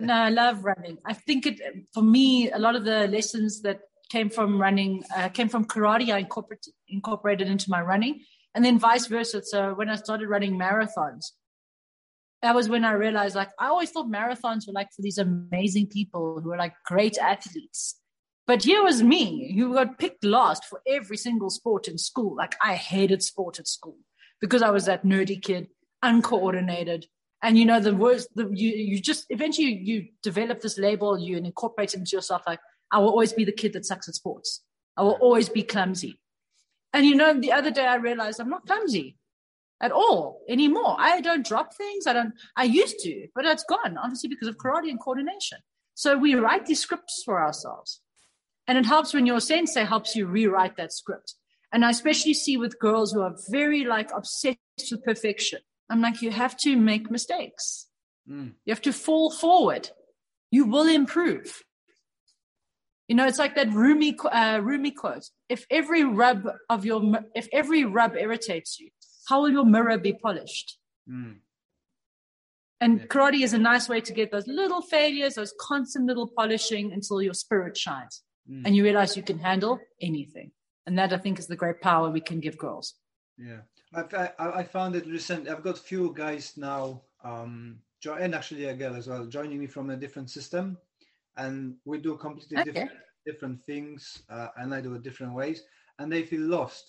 no, 0.00 0.14
I 0.14 0.30
love 0.30 0.64
running. 0.64 0.98
I 1.04 1.12
think 1.12 1.46
it 1.46 1.60
for 1.92 2.02
me 2.02 2.50
a 2.50 2.58
lot 2.58 2.76
of 2.76 2.84
the 2.84 3.08
lessons 3.08 3.60
that 3.62 3.80
came 4.08 4.30
from 4.30 4.60
running 4.60 5.04
uh, 5.16 5.28
came 5.28 5.48
from 5.48 5.64
karate. 5.64 6.12
I 6.12 6.18
incorporated 6.18 6.72
incorporated 6.88 7.48
into 7.48 7.70
my 7.70 7.80
running, 7.80 8.20
and 8.54 8.64
then 8.64 8.78
vice 8.78 9.06
versa. 9.06 9.42
So 9.42 9.74
when 9.74 9.88
I 9.88 9.96
started 9.96 10.28
running 10.28 10.58
marathons, 10.58 11.32
that 12.42 12.54
was 12.54 12.68
when 12.68 12.84
I 12.84 12.92
realized 12.92 13.36
like 13.36 13.50
I 13.58 13.66
always 13.66 13.90
thought 13.90 14.10
marathons 14.10 14.66
were 14.66 14.72
like 14.72 14.92
for 14.92 15.02
these 15.02 15.18
amazing 15.18 15.88
people 15.88 16.40
who 16.40 16.52
are 16.52 16.58
like 16.58 16.74
great 16.84 17.18
athletes. 17.18 17.96
But 18.46 18.64
here 18.64 18.82
was 18.82 19.02
me 19.02 19.54
who 19.56 19.74
got 19.74 19.98
picked 19.98 20.24
last 20.24 20.64
for 20.64 20.80
every 20.86 21.16
single 21.16 21.50
sport 21.50 21.86
in 21.86 21.98
school. 21.98 22.34
Like 22.34 22.56
I 22.62 22.74
hated 22.74 23.22
sport 23.22 23.58
at 23.58 23.68
school 23.68 23.98
because 24.40 24.62
I 24.62 24.70
was 24.70 24.86
that 24.86 25.04
nerdy 25.04 25.40
kid, 25.40 25.68
uncoordinated, 26.02 27.06
and 27.42 27.58
you 27.58 27.64
know 27.64 27.80
the 27.80 27.94
worst, 27.94 28.28
the, 28.34 28.50
you 28.52 28.70
you 28.70 29.00
just 29.00 29.26
eventually 29.30 29.72
you 29.72 30.08
develop 30.22 30.60
this 30.60 30.78
label 30.78 31.18
you 31.18 31.36
and 31.36 31.46
incorporate 31.46 31.94
it 31.94 31.98
into 31.98 32.16
yourself 32.16 32.42
like 32.46 32.60
i 32.92 32.98
will 32.98 33.08
always 33.08 33.32
be 33.32 33.44
the 33.44 33.52
kid 33.52 33.72
that 33.72 33.86
sucks 33.86 34.08
at 34.08 34.14
sports. 34.14 34.62
I 34.96 35.02
will 35.02 35.18
always 35.20 35.48
be 35.48 35.62
clumsy. 35.62 36.18
And 36.92 37.06
you 37.06 37.14
know 37.14 37.38
the 37.38 37.52
other 37.52 37.70
day 37.70 37.86
i 37.86 37.94
realized 37.94 38.40
i'm 38.40 38.50
not 38.50 38.66
clumsy 38.66 39.16
at 39.80 39.92
all 39.92 40.42
anymore 40.48 40.96
i 40.98 41.20
don't 41.20 41.46
drop 41.46 41.74
things 41.74 42.06
i 42.06 42.12
don't 42.12 42.34
i 42.56 42.64
used 42.64 42.98
to 43.00 43.26
but 43.34 43.44
it's 43.44 43.64
gone 43.64 43.96
obviously 43.96 44.28
because 44.28 44.48
of 44.48 44.56
karate 44.56 44.90
and 44.90 45.00
coordination 45.00 45.58
so 45.94 46.16
we 46.16 46.34
write 46.34 46.66
these 46.66 46.80
scripts 46.80 47.22
for 47.24 47.42
ourselves 47.42 48.00
and 48.66 48.76
it 48.78 48.86
helps 48.86 49.12
when 49.14 49.26
your 49.26 49.40
sensei 49.40 49.84
helps 49.84 50.14
you 50.14 50.26
rewrite 50.26 50.76
that 50.76 50.92
script 50.92 51.34
and 51.72 51.84
i 51.84 51.90
especially 51.90 52.34
see 52.34 52.56
with 52.56 52.78
girls 52.78 53.12
who 53.12 53.20
are 53.20 53.36
very 53.48 53.84
like 53.84 54.10
obsessed 54.14 54.58
with 54.90 55.04
perfection 55.04 55.60
I'm 55.90 56.00
like, 56.00 56.22
you 56.22 56.30
have 56.30 56.56
to 56.58 56.76
make 56.76 57.10
mistakes. 57.10 57.88
Mm. 58.30 58.52
You 58.64 58.72
have 58.72 58.82
to 58.82 58.92
fall 58.92 59.32
forward. 59.32 59.90
You 60.52 60.64
will 60.66 60.86
improve. 60.86 61.64
You 63.08 63.16
know, 63.16 63.26
it's 63.26 63.40
like 63.40 63.56
that 63.56 63.72
Rumi, 63.72 64.16
uh, 64.24 64.60
Rumi 64.62 64.92
quote. 64.92 65.28
If 65.48 65.66
every 65.68 66.04
rub 66.04 66.48
of 66.68 66.84
your, 66.84 67.02
if 67.34 67.48
every 67.52 67.84
rub 67.84 68.16
irritates 68.16 68.78
you, 68.78 68.90
how 69.30 69.40
will 69.42 69.50
your 69.58 69.64
mirror 69.64 69.96
be 69.98 70.12
polished? 70.12 70.78
Mm. 71.08 71.36
And 72.82 73.00
karate 73.08 73.42
is 73.42 73.52
a 73.52 73.58
nice 73.58 73.88
way 73.88 74.00
to 74.00 74.12
get 74.12 74.30
those 74.30 74.46
little 74.46 74.82
failures, 74.82 75.34
those 75.34 75.54
constant 75.60 76.06
little 76.06 76.28
polishing 76.38 76.92
until 76.92 77.22
your 77.22 77.34
spirit 77.34 77.76
shines 77.76 78.22
Mm. 78.50 78.62
and 78.64 78.74
you 78.76 78.82
realize 78.82 79.16
you 79.16 79.22
can 79.22 79.38
handle 79.38 79.78
anything. 80.00 80.50
And 80.86 80.98
that 80.98 81.12
I 81.12 81.18
think 81.18 81.38
is 81.38 81.46
the 81.46 81.60
great 81.62 81.80
power 81.80 82.10
we 82.10 82.22
can 82.30 82.40
give 82.40 82.56
girls. 82.66 82.94
Yeah, 83.48 83.60
I've, 83.94 84.12
I 84.14 84.32
I 84.60 84.64
found 84.64 84.96
it 84.96 85.06
recent. 85.06 85.48
I've 85.48 85.62
got 85.62 85.78
a 85.78 85.88
few 85.92 86.04
guys 86.24 86.56
now, 86.56 87.02
um, 87.22 87.80
and 88.24 88.34
actually 88.34 88.64
a 88.64 88.74
girl 88.74 88.94
as 88.96 89.06
well, 89.10 89.24
joining 89.26 89.58
me 89.62 89.66
from 89.66 89.90
a 89.90 89.96
different 89.96 90.30
system, 90.30 90.64
and 91.36 91.54
we 91.84 91.96
do 91.98 92.16
completely 92.16 92.56
Okay. 92.58 92.68
different 92.72 92.90
different 93.30 93.58
things, 93.70 94.00
uh, 94.34 94.48
and 94.58 94.74
I 94.76 94.80
do 94.80 94.94
it 94.96 95.02
different 95.08 95.34
ways, 95.40 95.58
and 95.98 96.06
they 96.10 96.22
feel 96.30 96.44
lost, 96.58 96.86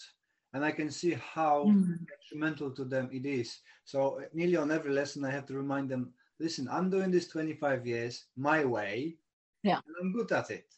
and 0.54 0.64
I 0.66 0.72
can 0.72 0.90
see 0.92 1.14
how 1.14 1.66
Mm. 1.66 2.06
detrimental 2.08 2.72
to 2.72 2.84
them 2.86 3.10
it 3.12 3.26
is. 3.26 3.62
So 3.86 4.20
uh, 4.22 4.26
nearly 4.34 4.58
on 4.58 4.72
every 4.72 4.92
lesson, 4.94 5.26
I 5.26 5.32
have 5.32 5.46
to 5.48 5.56
remind 5.56 5.90
them, 5.90 6.14
listen, 6.40 6.68
I'm 6.70 6.90
doing 6.90 7.12
this 7.12 7.28
25 7.30 7.86
years 7.86 8.26
my 8.36 8.66
way, 8.66 9.18
Yeah. 9.64 9.80
and 9.86 9.96
I'm 10.02 10.12
good 10.14 10.32
at 10.32 10.52
it. 10.52 10.74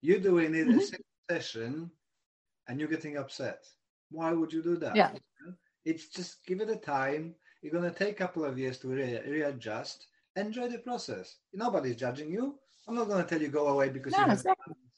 You're 0.00 0.20
doing 0.20 0.54
it 0.54 0.68
a 0.68 0.70
Mhm. 0.72 0.82
second 0.82 1.04
session, 1.30 1.90
and 2.68 2.78
you're 2.80 2.88
getting 2.88 3.16
upset. 3.18 3.66
Why 4.10 4.32
would 4.32 4.52
you 4.52 4.62
do 4.62 4.76
that? 4.76 4.96
Yeah. 4.96 5.12
It's 5.84 6.08
just 6.08 6.44
give 6.46 6.60
it 6.60 6.70
a 6.70 6.76
time. 6.76 7.34
You're 7.62 7.72
gonna 7.72 7.92
take 7.92 8.12
a 8.12 8.22
couple 8.26 8.44
of 8.44 8.58
years 8.58 8.78
to 8.80 8.88
re- 8.88 9.22
readjust. 9.30 10.06
Enjoy 10.36 10.68
the 10.68 10.78
process. 10.78 11.38
Nobody's 11.52 11.96
judging 11.96 12.30
you. 12.30 12.58
I'm 12.86 12.94
not 12.94 13.08
gonna 13.08 13.24
tell 13.26 13.40
you 13.42 13.48
go 13.48 13.68
away 13.68 13.88
because 13.90 14.12
No, 14.12 14.18
you 14.20 14.24
have 14.28 14.38
exactly. 14.38 14.74
done 14.74 14.90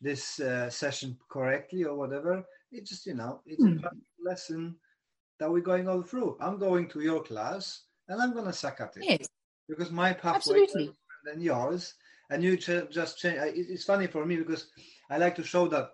this 0.00 0.40
uh, 0.40 0.68
session 0.70 1.18
correctly 1.28 1.84
or 1.84 1.96
whatever. 1.96 2.44
It's 2.72 2.90
just 2.90 3.06
you 3.06 3.14
know, 3.14 3.42
it's 3.46 3.62
Hmm. 3.62 3.78
a 3.78 3.90
the 3.90 3.90
lesson 4.30 4.76
that 5.38 5.50
we're 5.50 5.60
going 5.60 5.88
all 5.88 6.02
through. 6.02 6.36
I'm 6.40 6.58
going 6.58 6.88
to 6.88 7.00
your 7.00 7.22
class 7.22 7.82
and 8.08 8.20
I'm 8.20 8.34
gonna 8.34 8.52
suck 8.52 8.80
at 8.80 8.96
it 8.96 9.04
Yes, 9.04 9.28
because 9.68 9.90
my 9.90 10.12
pathway 10.12 10.36
absolutely. 10.36 10.84
is 10.84 10.88
different 10.90 11.24
than 11.26 11.40
yours, 11.40 11.94
and 12.30 12.42
you 12.42 12.56
ch- 12.56 12.88
just 12.90 13.18
change. 13.18 13.38
It's 13.56 13.84
funny 13.84 14.06
for 14.06 14.24
me 14.24 14.36
because 14.36 14.70
I 15.10 15.18
like 15.18 15.36
to 15.36 15.44
show 15.44 15.68
that. 15.68 15.90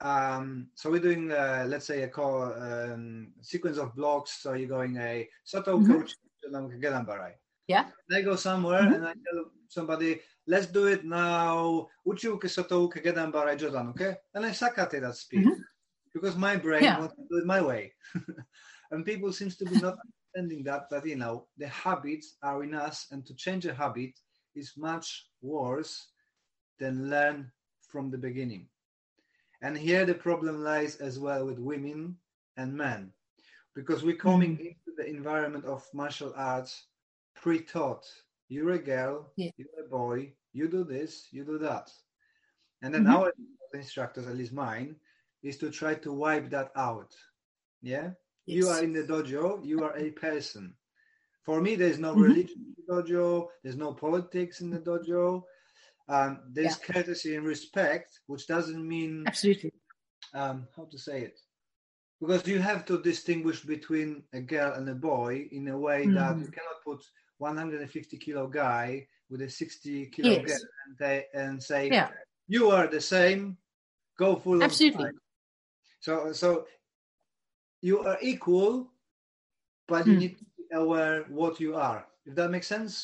Um, 0.00 0.70
so 0.74 0.90
we're 0.90 1.00
doing, 1.00 1.30
uh, 1.30 1.64
let's 1.68 1.86
say, 1.86 2.02
a 2.02 2.08
call 2.08 2.52
um, 2.52 3.32
sequence 3.40 3.78
of 3.78 3.94
blocks. 3.94 4.32
So 4.42 4.52
you're 4.54 4.68
going 4.68 4.96
a 4.98 5.28
Soto 5.44 5.78
Mhm. 5.78 5.86
coach 5.86 6.14
Gedanbarai. 6.52 7.34
Yeah. 7.68 7.84
And 8.08 8.18
I 8.18 8.22
go 8.22 8.36
somewhere 8.36 8.82
Mhm. 8.82 8.94
and 8.96 9.06
I 9.06 9.12
tell 9.14 9.50
somebody, 9.68 10.20
let's 10.46 10.66
do 10.66 10.86
it 10.86 11.04
now. 11.04 11.88
Uchiuke 12.06 12.48
Sotouke 12.50 13.02
Gedanbarai 13.02 13.56
Jodan, 13.56 13.90
okay? 13.90 14.16
And 14.34 14.44
I 14.44 14.52
suck 14.52 14.76
at 14.78 14.92
it 14.94 15.04
at 15.04 15.16
speed 15.16 15.46
Mhm. 15.46 15.64
Because 16.14 16.36
my 16.36 16.56
brain 16.56 16.84
Yeah. 16.84 16.96
wants 16.96 17.14
to 17.16 17.22
do 17.30 17.38
it 17.38 17.46
my 17.46 17.60
way. 17.60 17.92
and 18.90 19.04
people 19.04 19.32
seems 19.32 19.56
to 19.58 19.66
be 19.66 19.76
not 19.76 19.96
understanding 20.36 20.64
that, 20.64 20.88
that, 20.90 21.04
you 21.06 21.16
know, 21.16 21.48
the 21.58 21.68
habits 21.68 22.36
are 22.42 22.62
in 22.62 22.74
us 22.74 23.08
and 23.10 23.26
to 23.26 23.34
change 23.34 23.66
a 23.66 23.74
habit 23.74 24.12
is 24.54 24.72
much 24.76 25.28
worse 25.42 26.12
than 26.78 27.10
learn 27.10 27.50
from 27.88 28.10
the 28.10 28.18
beginning. 28.18 28.68
And 29.62 29.76
here 29.76 30.04
the 30.04 30.14
problem 30.14 30.62
lies 30.62 30.96
as 30.96 31.18
well 31.18 31.46
with 31.46 31.58
women 31.58 32.16
and 32.56 32.72
men, 32.74 33.12
because 33.74 34.04
we're 34.04 34.16
coming 34.16 34.58
into 34.58 34.92
the 34.96 35.06
environment 35.08 35.64
of 35.64 35.86
martial 35.92 36.32
arts 36.36 36.86
pre-taught. 37.34 38.04
You're 38.48 38.72
a 38.72 38.78
girl, 38.78 39.32
Yeah. 39.36 39.50
you're 39.56 39.84
a 39.84 39.88
boy, 39.88 40.34
you 40.52 40.68
do 40.68 40.84
this, 40.84 41.28
you 41.32 41.44
do 41.44 41.58
that. 41.58 41.90
And 42.82 42.94
then 42.94 43.06
Mhm. 43.06 43.08
our 43.08 43.32
instructors, 43.72 44.26
at 44.26 44.36
least 44.36 44.52
mine, 44.52 44.96
is 45.44 45.58
to 45.58 45.70
try 45.70 45.94
to 45.94 46.12
wipe 46.12 46.50
that 46.50 46.72
out. 46.76 47.14
Yeah? 47.82 48.12
You 48.46 48.68
are 48.68 48.82
in 48.82 48.92
the 48.92 49.04
dojo, 49.04 49.64
you 49.64 49.84
are 49.84 49.96
a 49.96 50.10
person. 50.10 50.74
For 51.44 51.60
me, 51.60 51.76
there's 51.76 51.98
no 51.98 52.14
Mhm. 52.14 52.20
religion 52.22 52.64
in 52.66 52.74
the 52.78 52.92
dojo, 52.92 53.48
there's 53.62 53.76
no 53.76 53.92
politics 53.94 54.60
in 54.60 54.70
the 54.70 54.80
dojo. 54.80 55.44
Um, 56.08 56.40
there's 56.52 56.76
courtesy 56.76 57.36
and 57.36 57.46
respect, 57.46 58.20
which 58.26 58.46
doesn't 58.46 58.86
mean 58.86 59.24
Absolutely. 59.26 59.72
um, 60.34 60.66
how 60.76 60.84
to 60.86 60.98
say 60.98 61.22
it 61.22 61.38
because 62.20 62.46
you 62.48 62.58
have 62.60 62.84
to 62.86 63.02
distinguish 63.02 63.62
between 63.62 64.24
a 64.32 64.40
girl 64.40 64.72
and 64.74 64.88
a 64.88 64.94
boy 64.94 65.48
in 65.52 65.68
a 65.68 65.78
way 65.78 66.06
that 66.08 66.40
you 66.40 66.46
Mhm. 66.46 66.52
cannot 66.52 66.82
put 66.84 67.04
150 67.38 68.16
kilo 68.18 68.46
guy 68.48 69.06
with 69.28 69.42
a 69.42 69.50
60 69.50 70.06
kilo 70.10 70.36
Yes. 70.36 70.46
girl 70.46 70.68
and, 70.86 70.98
they, 70.98 71.26
and 71.34 71.62
say 71.62 71.88
Yeah. 71.90 72.10
you 72.48 72.70
are 72.70 72.86
the 72.86 73.00
same 73.00 73.58
go 74.18 74.36
full 74.36 74.62
of 74.62 74.64
Absolutely. 74.64 75.04
Fight." 76.04 76.16
so 76.16 76.32
so 76.32 76.66
you 77.82 78.00
are 78.00 78.18
equal 78.22 78.92
but 79.88 80.06
you 80.06 80.14
Mm. 80.14 80.18
need 80.18 80.38
to 80.38 80.44
be 80.44 80.64
aware 80.72 81.24
what 81.28 81.60
you 81.60 81.74
are 81.74 82.06
if 82.26 82.34
that 82.34 82.50
makes 82.50 82.66
sense 82.66 82.94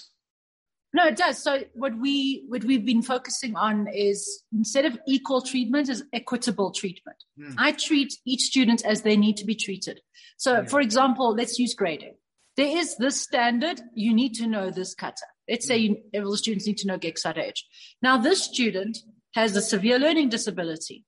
No, 0.92 1.05
it 1.07 1.16
does. 1.16 1.36
So 1.46 1.53
what 1.82 1.94
we 2.05 2.14
what 2.53 2.64
we've 2.68 2.84
been 2.92 3.03
focusing 3.09 3.53
on 3.66 3.86
is 4.09 4.18
instead 4.61 4.84
of 4.90 4.94
equal 5.16 5.40
treatment 5.51 5.88
is 5.88 6.01
equitable 6.20 6.70
treatment. 6.80 7.20
Mm. 7.38 7.55
I 7.66 7.68
treat 7.86 8.11
each 8.32 8.42
student 8.53 8.80
as 8.92 9.03
they 9.03 9.16
need 9.24 9.36
to 9.40 9.46
be 9.51 9.55
treated. 9.66 9.96
So 10.44 10.51
Yeah. 10.53 10.64
for 10.72 10.80
example, 10.86 11.28
let's 11.40 11.57
use 11.64 11.74
grading. 11.82 12.14
There 12.57 12.72
is 12.80 12.88
this 13.05 13.16
standard, 13.28 13.78
you 14.07 14.12
need 14.20 14.32
to 14.40 14.46
know 14.55 14.66
this 14.78 14.92
kata. 15.03 15.26
Let's 15.53 15.66
say 15.70 15.76
you, 15.84 15.92
all 16.24 16.32
the 16.34 16.42
students 16.44 16.66
need 16.66 16.78
to 16.82 16.88
know 16.88 16.98
Gekisai 16.98 17.36
Ichi. 17.51 17.64
Now 18.03 18.14
this 18.26 18.40
student 18.53 18.94
has 19.38 19.55
a 19.55 19.62
severe 19.62 19.98
learning 20.05 20.28
disability. 20.36 20.98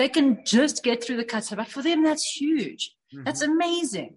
They 0.00 0.08
can 0.08 0.38
just 0.46 0.82
get 0.82 1.04
through 1.04 1.18
the 1.18 1.26
kata, 1.26 1.56
but 1.56 1.68
for 1.68 1.82
them 1.82 2.02
that's 2.02 2.24
huge. 2.24 2.96
Mm-hmm. 3.12 3.24
That's 3.24 3.42
amazing. 3.42 4.14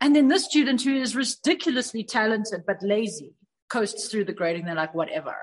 And 0.00 0.16
then 0.16 0.26
this 0.26 0.44
student 0.46 0.82
who 0.82 0.92
is 0.96 1.14
ridiculously 1.14 2.02
talented 2.02 2.62
but 2.66 2.82
lazy 2.82 3.36
coasts 3.70 4.08
through 4.08 4.24
the 4.24 4.32
grading. 4.32 4.64
They're 4.64 4.74
like, 4.74 4.96
whatever. 4.96 5.36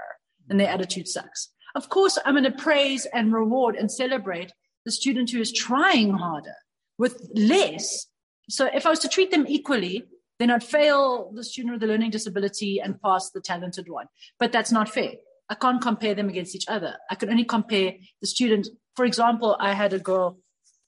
And 0.49 0.60
their 0.60 0.68
mm-hmm. 0.68 0.76
attitude 0.76 1.08
sucks. 1.08 1.53
Of 1.74 1.88
course, 1.88 2.20
I'm 2.26 2.34
going 2.34 2.43
to 2.43 2.51
praise 2.51 3.06
and 3.14 3.32
reward 3.32 3.78
and 3.78 3.89
celebrate 3.89 4.51
the 4.84 4.91
student 4.91 5.32
who 5.32 5.39
is 5.39 5.53
trying 5.53 6.12
harder 6.12 6.58
with 6.97 7.26
less. 7.34 8.08
So 8.49 8.66
if 8.66 8.86
I 8.86 8.89
was 8.89 8.99
to 8.99 9.08
treat 9.08 9.32
them 9.32 9.45
equally, 9.47 10.03
then 10.38 10.51
I'd 10.51 10.66
fail 10.66 11.32
the 11.34 11.45
student 11.45 11.76
with 11.76 11.80
the 11.80 11.88
learning 11.88 12.12
disability 12.12 12.82
and 12.82 13.01
pass 13.01 13.32
the 13.32 13.39
talented 13.39 13.88
one. 13.88 14.08
But 14.38 14.51
that's 14.51 14.74
not 14.74 14.89
fair. 14.89 15.14
I 15.50 15.56
can't 15.56 15.82
compare 15.82 16.16
them 16.16 16.30
against 16.30 16.56
each 16.56 16.68
other. 16.68 16.98
I 17.10 17.16
can 17.16 17.30
only 17.30 17.46
compare 17.46 17.93
the 18.22 18.28
student. 18.28 18.68
For 18.96 19.06
example, 19.06 19.56
I 19.60 19.74
had 19.74 19.93
a 19.93 20.00
girl 20.00 20.39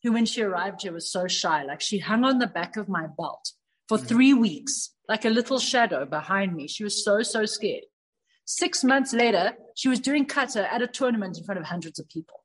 who, 0.03 0.14
when 0.14 0.26
she 0.26 0.41
arrived 0.41 0.82
here, 0.82 0.93
was 0.93 1.12
so 1.12 1.28
shy. 1.28 1.64
Like 1.64 1.82
she 1.82 1.99
hung 1.99 2.24
on 2.24 2.39
the 2.39 2.47
back 2.47 2.78
of 2.78 2.89
my 2.89 3.05
belt 3.18 3.51
for 3.88 3.97
three 3.97 4.34
weeks, 4.34 4.93
like 5.08 5.26
a 5.26 5.30
little 5.30 5.60
shadow 5.60 6.05
behind 6.05 6.55
me. 6.55 6.68
She 6.68 6.84
was 6.84 7.03
so, 7.03 7.22
so 7.22 7.45
scared. 7.45 7.84
Six 8.45 8.84
months 8.84 9.14
later, 9.14 9.53
she 9.76 9.89
was 9.89 9.99
doing 9.99 10.26
kata 10.26 10.72
at 10.74 10.82
a 10.82 10.88
tournament 10.88 11.38
in 11.38 11.43
front 11.43 11.60
of 11.60 11.66
hundreds 11.66 11.99
of 11.99 12.08
people. 12.10 12.43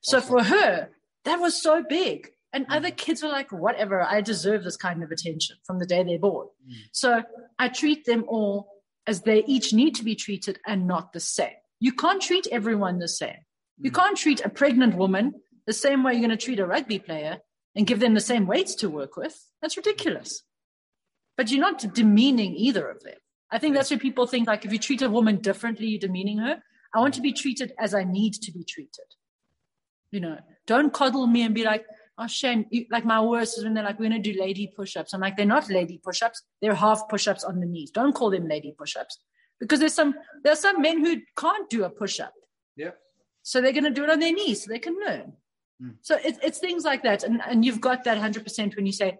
So 0.00 0.18
Awesome. 0.18 0.28
for 0.28 0.44
her, 0.44 0.90
that 1.24 1.40
was 1.40 1.60
so 1.60 1.84
big. 1.88 2.30
And 2.52 2.66
other 2.68 2.90
kids 2.90 3.22
were 3.22 3.30
like, 3.30 3.50
whatever, 3.50 4.02
I 4.02 4.20
deserve 4.20 4.64
this 4.64 4.76
kind 4.76 5.02
of 5.02 5.10
attention 5.10 5.56
from 5.64 5.78
the 5.78 5.86
day 5.86 6.02
they're 6.02 6.18
born. 6.18 6.48
Mm. 6.68 6.74
So 6.92 7.22
I 7.58 7.68
treat 7.68 8.04
them 8.04 8.24
all 8.28 8.68
as 9.06 9.22
they 9.22 9.44
each 9.44 9.72
need 9.72 9.94
to 9.96 10.04
be 10.04 10.14
treated 10.14 10.58
and 10.66 10.86
not 10.86 11.12
the 11.12 11.20
same. 11.20 11.54
You 11.80 11.92
can't 11.92 12.22
treat 12.22 12.46
everyone 12.52 12.98
the 12.98 13.08
same. 13.08 13.38
You 13.78 13.90
Mm. 13.90 13.94
can't 13.94 14.16
treat 14.16 14.40
a 14.44 14.48
pregnant 14.48 14.96
woman 14.96 15.34
the 15.66 15.72
same 15.72 16.02
way 16.02 16.12
you're 16.12 16.20
going 16.20 16.30
to 16.30 16.36
treat 16.36 16.60
a 16.60 16.66
rugby 16.66 16.98
player 16.98 17.40
and 17.74 17.86
give 17.86 18.00
them 18.00 18.14
the 18.14 18.20
same 18.20 18.46
weights 18.46 18.74
to 18.76 18.88
work 18.90 19.16
with. 19.16 19.36
That's 19.60 19.76
ridiculous. 19.76 20.42
But 21.36 21.50
you're 21.50 21.60
not 21.60 21.94
demeaning 21.94 22.54
either 22.54 22.88
of 22.88 23.02
them. 23.02 23.16
I 23.50 23.58
think 23.58 23.74
that's 23.74 23.90
where 23.90 23.98
people 23.98 24.26
think 24.26 24.46
like 24.46 24.64
if 24.64 24.72
you 24.72 24.78
treat 24.78 25.02
a 25.02 25.10
woman 25.10 25.36
differently, 25.36 25.86
you're 25.86 26.00
demeaning 26.00 26.38
her. 26.38 26.62
I 26.94 27.00
want 27.00 27.14
to 27.14 27.20
be 27.20 27.32
treated 27.32 27.72
as 27.78 27.94
I 27.94 28.04
need 28.04 28.34
to 28.34 28.52
be 28.52 28.64
treated. 28.64 29.06
You 30.10 30.20
know, 30.20 30.38
don't 30.66 30.92
coddle 30.92 31.26
me 31.26 31.42
and 31.42 31.54
be 31.54 31.64
like, 31.64 31.84
oh, 32.18 32.26
shame, 32.26 32.66
you, 32.70 32.86
like 32.90 33.04
my 33.04 33.20
worst 33.20 33.58
is 33.58 33.64
when 33.64 33.74
they're 33.74 33.84
like, 33.84 33.98
we're 33.98 34.08
going 34.08 34.22
to 34.22 34.32
do 34.32 34.38
lady 34.40 34.72
push 34.74 34.96
ups. 34.96 35.12
I'm 35.12 35.20
like, 35.20 35.36
they're 35.36 35.46
not 35.46 35.68
lady 35.70 36.00
push 36.02 36.22
ups. 36.22 36.42
They're 36.60 36.74
half 36.74 37.08
push 37.08 37.28
ups 37.28 37.44
on 37.44 37.60
the 37.60 37.66
knees. 37.66 37.90
Don't 37.90 38.14
call 38.14 38.30
them 38.30 38.48
lady 38.48 38.74
push 38.76 38.96
ups 38.96 39.18
because 39.60 39.80
there's 39.80 39.94
some, 39.94 40.14
there's 40.44 40.60
some 40.60 40.82
men 40.82 41.04
who 41.04 41.20
can't 41.36 41.68
do 41.70 41.84
a 41.84 41.90
push 41.90 42.20
up. 42.20 42.32
Yeah. 42.76 42.90
So 43.42 43.60
they're 43.60 43.72
going 43.72 43.84
to 43.84 43.90
do 43.90 44.04
it 44.04 44.10
on 44.10 44.20
their 44.20 44.32
knees 44.32 44.64
so 44.64 44.72
they 44.72 44.78
can 44.78 44.96
learn. 44.98 45.32
Mm. 45.82 45.96
So 46.02 46.18
it's, 46.22 46.38
it's 46.42 46.58
things 46.58 46.84
like 46.84 47.02
that. 47.02 47.24
And, 47.24 47.40
and 47.46 47.64
you've 47.64 47.80
got 47.80 48.04
that 48.04 48.18
100% 48.18 48.76
when 48.76 48.86
you 48.86 48.92
say, 48.92 49.18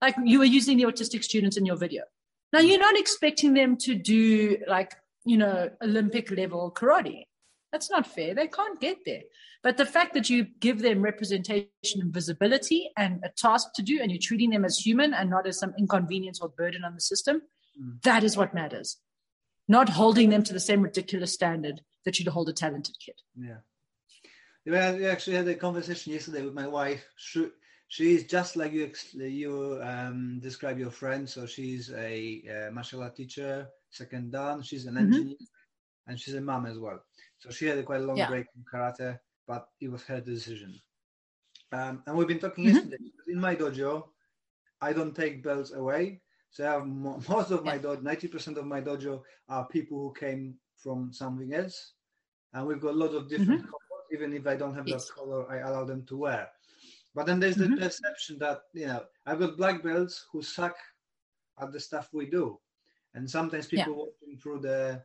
like 0.00 0.14
you 0.24 0.38
were 0.38 0.44
using 0.44 0.76
the 0.76 0.84
autistic 0.84 1.24
students 1.24 1.56
in 1.56 1.66
your 1.66 1.76
video. 1.76 2.04
Now 2.52 2.60
you're 2.60 2.78
not 2.78 2.98
expecting 2.98 3.54
them 3.54 3.76
to 3.78 3.94
do 3.94 4.58
like, 4.66 4.94
you 5.24 5.36
know, 5.36 5.70
Olympic 5.82 6.30
level 6.30 6.72
karate. 6.74 7.24
That's 7.72 7.90
not 7.90 8.06
fair. 8.06 8.34
They 8.34 8.46
can't 8.46 8.80
get 8.80 8.98
there. 9.04 9.22
But 9.62 9.76
the 9.76 9.86
fact 9.86 10.14
that 10.14 10.30
you 10.30 10.46
give 10.60 10.80
them 10.80 11.02
representation 11.02 12.00
and 12.00 12.14
visibility 12.14 12.90
and 12.96 13.20
a 13.24 13.28
task 13.28 13.68
to 13.74 13.82
do, 13.82 13.98
and 14.00 14.10
you're 14.10 14.20
treating 14.20 14.50
them 14.50 14.64
as 14.64 14.78
human 14.78 15.12
and 15.12 15.28
not 15.28 15.46
as 15.46 15.58
some 15.58 15.74
inconvenience 15.78 16.40
or 16.40 16.48
burden 16.48 16.84
on 16.84 16.94
the 16.94 17.00
system, 17.00 17.42
Mm. 17.80 18.02
That 18.02 18.24
is 18.24 18.36
what 18.36 18.54
matters. 18.54 18.98
Not 19.66 19.88
holding 19.88 20.30
them 20.30 20.42
to 20.44 20.52
the 20.52 20.60
same 20.60 20.82
ridiculous 20.82 21.32
standard 21.32 21.82
that 22.04 22.18
you'd 22.18 22.28
hold 22.28 22.48
a 22.48 22.52
talented 22.52 22.96
kid. 23.04 23.16
Yeah. 23.36 23.58
We 24.64 24.76
actually 24.76 25.36
had 25.36 25.48
a 25.48 25.54
conversation 25.54 26.12
yesterday 26.12 26.42
with 26.42 26.54
my 26.54 26.66
wife. 26.66 27.04
She, 27.16 27.48
she's 27.88 28.24
just 28.24 28.56
like 28.56 28.72
you 28.72 28.92
you 29.14 29.80
um, 29.82 30.40
describe 30.42 30.78
your 30.78 30.90
friend. 30.90 31.28
So 31.28 31.46
she's 31.46 31.90
a, 31.90 32.42
a 32.68 32.70
martial 32.70 33.02
art 33.02 33.16
teacher, 33.16 33.68
second 33.90 34.32
dan. 34.32 34.62
She's 34.62 34.84
an 34.84 34.94
mm-hmm. 34.94 35.04
engineer, 35.06 35.36
and 36.06 36.20
she's 36.20 36.34
a 36.34 36.40
mom 36.40 36.66
as 36.66 36.78
well. 36.78 37.00
So 37.38 37.50
she 37.50 37.66
had 37.66 37.78
a 37.78 37.82
quite 37.82 38.00
a 38.00 38.04
long 38.04 38.16
yeah. 38.16 38.28
break 38.28 38.46
from 38.52 38.64
karate, 38.70 39.18
but 39.46 39.68
it 39.80 39.90
was 39.90 40.02
her 40.04 40.20
decision. 40.20 40.74
Um, 41.72 42.02
and 42.06 42.16
we've 42.16 42.28
been 42.28 42.38
talking 42.38 42.64
mm-hmm. 42.64 42.74
yesterday. 42.74 42.96
In 43.28 43.40
my 43.40 43.54
dojo, 43.54 44.04
I 44.80 44.92
don't 44.92 45.14
take 45.14 45.42
belts 45.42 45.72
away. 45.72 46.20
So 46.50 46.66
I 46.66 46.72
have 46.72 46.86
most 47.28 47.50
of 47.50 47.64
my 47.64 47.78
dojo, 47.78 48.02
ninety 48.02 48.28
percent 48.28 48.58
of 48.58 48.66
my 48.66 48.80
dojo 48.80 49.22
are 49.48 49.66
people 49.68 49.98
who 49.98 50.12
came 50.18 50.54
from 50.76 51.12
something 51.12 51.54
else, 51.54 51.92
and 52.54 52.66
we've 52.66 52.80
got 52.80 52.94
a 52.94 52.98
lot 52.98 53.14
of 53.14 53.28
different 53.28 53.62
mm-hmm. 53.62 53.70
colors. 53.70 53.84
Even 54.12 54.32
if 54.32 54.46
I 54.46 54.56
don't 54.56 54.74
have 54.74 54.88
yes. 54.88 55.06
that 55.06 55.14
color, 55.14 55.50
I 55.50 55.58
allow 55.58 55.84
them 55.84 56.04
to 56.06 56.16
wear. 56.16 56.48
But 57.14 57.26
then 57.26 57.38
there's 57.38 57.56
mm-hmm. 57.56 57.74
the 57.74 57.80
perception 57.82 58.38
that 58.40 58.60
you 58.72 58.86
know 58.86 59.02
I've 59.26 59.38
got 59.38 59.56
black 59.56 59.82
belts 59.82 60.26
who 60.32 60.42
suck 60.42 60.76
at 61.60 61.72
the 61.72 61.80
stuff 61.80 62.08
we 62.12 62.26
do, 62.26 62.58
and 63.14 63.28
sometimes 63.30 63.66
people 63.66 63.92
yeah. 63.92 63.98
walking 63.98 64.38
through 64.40 64.60
the 64.60 65.02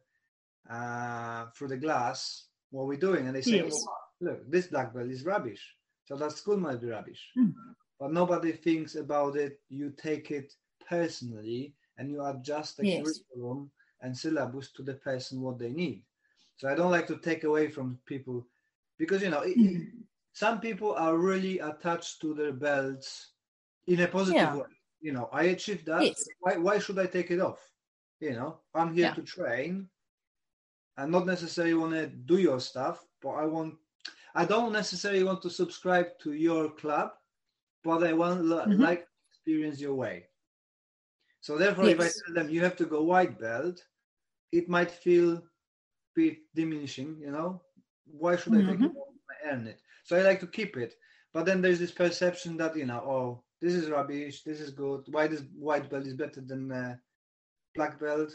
uh, 0.69 1.45
through 1.55 1.69
the 1.69 1.77
glass 1.77 2.45
what 2.71 2.87
we're 2.87 2.97
doing, 2.97 3.27
and 3.27 3.35
they 3.35 3.41
say, 3.41 3.63
yes. 3.63 3.85
oh, 3.87 3.95
"Look, 4.21 4.49
this 4.49 4.67
black 4.67 4.93
belt 4.93 5.09
is 5.09 5.25
rubbish." 5.25 5.63
So 6.05 6.17
that 6.17 6.31
school 6.31 6.57
might 6.57 6.81
be 6.81 6.87
rubbish. 6.87 7.21
Mm. 7.37 7.53
But 7.99 8.11
nobody 8.11 8.51
thinks 8.51 8.95
about 8.95 9.37
it. 9.37 9.59
You 9.69 9.91
take 9.91 10.31
it 10.31 10.53
personally 10.89 11.73
and 11.97 12.09
you 12.09 12.25
adjust 12.25 12.77
the 12.77 12.87
yes. 12.87 13.03
curriculum 13.03 13.71
and 14.01 14.17
syllabus 14.17 14.71
to 14.73 14.83
the 14.83 14.95
person 14.95 15.41
what 15.41 15.59
they 15.59 15.71
need. 15.71 16.03
So 16.57 16.67
I 16.67 16.75
don't 16.75 16.91
like 16.91 17.07
to 17.07 17.17
take 17.17 17.43
away 17.43 17.69
from 17.69 17.99
people 18.05 18.45
because 18.97 19.21
you 19.21 19.29
know 19.29 19.41
it, 19.41 19.57
mm. 19.57 19.87
some 20.33 20.59
people 20.59 20.93
are 20.93 21.17
really 21.17 21.59
attached 21.59 22.21
to 22.21 22.33
their 22.33 22.53
belts 22.53 23.31
in 23.87 24.01
a 24.01 24.07
positive 24.07 24.41
yeah. 24.41 24.55
way. 24.55 24.65
You 25.01 25.13
know, 25.13 25.29
I 25.31 25.43
achieved 25.43 25.85
that. 25.87 26.03
Yes. 26.03 26.27
Why 26.39 26.57
why 26.57 26.79
should 26.79 26.99
I 26.99 27.05
take 27.05 27.31
it 27.31 27.39
off? 27.39 27.59
You 28.19 28.33
know, 28.33 28.59
I'm 28.73 28.93
here 28.93 29.07
yeah. 29.07 29.13
to 29.13 29.21
train 29.21 29.89
and 30.97 31.11
not 31.11 31.25
necessarily 31.25 31.73
want 31.73 31.93
to 31.93 32.07
do 32.07 32.37
your 32.37 32.59
stuff, 32.59 33.03
but 33.21 33.31
I 33.31 33.45
want 33.45 33.75
I 34.35 34.45
don't 34.45 34.73
necessarily 34.73 35.23
want 35.23 35.41
to 35.43 35.49
subscribe 35.49 36.07
to 36.23 36.33
your 36.33 36.71
club, 36.71 37.11
but 37.83 38.03
I 38.03 38.13
want 38.13 38.43
mm-hmm. 38.43 38.81
like 38.81 39.07
experience 39.31 39.79
your 39.79 39.95
way. 39.95 40.25
So 41.41 41.57
therefore, 41.57 41.85
yes. 41.85 41.93
if 41.93 41.99
I 41.99 42.03
tell 42.03 42.35
them 42.35 42.49
you 42.49 42.61
have 42.61 42.75
to 42.77 42.85
go 42.85 43.03
white 43.03 43.39
belt, 43.39 43.83
it 44.51 44.69
might 44.69 44.89
feel 44.89 45.33
a 45.33 45.43
bit 46.15 46.37
diminishing. 46.55 47.17
You 47.19 47.31
know, 47.31 47.61
why 48.05 48.35
should 48.35 48.53
mm-hmm. 48.53 48.69
I 48.69 48.73
take 48.73 48.81
it? 48.81 48.91
I 49.29 49.49
earn 49.51 49.67
it. 49.67 49.79
So 50.03 50.17
I 50.17 50.21
like 50.21 50.39
to 50.39 50.47
keep 50.47 50.77
it. 50.77 50.95
But 51.33 51.45
then 51.45 51.61
there's 51.61 51.79
this 51.79 51.91
perception 51.91 52.57
that 52.57 52.75
you 52.75 52.85
know, 52.85 52.99
oh, 52.99 53.43
this 53.61 53.73
is 53.73 53.89
rubbish. 53.89 54.43
This 54.43 54.59
is 54.59 54.71
good. 54.71 55.03
Why 55.07 55.27
this 55.27 55.43
white 55.57 55.89
belt 55.89 56.05
is 56.05 56.13
better 56.13 56.41
than 56.41 56.71
uh, 56.71 56.95
black 57.75 57.99
belt? 57.99 58.31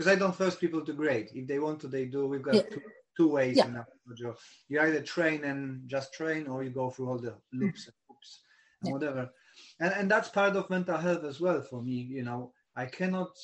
Because 0.00 0.16
I 0.16 0.18
don't 0.18 0.34
force 0.34 0.56
people 0.56 0.80
to 0.86 0.94
grade. 0.94 1.28
If 1.34 1.46
they 1.46 1.58
want 1.58 1.78
to, 1.80 1.86
they 1.86 2.06
do. 2.06 2.26
We've 2.26 2.40
got 2.40 2.54
yeah. 2.54 2.62
two, 2.62 2.80
two 3.18 3.28
ways 3.28 3.58
yeah. 3.58 3.66
in 3.66 3.76
our 3.76 3.86
dojo. 4.08 4.34
You 4.70 4.80
either 4.80 5.02
train 5.02 5.44
and 5.44 5.86
just 5.86 6.14
train, 6.14 6.46
or 6.46 6.64
you 6.64 6.70
go 6.70 6.88
through 6.88 7.10
all 7.10 7.18
the 7.18 7.32
mm. 7.32 7.60
loops 7.60 7.84
and 7.84 7.94
hoops 8.08 8.40
and 8.80 8.88
yeah. 8.88 8.92
whatever. 8.94 9.30
And 9.78 9.92
and 9.92 10.10
that's 10.10 10.30
part 10.30 10.56
of 10.56 10.70
mental 10.70 10.96
health 10.96 11.24
as 11.24 11.38
well 11.38 11.60
for 11.60 11.82
me. 11.82 11.96
You 11.96 12.22
know, 12.22 12.54
I 12.74 12.86
cannot 12.86 13.36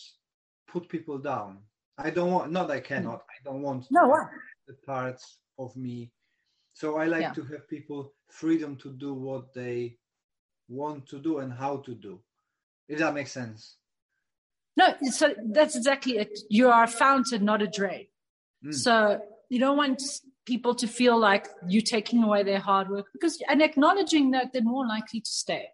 put 0.67 0.89
people 0.89 1.19
down. 1.19 1.59
I 1.99 2.09
don't 2.09 2.33
want. 2.33 2.51
Not 2.53 2.71
I 2.71 2.81
mm. 2.81 2.85
cannot. 2.85 3.21
I 3.29 3.39
don't 3.45 3.61
want. 3.61 3.85
No. 3.91 4.09
What? 4.09 4.29
The 4.67 4.77
parts 4.87 5.37
of 5.59 5.77
me. 5.77 6.11
So 6.73 6.97
I 6.97 7.05
like 7.05 7.35
to 7.35 7.45
have 7.45 7.69
people 7.69 8.15
freedom 8.31 8.77
to 8.77 8.95
do 8.95 9.13
what 9.13 9.53
they 9.53 9.99
want 10.69 11.07
to 11.09 11.19
do 11.19 11.41
and 11.41 11.53
how 11.53 11.83
to 11.85 11.95
do. 11.95 12.19
If 12.89 12.99
that 13.01 13.13
makes 13.13 13.33
sense. 13.33 13.77
No, 14.77 14.95
so 15.11 15.35
that's 15.53 15.77
exactly 15.77 16.19
it. 16.19 16.39
You 16.51 16.69
are 16.69 16.85
a 16.85 16.89
fountain, 16.89 17.45
not 17.45 17.63
a 17.63 17.67
drain. 17.67 18.07
Mm. 18.65 18.75
So 18.75 19.21
you 19.49 19.59
don't 19.59 19.77
want 19.77 20.03
people 20.45 20.75
to 20.77 20.87
feel 20.87 21.19
like 21.19 21.49
you're 21.67 21.83
taking 21.83 22.23
away 22.23 22.43
their 22.43 22.59
hard 22.59 22.89
work 22.89 23.07
because 23.13 23.43
and 23.49 23.63
acknowledging 23.63 24.33
that 24.33 24.53
they're 24.53 24.63
more 24.63 24.87
likely 24.87 25.21
to 25.21 25.31
stay. 25.31 25.69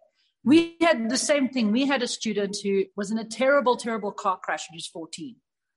We 0.45 0.75
had 0.81 1.09
the 1.09 1.17
same 1.17 1.49
thing. 1.49 1.71
We 1.71 1.85
had 1.85 2.01
a 2.01 2.07
student 2.07 2.57
who 2.63 2.85
was 2.95 3.11
in 3.11 3.17
a 3.17 3.23
terrible 3.23 3.75
terrible 3.75 4.11
car 4.11 4.39
crash 4.41 4.67
when 4.69 4.73
he 4.73 4.77
was 4.77 4.87
14 4.87 5.35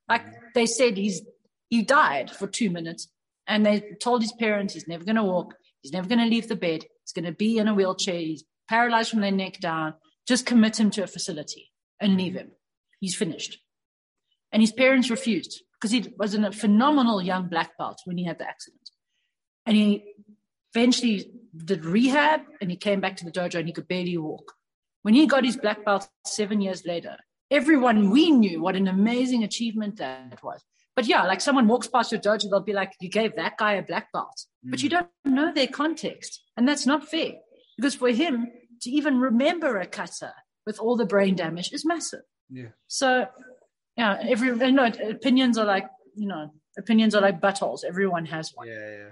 like 0.09 0.25
they 0.55 0.67
said 0.67 0.97
he's 0.97 1.23
he 1.69 1.83
died 1.83 2.31
for 2.31 2.47
two 2.47 2.71
minutes 2.71 3.09
and 3.47 3.67
they 3.67 3.83
told 4.01 4.23
his 4.23 4.33
parents 4.33 4.75
he's 4.75 4.89
never 4.89 5.05
going 5.05 5.17
to 5.17 5.23
walk 5.23 5.55
he's 5.83 5.93
never 5.93 6.09
going 6.09 6.19
to 6.19 6.27
leave 6.27 6.49
the 6.49 6.57
bed 6.57 6.85
he's 7.05 7.13
going 7.13 7.25
to 7.25 7.33
be 7.33 7.59
in 7.59 7.69
a 7.69 7.75
wheelchair 7.75 8.19
he's 8.19 8.45
paralyzed 8.69 9.11
from 9.11 9.21
the 9.21 9.31
neck 9.31 9.61
down. 9.61 9.95
Just 10.27 10.47
commit 10.47 10.79
him 10.79 10.91
to 10.91 11.05
a 11.05 11.07
facility 11.07 11.71
and 12.01 12.17
leave 12.17 12.35
him 12.35 12.51
he's 13.01 13.15
finished 13.15 13.59
and 14.53 14.63
his 14.63 14.73
parents 14.73 15.11
refused 15.11 15.63
because 15.75 15.91
he 15.91 16.13
was 16.19 16.35
in 16.35 16.45
a 16.45 16.53
phenomenal 16.53 17.21
young 17.21 17.49
black 17.49 17.77
belt 17.77 18.01
when 18.05 18.17
he 18.17 18.25
had 18.25 18.39
the 18.39 18.49
accident. 18.49 18.91
And 19.67 19.77
he 19.77 20.15
eventually 20.75 21.31
did 21.55 21.85
rehab 21.85 22.41
and 22.61 22.71
he 22.71 22.77
came 22.77 23.01
back 23.01 23.17
to 23.19 23.25
the 23.25 23.31
dojo 23.31 23.57
and 23.57 23.67
he 23.67 23.73
could 23.73 23.89
barely 23.89 24.17
walk. 24.17 24.55
When 25.03 25.15
he 25.15 25.27
got 25.27 25.45
his 25.45 25.57
black 25.57 25.85
belt 25.85 26.09
seven 26.25 26.61
years 26.61 26.85
later, 26.87 27.17
everyone 27.51 28.11
we 28.11 28.31
knew 28.31 28.63
what 28.63 28.77
an 28.77 28.89
amazing 28.89 29.45
achievement 29.45 29.97
that 29.97 30.43
was. 30.43 30.65
But 30.95 31.07
yeah, 31.07 31.25
like 31.25 31.43
someone 31.43 31.69
walks 31.69 31.89
past 31.89 32.11
your 32.11 32.21
dojo, 32.21 32.49
they'll 32.49 32.61
be 32.61 32.73
like, 32.73 32.93
You 33.01 33.11
gave 33.11 33.37
that 33.37 33.59
guy 33.59 33.75
a 33.75 33.83
black 33.83 34.11
belt. 34.13 34.47
Mm. 34.65 34.71
But 34.71 34.83
you 34.83 34.89
don't 34.89 35.09
know 35.25 35.53
their 35.53 35.67
context. 35.67 36.43
And 36.57 36.67
that's 36.67 36.87
not 36.87 37.07
fair. 37.07 37.33
Because 37.77 37.95
for 37.95 38.09
him 38.09 38.49
to 38.81 38.91
even 38.91 39.21
remember 39.21 39.79
a 39.79 39.87
kata 39.87 40.33
with 40.65 40.79
all 40.79 40.97
the 40.97 41.05
brain 41.05 41.37
damage 41.37 41.73
is 41.73 41.85
massive. 41.85 42.23
Yeah. 42.51 42.69
So 42.87 43.27
yeah, 43.97 44.19
every 44.23 44.49
you 44.49 44.73
know, 44.73 44.91
opinions 45.09 45.59
are 45.59 45.65
like 45.65 45.89
you 46.15 46.27
know, 46.27 46.53
opinions 46.79 47.15
are 47.15 47.21
like 47.21 47.41
buttholes. 47.41 47.85
Everyone 47.85 48.25
has 48.27 48.53
one. 48.55 48.69
Yeah, 48.69 48.91
yeah. 48.91 49.11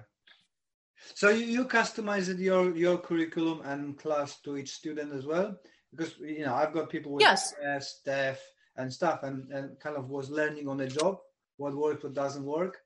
So 1.14 1.28
you, 1.28 1.44
you 1.44 1.64
customized 1.66 2.38
your 2.38 2.74
your 2.74 2.98
curriculum 2.98 3.60
and 3.64 3.98
class 3.98 4.40
to 4.42 4.56
each 4.56 4.70
student 4.70 5.12
as 5.12 5.26
well, 5.26 5.56
because 5.90 6.14
you 6.18 6.44
know 6.44 6.54
I've 6.54 6.72
got 6.72 6.90
people 6.90 7.12
with 7.12 7.22
yes. 7.22 7.54
staff 7.80 8.40
and 8.76 8.92
stuff, 8.92 9.22
and 9.22 9.50
and 9.52 9.78
kind 9.80 9.96
of 9.96 10.08
was 10.08 10.30
learning 10.30 10.68
on 10.68 10.78
the 10.78 10.86
job 10.86 11.18
what 11.56 11.74
works, 11.74 12.02
what 12.02 12.14
doesn't 12.14 12.44
work. 12.44 12.78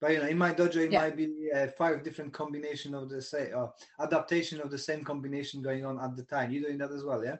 But 0.00 0.12
you 0.12 0.18
know, 0.18 0.26
in 0.26 0.38
my 0.38 0.52
dojo, 0.54 0.76
it 0.76 0.92
yeah. 0.92 1.00
might 1.00 1.16
be 1.16 1.50
uh, 1.54 1.66
five 1.76 2.02
different 2.02 2.32
combination 2.32 2.94
of 2.94 3.08
the 3.08 3.20
say 3.20 3.52
uh, 3.52 3.66
adaptation 4.00 4.60
of 4.60 4.70
the 4.70 4.78
same 4.78 5.04
combination 5.04 5.62
going 5.62 5.84
on 5.84 6.00
at 6.00 6.16
the 6.16 6.22
time. 6.22 6.50
You're 6.50 6.64
doing 6.64 6.78
that 6.78 6.90
as 6.90 7.04
well, 7.04 7.22
yeah? 7.24 7.36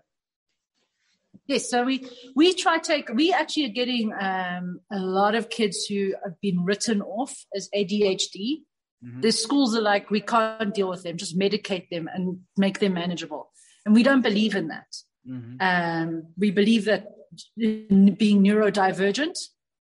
Yes, 1.51 1.69
so 1.69 1.83
we 1.83 2.07
we 2.37 2.55
try 2.55 2.79
take 2.79 3.09
we 3.13 3.33
actually 3.33 3.65
are 3.65 3.77
getting 3.81 4.13
um, 4.13 4.79
a 4.93 5.01
lot 5.01 5.35
of 5.35 5.51
kids 5.51 5.85
who 5.85 6.15
have 6.23 6.41
been 6.41 6.65
written 6.65 7.03
off 7.03 7.35
as 7.57 7.69
ADHD. 7.75 8.59
Mm-hmm. 9.05 9.21
The 9.21 9.33
schools 9.33 9.77
are 9.77 9.81
like 9.81 10.13
we 10.13 10.21
can't 10.21 10.73
deal 10.73 10.89
with 10.89 11.03
them, 11.03 11.17
just 11.17 11.37
medicate 11.37 11.89
them 11.91 12.09
and 12.15 12.39
make 12.57 12.79
them 12.79 12.95
manageable, 12.95 13.51
and 13.85 13.97
we 13.97 14.05
don't 14.05 14.21
believe 14.23 14.55
in 14.55 14.69
that. 14.69 14.95
Mm-hmm. 15.29 15.57
Um, 15.59 16.29
we 16.39 16.53
believe 16.53 16.85
that 16.85 17.09
being 17.57 18.45
neurodivergent, 18.45 19.35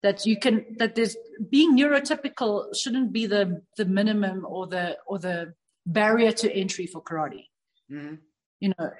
that 0.02 0.26
you 0.26 0.38
can 0.38 0.66
that 0.76 0.96
there's 0.96 1.16
being 1.48 1.78
neurotypical 1.78 2.76
shouldn't 2.76 3.10
be 3.10 3.24
the 3.24 3.62
the 3.78 3.86
minimum 3.86 4.44
or 4.46 4.66
the 4.66 4.98
or 5.06 5.18
the 5.18 5.54
barrier 5.86 6.32
to 6.32 6.54
entry 6.54 6.86
for 6.86 7.02
karate. 7.02 7.46
Mm-hmm. 7.90 8.16
You 8.60 8.74
know, 8.76 8.90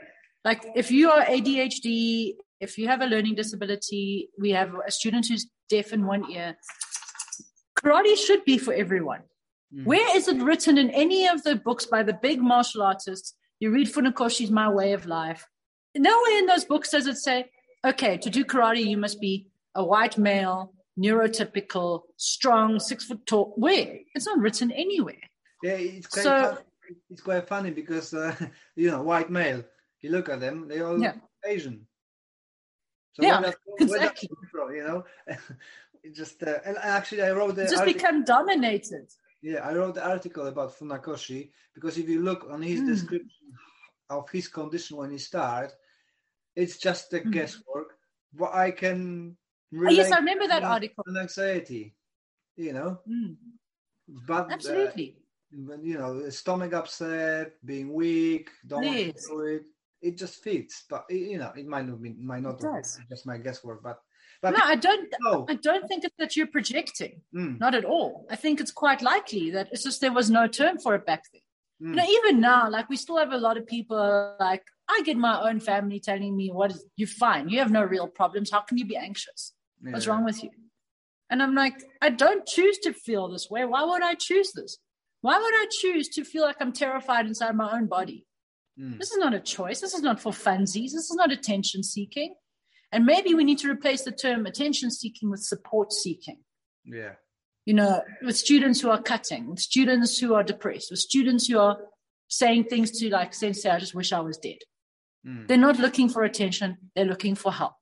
like 0.47 0.65
if 0.75 0.91
you 0.91 1.11
are 1.11 1.25
ADHD, 1.25 2.37
if 2.65 2.79
you 2.79 2.89
have 2.89 3.03
a 3.03 3.07
learning 3.07 3.35
disability, 3.35 4.31
we 4.39 4.51
have 4.51 4.73
a 4.87 4.91
student 4.91 5.27
who's 5.29 5.47
deaf 5.69 5.93
in 5.93 6.07
one 6.07 6.31
ear. 6.31 6.57
Karate 7.79 8.17
should 8.17 8.45
be 8.45 8.57
for 8.59 8.73
everyone. 8.73 9.21
Mm. 9.75 9.85
Where 9.85 10.17
is 10.17 10.27
it 10.29 10.43
written 10.43 10.79
in 10.79 10.91
any 10.91 11.29
of 11.29 11.43
the 11.45 11.57
books 11.57 11.87
by 11.87 12.03
the 12.03 12.15
big 12.15 12.41
martial 12.41 12.83
artists? 12.83 13.35
You 13.61 13.71
read 13.71 13.93
Funakoshi's 13.93 14.51
My 14.51 14.69
Way 14.69 14.95
of 14.95 15.07
Life. 15.07 15.47
Nowhere 15.95 16.39
in 16.39 16.47
those 16.47 16.65
books 16.65 16.91
does 16.91 17.07
it 17.07 17.19
say, 17.19 17.51
okay, 17.85 18.17
to 18.17 18.31
do 18.31 18.45
karate, 18.45 18.85
you 18.85 18.97
must 18.97 19.21
be 19.21 19.47
a 19.75 19.85
white 19.85 20.17
male, 20.17 20.73
neurotypical, 20.99 22.03
strong, 22.17 22.81
six 22.81 23.05
foot 23.05 23.27
tall. 23.27 23.53
Where? 23.57 23.99
It's 24.15 24.27
not 24.27 24.39
written 24.39 24.73
anywhere. 24.73 25.23
Yeah, 25.63 25.73
it's 25.73 26.07
quite, 26.07 26.23
so, 26.23 26.59
it's 27.11 27.23
quite 27.23 27.47
funny 27.47 27.71
because, 27.71 28.15
uh, 28.15 28.35
you 28.77 28.91
know, 28.91 29.03
white 29.03 29.31
male, 29.31 29.63
you 30.01 30.11
look 30.11 30.29
at 30.29 30.41
them, 30.41 30.67
they 30.69 30.81
all 30.81 31.01
yeah. 31.01 31.15
Asian. 31.45 31.87
So 33.15 33.23
yeah, 33.23 33.41
where 33.41 33.55
exactly. 33.79 34.29
You 34.71 34.85
know, 34.85 35.05
just 36.13 36.43
uh, 36.43 36.59
and 36.65 36.77
actually 36.81 37.23
I 37.23 37.31
wrote 37.31 37.55
the 37.55 37.63
just 37.63 37.79
article, 37.79 37.95
become 37.95 38.25
dominated. 38.25 39.07
Yeah, 39.41 39.61
I 39.61 39.75
wrote 39.75 39.95
the 39.95 40.07
article 40.07 40.47
about 40.47 40.77
Funakoshi 40.77 41.51
because 41.75 41.97
if 41.97 42.09
you 42.09 42.23
look 42.23 42.47
on 42.51 42.61
his 42.61 42.81
mm. 42.81 42.87
description 42.87 43.47
of 44.11 44.29
his 44.31 44.49
condition 44.49 44.97
when 44.97 45.11
he 45.11 45.19
started, 45.19 45.73
it's 46.57 46.77
just 46.79 47.13
a 47.13 47.21
mm. 47.21 47.31
guesswork. 47.31 47.95
But 48.33 48.53
I 48.53 48.73
can 48.73 49.37
yes, 49.71 50.11
I 50.11 50.19
remember 50.19 50.49
that 50.49 50.65
article. 50.65 51.05
Anxiety, 51.17 51.95
you 52.57 52.73
know. 52.73 52.99
Mm. 53.09 53.37
But 54.09 54.51
uh, 54.51 54.55
absolutely, 54.55 55.17
uh, 55.71 55.77
you 55.81 55.99
know, 55.99 56.29
stomach 56.31 56.73
upset, 56.73 57.53
being 57.65 57.93
weak, 57.93 58.51
don't 58.67 58.83
yes. 58.83 58.95
want 58.95 59.17
to 59.17 59.29
do 59.29 59.41
it. 59.57 59.63
It 60.05 60.19
just 60.19 60.43
fits, 60.43 60.85
but 60.89 61.05
you 61.09 61.39
know, 61.39 61.53
it 61.57 61.67
might 61.67 61.87
not 61.87 62.03
be, 62.03 62.13
might 62.13 62.43
not. 62.43 62.61
Just 63.09 63.27
my 63.27 63.39
guesswork, 63.39 63.83
but 63.83 63.99
but 64.43 64.51
no, 64.51 64.61
I 64.63 64.77
don't. 64.77 65.13
Know. 65.21 65.47
I 65.49 65.55
don't 65.55 65.89
think 65.89 66.05
it's 66.05 66.15
that 66.19 66.37
you're 66.37 66.47
projecting. 66.47 67.23
Mm. 67.35 67.59
Not 67.59 67.75
at 67.75 67.87
all. 67.87 68.27
I 68.31 68.37
think 68.37 68.61
it's 68.61 68.71
quite 68.71 69.01
likely 69.01 69.51
that 69.53 69.69
it's 69.73 69.83
just 69.83 70.03
there 70.03 70.13
was 70.13 70.29
no 70.29 70.47
term 70.47 70.79
for 70.79 70.95
it 70.95 71.07
back 71.07 71.23
then. 71.33 71.41
Mm. 71.83 71.91
You 71.91 71.97
know, 71.97 72.19
even 72.19 72.41
now, 72.41 72.71
like 72.71 72.91
we 72.91 72.97
still 72.97 73.17
have 73.17 73.33
a 73.33 73.39
lot 73.39 73.57
of 73.57 73.67
people. 73.67 74.37
Like 74.39 74.63
I 74.89 75.01
get 75.05 75.17
my 75.17 75.49
own 75.49 75.61
family 75.61 75.99
telling 75.99 76.37
me, 76.37 76.51
"What 76.51 76.73
is 76.73 76.85
you're 76.97 77.09
fine. 77.09 77.49
You 77.49 77.59
have 77.61 77.71
no 77.71 77.83
real 77.83 78.07
problems. 78.07 78.51
How 78.51 78.61
can 78.61 78.77
you 78.77 78.87
be 78.87 78.97
anxious? 78.97 79.55
Yeah. 79.83 79.93
What's 79.93 80.07
wrong 80.07 80.25
with 80.25 80.43
you?" 80.43 80.51
And 81.31 81.43
I'm 81.43 81.55
like, 81.55 81.83
I 82.03 82.11
don't 82.11 82.47
choose 82.47 82.79
to 82.81 82.93
feel 82.93 83.29
this 83.29 83.49
way. 83.51 83.65
Why 83.65 83.83
would 83.83 84.03
I 84.03 84.15
choose 84.15 84.53
this? 84.53 84.77
Why 85.23 85.39
would 85.39 85.55
I 85.55 85.67
choose 85.81 86.09
to 86.11 86.25
feel 86.25 86.43
like 86.43 86.57
I'm 86.61 86.73
terrified 86.73 87.27
inside 87.27 87.57
my 87.57 87.75
own 87.75 87.87
body? 87.87 88.27
Mm. 88.81 88.99
This 88.99 89.11
is 89.11 89.19
not 89.19 89.35
a 89.35 89.41
choice. 89.41 89.81
This 89.81 89.95
is 89.95 90.03
not 90.03 90.21
for 90.21 90.33
funsies. 90.33 90.93
This 90.93 91.11
is 91.11 91.15
not 91.15 91.33
attention 91.33 91.83
seeking. 91.83 92.35
And 92.93 93.07
maybe 93.07 93.35
we 93.35 93.45
need 93.45 93.59
to 93.59 93.71
replace 93.71 94.03
the 94.03 94.13
term 94.13 94.47
attention 94.47 94.91
seeking 94.91 95.31
with 95.31 95.41
support 95.41 95.93
seeking. 95.93 96.39
Yeah. 96.85 97.13
You 97.67 97.75
know, 97.75 98.03
with 98.23 98.37
students 98.37 98.81
who 98.81 98.91
are 98.91 99.03
cutting, 99.03 99.51
with 99.51 99.61
students 99.61 100.19
who 100.19 100.35
are 100.35 100.43
depressed, 100.43 100.91
with 100.91 101.01
students 101.01 101.49
who 101.49 101.59
are 101.59 101.79
saying 102.29 102.65
things 102.65 102.91
to 102.99 103.11
like 103.11 103.35
sensei, 103.35 103.71
I 103.71 103.79
just 103.79 103.95
wish 103.95 104.13
I 104.13 104.21
was 104.21 104.39
dead. 104.39 104.59
Mm. 105.27 105.49
They're 105.49 105.57
not 105.57 105.79
looking 105.79 106.09
for 106.09 106.25
attention, 106.25 106.77
they're 106.95 107.05
looking 107.05 107.35
for 107.35 107.53
help. 107.53 107.75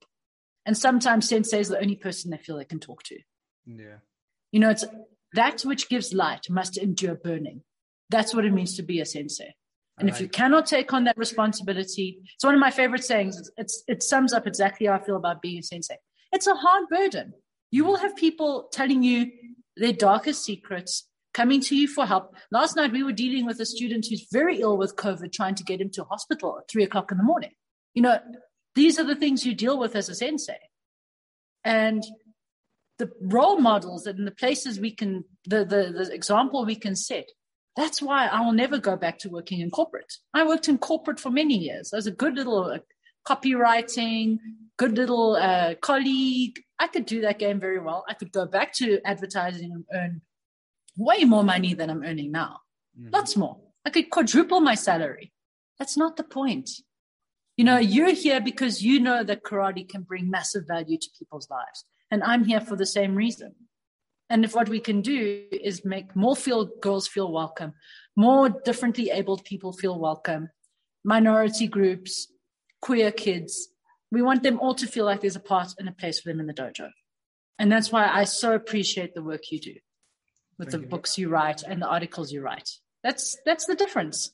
And 0.65 0.79
sometimes 0.79 1.29
sensei 1.29 1.59
is 1.61 1.69
the 1.69 1.81
only 1.81 1.97
person 1.97 2.31
they 2.31 2.37
feel 2.37 2.57
they 2.57 2.65
can 2.65 2.79
talk 2.79 3.03
to. 3.05 3.19
Yeah. 3.67 3.97
You 4.53 4.61
know, 4.61 4.71
it's 4.71 4.85
that 5.33 5.63
which 5.63 5.89
gives 5.89 6.13
light 6.13 6.49
must 6.49 6.77
endure 6.77 7.17
burning. 7.17 7.63
That's 8.11 8.35
what 8.35 8.45
it 8.45 8.53
means 8.53 8.77
to 8.77 8.83
be 8.83 9.01
a 9.01 9.07
sensei. 9.07 9.55
And 10.03 10.11
if 10.11 10.21
you 10.21 10.29
cannot 10.29 10.67
take 10.67 10.93
on 10.93 11.05
that 11.05 11.17
responsibility, 11.17 12.19
it's 12.35 12.43
one 12.43 12.55
of 12.55 12.61
my 12.61 12.73
favorite 12.73 13.05
sayings. 13.05 13.39
It's, 13.39 13.51
it's, 13.57 13.85
it 13.87 14.03
sums 14.03 14.33
up 14.33 14.49
exactly 14.49 14.89
how 14.89 14.95
I 14.95 14.99
feel 14.99 15.17
about 15.17 15.41
being 15.41 15.61
a 15.61 15.63
sensei. 15.63 15.95
It's 16.33 16.49
a 16.49 16.57
hard 16.57 16.89
burden. 16.89 17.35
You 17.71 17.85
will 17.85 17.99
have 17.99 18.17
people 18.17 18.69
telling 18.73 19.05
you 19.05 19.31
their 19.77 19.93
darkest 19.93 20.45
secrets, 20.45 21.09
coming 21.33 21.61
to 21.61 21.77
you 21.77 21.87
for 21.87 22.05
help. 22.05 22.35
Last 22.51 22.75
night, 22.75 22.91
we 22.91 23.05
were 23.05 23.13
dealing 23.13 23.47
with 23.47 23.61
a 23.61 23.65
student 23.65 24.07
who's 24.11 24.27
very 24.33 24.61
ill 24.61 24.77
with 24.77 24.97
COVID, 24.97 25.33
trying 25.33 25.55
to 25.55 25.63
get 25.63 25.81
him 25.81 25.91
to 25.91 26.03
hospital 26.03 26.59
at 26.59 26.69
three 26.69 26.83
o'clock 26.83 27.13
in 27.13 27.19
the 27.19 27.23
morning. 27.23 27.53
You 27.95 28.03
know, 28.03 28.19
these 28.75 28.99
are 28.99 29.05
the 29.05 29.15
things 29.15 29.47
you 29.47 29.55
deal 29.55 29.79
with 29.79 29.95
as 29.95 30.09
a 30.09 30.17
sensei. 30.17 30.59
And 31.63 32.03
the 32.99 33.09
role 33.21 33.61
models 33.61 34.09
and 34.09 34.27
the 34.27 34.33
places 34.33 34.81
we 34.81 34.91
can, 34.91 35.27
the, 35.47 35.65
the, 35.65 35.95
the 35.97 36.13
example 36.13 36.65
we 36.65 36.75
can 36.75 36.97
set 36.97 37.29
that's 37.77 38.03
why 38.03 38.27
I 38.27 38.41
will 38.43 38.53
never 38.53 38.79
go 38.79 38.97
back 38.97 39.19
to 39.21 39.31
working 39.31 39.61
in 39.61 39.71
corporate. 39.71 40.13
I 40.35 40.47
worked 40.47 40.69
in 40.69 40.79
corporate 40.79 41.19
for 41.19 41.31
many 41.31 41.57
years. 41.57 41.93
I 41.93 41.97
was 41.97 42.07
a 42.07 42.13
good 42.13 42.35
little 42.35 42.65
uh, 42.65 42.79
copywriting, 43.27 44.39
good 44.77 44.97
little 44.97 45.37
uh, 45.37 45.75
colleague. 45.77 46.61
I 46.79 46.89
could 46.89 47.07
do 47.07 47.23
that 47.23 47.39
game 47.39 47.61
very 47.61 47.79
well. 47.79 48.05
I 48.09 48.15
could 48.15 48.33
go 48.33 48.47
back 48.47 48.75
to 48.75 49.01
advertising 49.05 49.73
and 49.73 49.85
earn 49.95 50.23
way 50.97 51.25
more 51.25 51.45
money 51.45 51.75
than 51.75 51.89
I'm 51.89 52.03
earning 52.03 52.33
now. 52.33 52.61
Mm-hmm. 52.99 53.15
Lots 53.15 53.37
more. 53.37 53.59
I 53.87 53.91
could 53.91 54.11
quadruple 54.11 54.61
my 54.61 54.75
salary. 54.75 55.33
That's 55.79 55.97
not 55.97 56.17
the 56.17 56.25
point. 56.25 56.71
You 57.57 57.65
know, 57.65 57.79
you're 57.79 58.13
here 58.13 58.41
because 58.41 58.83
you 58.83 59.01
know 59.01 59.25
that 59.25 59.43
karate 59.43 59.89
can 59.89 60.03
bring 60.03 60.31
massive 60.31 60.65
value 60.67 60.99
to 60.99 61.09
people's 61.19 61.49
lives. 61.51 61.85
And 62.11 62.23
I'm 62.23 62.45
here 62.45 62.61
for 62.61 62.77
the 62.77 62.87
same 62.87 63.15
reason. 63.15 63.55
And 64.33 64.47
if 64.47 64.55
what 64.55 64.71
we 64.71 64.81
can 64.81 65.03
do 65.03 65.45
is 65.53 65.85
make 65.85 66.17
more 66.17 66.35
feel 66.35 66.65
girls 66.81 67.07
feel 67.07 67.31
welcome, 67.31 67.75
more 68.17 68.49
differently 68.49 69.11
abled 69.11 69.45
people 69.45 69.75
feel 69.75 70.01
welcome, 70.01 70.49
minority 71.05 71.67
groups, 71.67 72.33
queer 72.81 73.13
kids, 73.13 73.69
we 74.11 74.23
want 74.23 74.43
them 74.43 74.59
all 74.59 74.75
to 74.77 74.87
feel 74.87 75.05
like 75.05 75.21
there's 75.21 75.37
a 75.37 75.41
part 75.41 75.75
and 75.79 75.87
a 75.87 75.93
place 75.93 76.19
for 76.19 76.31
them 76.31 76.41
in 76.41 76.47
the 76.47 76.55
dojo. 76.55 76.89
And 77.59 77.71
that's 77.71 77.93
why 77.93 78.09
I 78.09 78.25
so 78.25 78.55
appreciate 78.55 79.15
the 79.15 79.23
work 79.23 79.51
you 79.51 79.61
do 79.61 79.75
with 80.59 80.71
Thank 80.71 80.81
the 80.81 80.87
you. 80.87 80.91
books 80.91 81.19
you 81.19 81.29
write 81.29 81.63
and 81.63 81.83
the 81.83 81.89
articles 81.89 82.33
you 82.33 82.41
write. 82.41 82.71
That's 83.05 83.37
that's 83.45 83.67
the 83.67 83.75
difference. 83.75 84.33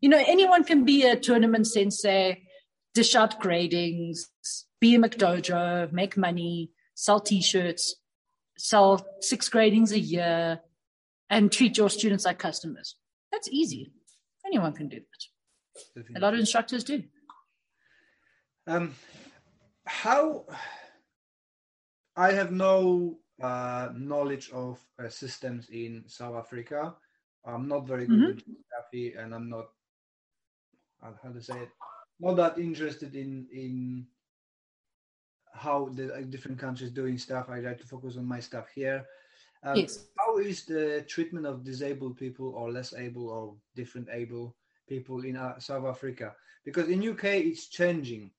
You 0.00 0.10
know, 0.10 0.22
anyone 0.28 0.62
can 0.62 0.84
be 0.84 1.02
a 1.02 1.16
tournament 1.16 1.66
sensei, 1.66 2.42
dish 2.94 3.16
out 3.16 3.42
gradings, 3.42 4.20
be 4.80 4.94
a 4.94 4.98
McDojo, 5.00 5.90
make 5.90 6.16
money, 6.16 6.70
sell 6.94 7.18
t-shirts 7.18 7.96
sell 8.60 9.06
six 9.20 9.48
gradings 9.48 9.92
a 9.92 9.98
year, 9.98 10.60
and 11.28 11.50
treat 11.50 11.76
your 11.76 11.90
students 11.90 12.24
like 12.24 12.38
customers. 12.38 12.96
That's 13.32 13.48
easy. 13.48 13.92
Anyone 14.44 14.72
can 14.72 14.88
do 14.88 14.98
that. 14.98 15.84
Definitely. 15.94 16.16
A 16.16 16.20
lot 16.20 16.34
of 16.34 16.40
instructors 16.40 16.84
do. 16.84 17.02
Um, 18.66 18.94
how 19.86 20.44
I 22.16 22.32
have 22.32 22.52
no 22.52 23.18
uh, 23.42 23.88
knowledge 23.96 24.50
of 24.50 24.78
uh, 25.02 25.08
systems 25.08 25.68
in 25.70 26.04
South 26.06 26.36
Africa. 26.36 26.94
I'm 27.44 27.68
not 27.68 27.86
very 27.86 28.06
good 28.06 28.18
mm-hmm. 28.18 28.26
with 28.26 28.44
geography, 28.44 29.14
and 29.18 29.34
I'm 29.34 29.48
not 29.48 29.66
how 31.00 31.30
to 31.30 31.42
say 31.42 31.58
it, 31.58 31.70
not 32.20 32.36
that 32.36 32.58
interested 32.58 33.14
in 33.16 33.46
in 33.52 34.06
how 35.60 35.90
the 35.92 36.26
different 36.30 36.58
countries 36.58 36.90
doing 36.90 37.18
stuff. 37.18 37.50
I 37.50 37.60
like 37.60 37.78
to 37.80 37.86
focus 37.86 38.16
on 38.16 38.26
my 38.26 38.40
stuff 38.40 38.68
here. 38.74 39.04
Um, 39.62 39.76
yes. 39.76 40.06
How 40.18 40.38
is 40.38 40.64
the 40.64 41.04
treatment 41.06 41.44
of 41.44 41.64
disabled 41.64 42.16
people 42.16 42.54
or 42.56 42.72
less 42.72 42.94
able 42.94 43.28
or 43.28 43.54
different 43.76 44.08
able 44.10 44.56
people 44.88 45.20
in 45.22 45.36
uh, 45.36 45.58
South 45.58 45.84
Africa? 45.84 46.34
Because 46.64 46.88
in 46.88 47.06
UK 47.06 47.24
it's 47.50 47.68
changing, 47.68 48.30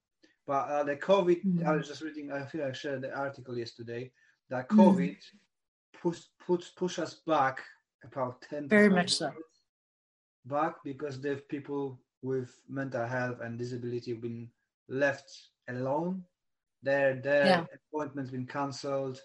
but 0.48 0.68
uh, 0.68 0.84
the 0.84 0.96
COVID. 0.96 1.46
Mm-hmm. 1.46 1.68
I 1.68 1.76
was 1.76 1.88
just 1.88 2.02
reading. 2.02 2.32
I 2.32 2.44
feel 2.44 2.66
I 2.66 2.72
shared 2.72 3.02
the 3.02 3.14
article 3.16 3.56
yesterday 3.56 4.12
that 4.50 4.68
mm-hmm. 4.68 4.82
COVID 4.82 5.18
mm-hmm. 5.18 6.00
push 6.02 6.22
push 6.44 6.66
push 6.76 6.98
us 6.98 7.22
back 7.28 7.62
about 8.04 8.42
ten. 8.42 8.68
Very 8.68 8.90
much 8.90 9.12
so. 9.14 9.32
Back 10.46 10.78
because 10.84 11.22
the 11.22 11.36
people 11.50 12.00
with 12.24 12.50
mental 12.68 13.06
health 13.06 13.42
and 13.42 13.60
disability 13.60 14.10
have 14.12 14.22
been 14.22 14.50
left 14.90 15.30
alone 15.68 16.24
their 16.84 17.16
their 17.16 17.46
yeah. 17.46 17.66
appointment's 17.94 18.32
been 18.32 18.48
cancelled. 18.48 19.20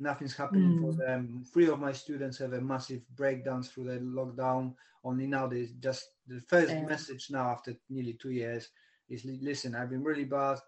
Nothing's 0.00 0.36
happening 0.36 0.78
mm. 0.78 0.80
for 0.80 0.92
them. 0.92 1.44
Three 1.52 1.68
of 1.68 1.80
my 1.80 1.92
students 1.92 2.38
have 2.38 2.52
a 2.52 2.60
massive 2.60 3.02
breakdowns 3.16 3.68
through 3.68 3.84
the 3.84 3.98
lockdown. 3.98 4.74
Only 5.04 5.26
now 5.26 5.46
they 5.46 5.68
just 5.80 6.04
the 6.26 6.40
first 6.40 6.70
yeah. 6.70 6.84
message 6.84 7.28
now 7.30 7.50
after 7.50 7.74
nearly 7.90 8.14
two 8.14 8.30
years 8.30 8.68
is 9.08 9.24
listen, 9.24 9.74
I've 9.74 9.90
been 9.90 10.04
really 10.04 10.24
bad, 10.24 10.58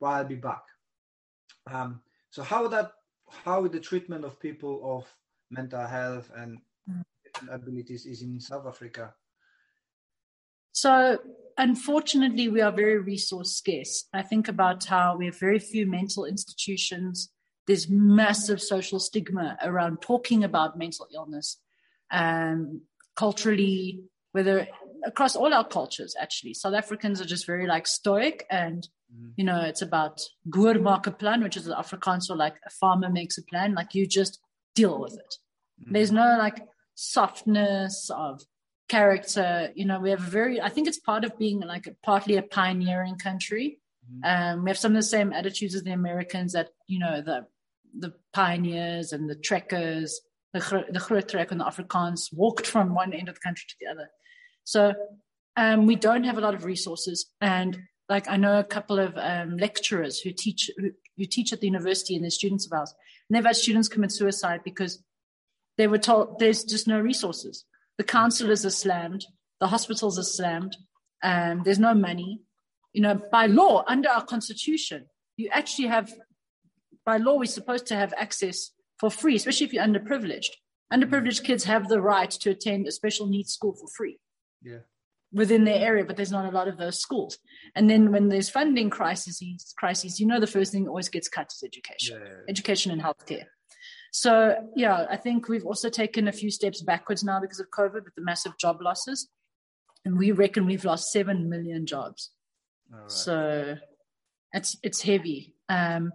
but 0.00 0.06
I'll 0.06 0.24
be 0.24 0.34
back. 0.34 0.62
Um, 1.70 2.00
so 2.30 2.42
how 2.42 2.66
that 2.68 2.92
how 3.26 3.66
the 3.68 3.80
treatment 3.80 4.24
of 4.24 4.40
people 4.40 4.80
of 4.84 5.06
mental 5.50 5.86
health 5.86 6.30
and 6.36 6.58
mm. 6.90 7.02
abilities 7.50 8.06
is 8.06 8.22
in 8.22 8.40
South 8.40 8.66
Africa? 8.66 9.14
So, 10.72 11.18
unfortunately, 11.58 12.48
we 12.48 12.60
are 12.60 12.72
very 12.72 12.98
resource 12.98 13.52
scarce. 13.52 14.08
I 14.12 14.22
think 14.22 14.48
about 14.48 14.84
how 14.84 15.16
we 15.16 15.26
have 15.26 15.38
very 15.38 15.58
few 15.58 15.86
mental 15.86 16.24
institutions. 16.24 17.30
There's 17.66 17.88
massive 17.88 18.60
social 18.60 18.98
stigma 18.98 19.56
around 19.62 20.02
talking 20.02 20.42
about 20.44 20.78
mental 20.78 21.06
illness. 21.14 21.58
Um, 22.10 22.82
culturally, 23.16 24.04
whether 24.32 24.66
across 25.04 25.36
all 25.36 25.52
our 25.52 25.66
cultures, 25.66 26.14
actually, 26.18 26.54
South 26.54 26.74
Africans 26.74 27.20
are 27.20 27.26
just 27.26 27.46
very 27.46 27.66
like 27.66 27.86
stoic 27.86 28.46
and 28.50 28.88
mm-hmm. 29.14 29.28
you 29.36 29.44
know, 29.44 29.60
it's 29.60 29.82
about 29.82 30.20
maak 30.46 31.06
'n 31.06 31.14
plan, 31.14 31.42
which 31.42 31.56
is 31.56 31.64
the 31.64 31.74
Afrikaans 31.74 32.30
or 32.30 32.36
like 32.36 32.56
a 32.66 32.70
farmer 32.70 33.10
makes 33.10 33.38
a 33.38 33.42
plan. 33.42 33.74
Like 33.74 33.94
you 33.94 34.06
just 34.06 34.40
deal 34.74 34.98
with 34.98 35.14
it. 35.14 35.38
Mm-hmm. 35.80 35.92
There's 35.92 36.12
no 36.12 36.36
like 36.38 36.66
softness 36.94 38.10
of 38.10 38.42
character. 38.92 39.72
You 39.74 39.86
know, 39.86 39.98
we 40.00 40.10
have 40.10 40.20
a 40.20 40.30
very, 40.38 40.60
I 40.60 40.68
think 40.68 40.86
it's 40.86 40.98
part 40.98 41.24
of 41.24 41.38
being 41.38 41.60
like 41.60 41.86
a, 41.86 41.94
partly 42.02 42.36
a 42.36 42.42
pioneering 42.42 43.16
country. 43.16 43.78
Mm-hmm. 44.04 44.24
Um, 44.32 44.64
we 44.64 44.70
have 44.70 44.78
some 44.78 44.92
of 44.92 44.96
the 44.96 45.14
same 45.16 45.32
attitudes 45.32 45.74
as 45.74 45.82
the 45.82 45.92
Americans 45.92 46.52
that, 46.52 46.68
you 46.86 46.98
know, 46.98 47.22
the 47.22 47.46
the 48.04 48.12
pioneers 48.32 49.12
and 49.12 49.28
the 49.28 49.34
trekkers, 49.48 50.20
the, 50.54 50.60
the 50.90 50.98
Groot 50.98 51.34
and 51.34 51.60
the 51.60 51.64
Afrikaans 51.64 52.32
walked 52.32 52.66
from 52.66 52.94
one 52.94 53.12
end 53.12 53.28
of 53.28 53.34
the 53.34 53.40
country 53.40 53.64
to 53.68 53.76
the 53.80 53.90
other. 53.92 54.08
So 54.64 54.94
um, 55.56 55.86
we 55.86 55.96
don't 55.96 56.24
have 56.24 56.38
a 56.38 56.40
lot 56.40 56.54
of 56.54 56.64
resources. 56.64 57.26
And 57.40 57.82
like 58.08 58.28
I 58.28 58.36
know 58.36 58.58
a 58.58 58.64
couple 58.76 58.98
of 58.98 59.12
um, 59.16 59.56
lecturers 59.58 60.20
who 60.20 60.32
teach 60.32 60.70
who, 60.78 60.90
who, 61.16 61.26
teach 61.26 61.52
at 61.52 61.60
the 61.60 61.66
university 61.66 62.14
and 62.14 62.24
they're 62.24 62.30
students 62.30 62.66
of 62.66 62.72
ours, 62.72 62.94
and 63.28 63.36
they've 63.36 63.50
had 63.50 63.56
students 63.56 63.88
commit 63.88 64.12
suicide 64.12 64.60
because 64.64 65.02
they 65.78 65.86
were 65.86 66.02
told 66.08 66.38
there's 66.38 66.64
just 66.64 66.86
no 66.86 66.98
resources. 67.00 67.64
The 68.02 68.08
councillors 68.08 68.66
are 68.66 68.70
slammed. 68.70 69.26
The 69.60 69.68
hospitals 69.68 70.18
are 70.18 70.24
slammed. 70.24 70.76
Um, 71.22 71.62
there's 71.64 71.78
no 71.78 71.94
money. 71.94 72.40
You 72.92 73.02
know, 73.02 73.20
by 73.30 73.46
law, 73.46 73.84
under 73.86 74.08
our 74.08 74.24
constitution, 74.24 75.06
you 75.36 75.48
actually 75.52 75.86
have 75.86 76.12
by 77.06 77.18
law, 77.18 77.36
we're 77.38 77.44
supposed 77.44 77.86
to 77.86 77.94
have 77.94 78.12
access 78.16 78.72
for 78.98 79.08
free, 79.08 79.36
especially 79.36 79.66
if 79.66 79.72
you're 79.72 79.84
underprivileged. 79.84 80.50
Underprivileged 80.92 81.44
kids 81.44 81.62
have 81.62 81.88
the 81.88 82.00
right 82.00 82.30
to 82.30 82.50
attend 82.50 82.88
a 82.88 82.90
special 82.90 83.28
needs 83.28 83.52
school 83.52 83.76
for 83.76 83.86
free. 83.96 84.18
Yeah. 84.62 84.78
Within 85.32 85.62
their 85.62 85.78
area, 85.78 86.04
but 86.04 86.16
there's 86.16 86.32
not 86.32 86.52
a 86.52 86.56
lot 86.56 86.66
of 86.66 86.78
those 86.78 86.98
schools. 86.98 87.38
And 87.76 87.88
then 87.88 88.10
when 88.10 88.30
there's 88.30 88.50
funding 88.50 88.90
crises, 88.90 89.40
crises, 89.78 90.18
you 90.18 90.26
know, 90.26 90.40
the 90.40 90.48
first 90.48 90.72
thing 90.72 90.84
that 90.84 90.90
always 90.90 91.08
gets 91.08 91.28
cut 91.28 91.52
is 91.52 91.62
education, 91.64 92.18
Yeah, 92.18 92.26
yeah, 92.26 92.34
yeah. 92.34 92.44
education 92.48 92.90
and 92.90 93.00
healthcare. 93.00 93.44
So 94.12 94.54
yeah, 94.76 95.06
I 95.10 95.16
think 95.16 95.48
we've 95.48 95.64
also 95.64 95.88
taken 95.88 96.28
a 96.28 96.32
few 96.32 96.50
steps 96.50 96.82
backwards 96.82 97.24
now 97.24 97.40
because 97.40 97.60
of 97.60 97.70
COVID 97.70 98.04
with 98.04 98.14
the 98.14 98.22
massive 98.22 98.56
job 98.58 98.80
losses, 98.82 99.28
and 100.04 100.18
we 100.18 100.32
reckon 100.32 100.66
we've 100.66 100.84
lost 100.84 101.12
seven 101.12 101.48
million 101.48 101.86
jobs. 101.86 102.30
Right. 102.90 103.10
So 103.10 103.76
it's 104.52 104.76
it's 104.82 105.00
heavy. 105.02 105.54
Um, 105.70 106.12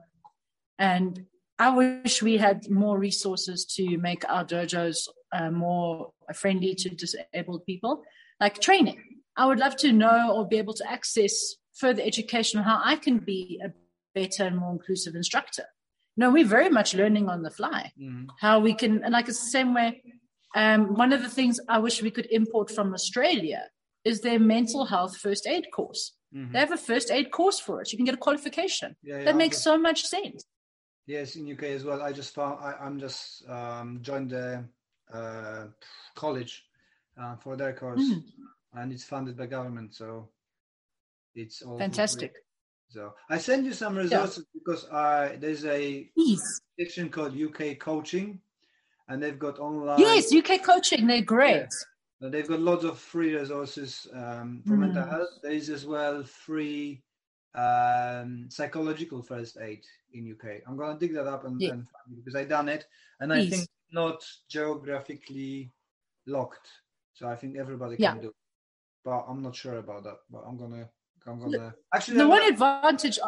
and 0.77 1.25
I 1.57 1.71
wish 1.71 2.21
we 2.21 2.37
had 2.37 2.69
more 2.69 2.99
resources 2.99 3.65
to 3.77 3.97
make 3.97 4.23
our 4.29 4.45
dojos 4.45 5.07
uh, 5.33 5.49
more 5.49 6.11
friendly 6.35 6.75
to 6.75 6.89
disabled 6.89 7.65
people, 7.65 8.03
like 8.39 8.61
training. 8.61 9.01
I 9.35 9.47
would 9.47 9.57
love 9.57 9.75
to 9.77 9.91
know 9.91 10.33
or 10.35 10.47
be 10.47 10.57
able 10.59 10.75
to 10.75 10.91
access 10.91 11.55
further 11.73 12.03
education 12.03 12.59
on 12.59 12.65
how 12.65 12.79
I 12.83 12.95
can 12.95 13.17
be 13.17 13.59
a 13.63 13.71
better 14.13 14.43
and 14.43 14.57
more 14.57 14.71
inclusive 14.71 15.15
instructor. 15.15 15.65
No, 16.19 16.31
we're 16.31 16.45
very 16.57 16.69
much 16.69 16.95
learning 16.95 17.29
on 17.29 17.43
the 17.43 17.51
fly 17.51 17.91
Mhm. 17.97 18.27
how 18.39 18.59
we 18.59 18.73
can, 18.73 19.03
and 19.03 19.11
like 19.13 19.27
it's 19.29 19.39
the 19.43 19.51
same 19.59 19.73
way. 19.73 20.01
Um, 20.55 20.95
one 20.95 21.13
of 21.13 21.21
the 21.21 21.29
things 21.29 21.59
I 21.69 21.77
wish 21.79 22.01
we 22.01 22.11
could 22.11 22.27
import 22.31 22.71
from 22.71 22.93
Australia 22.93 23.61
is 24.03 24.21
their 24.21 24.39
mental 24.39 24.85
health 24.85 25.17
first 25.17 25.45
aid 25.47 25.65
course. 25.71 26.13
Mhm. 26.33 26.51
They 26.53 26.59
have 26.59 26.71
a 26.71 26.77
first 26.77 27.11
aid 27.11 27.31
course 27.31 27.59
for 27.59 27.81
it. 27.81 27.91
You 27.91 27.97
can 27.97 28.05
get 28.05 28.15
a 28.15 28.25
qualification. 28.27 28.95
Yeah, 29.03 29.17
yeah, 29.19 29.25
that 29.25 29.35
makes 29.35 29.57
so 29.61 29.77
much 29.77 30.03
sense. 30.05 30.43
Yes, 31.05 31.35
in 31.35 31.45
UK 31.47 31.63
as 31.77 31.83
well. 31.85 32.01
I 32.01 32.11
just 32.11 32.33
found 32.33 32.59
I, 32.59 32.71
I'm 32.85 32.99
just 32.99 33.47
um, 33.47 34.01
joined 34.01 34.31
the 34.31 34.67
uh, 35.13 35.67
college 36.15 36.53
uh, 37.21 37.35
for 37.37 37.55
their 37.55 37.73
course, 37.73 38.01
Mm. 38.01 38.23
and 38.73 38.91
it's 38.91 39.03
funded 39.05 39.37
by 39.37 39.45
government, 39.47 39.93
so 39.95 40.29
it's 41.35 41.61
all 41.61 41.77
free. 41.77 41.85
So 42.89 43.13
I 43.29 43.37
send 43.37 43.65
you 43.65 43.73
some 43.73 43.97
resources 43.97 44.45
because 44.53 44.87
I 44.89 45.35
there's 45.37 45.65
a 45.65 46.09
Please. 46.15 46.61
section 46.79 47.09
called 47.09 47.35
UK 47.37 47.77
Coaching, 47.79 48.39
and 49.09 49.21
they've 49.21 49.37
got 49.39 49.59
online. 49.59 49.99
Yes, 49.99 50.33
UK 50.33 50.63
coaching, 50.63 51.05
they're 51.07 51.21
great. 51.21 51.67
Uh, 52.21 52.29
They've 52.29 52.47
got 52.47 52.59
lots 52.61 52.83
of 52.83 52.97
free 52.97 53.35
resources 53.35 54.07
um, 54.11 54.63
for 54.65 54.75
mental 54.75 55.03
Mm. 55.03 55.09
health. 55.09 55.29
There 55.43 55.51
is 55.51 55.69
as 55.69 55.85
well 55.85 56.23
free 56.23 57.03
um, 57.53 58.49
psychological 58.49 59.21
first 59.21 59.57
aid 59.61 59.85
in 60.13 60.31
UK. 60.31 60.61
I'm 60.65 60.77
gonna 60.77 60.97
dig 60.97 61.13
that 61.13 61.27
up 61.27 61.45
and, 61.45 61.61
Yeah. 61.61 61.71
and 61.73 61.87
find 61.89 62.17
it 62.17 62.23
because 62.25 62.35
I've 62.35 62.49
done 62.49 62.69
it, 62.69 62.85
and 63.19 63.31
I 63.33 63.47
think 63.49 63.67
not 63.91 64.23
geographically 64.49 65.71
locked, 66.25 66.67
so 67.13 67.27
I 67.27 67.35
think 67.35 67.57
everybody 67.57 67.97
Yeah. 67.99 68.13
can 68.13 68.21
do. 68.21 68.29
it. 68.29 68.35
But 69.03 69.25
I'm 69.27 69.41
not 69.43 69.55
sure 69.55 69.77
about 69.77 70.03
that. 70.05 70.17
But 70.29 70.43
I'm 70.47 70.57
gonna, 70.57 70.89
I'm 71.27 71.39
gonna 71.39 71.73
actually 71.93 72.17
The 72.17 72.27
one 72.27 72.39
gonna- 72.41 72.53
advantage, 72.53 73.19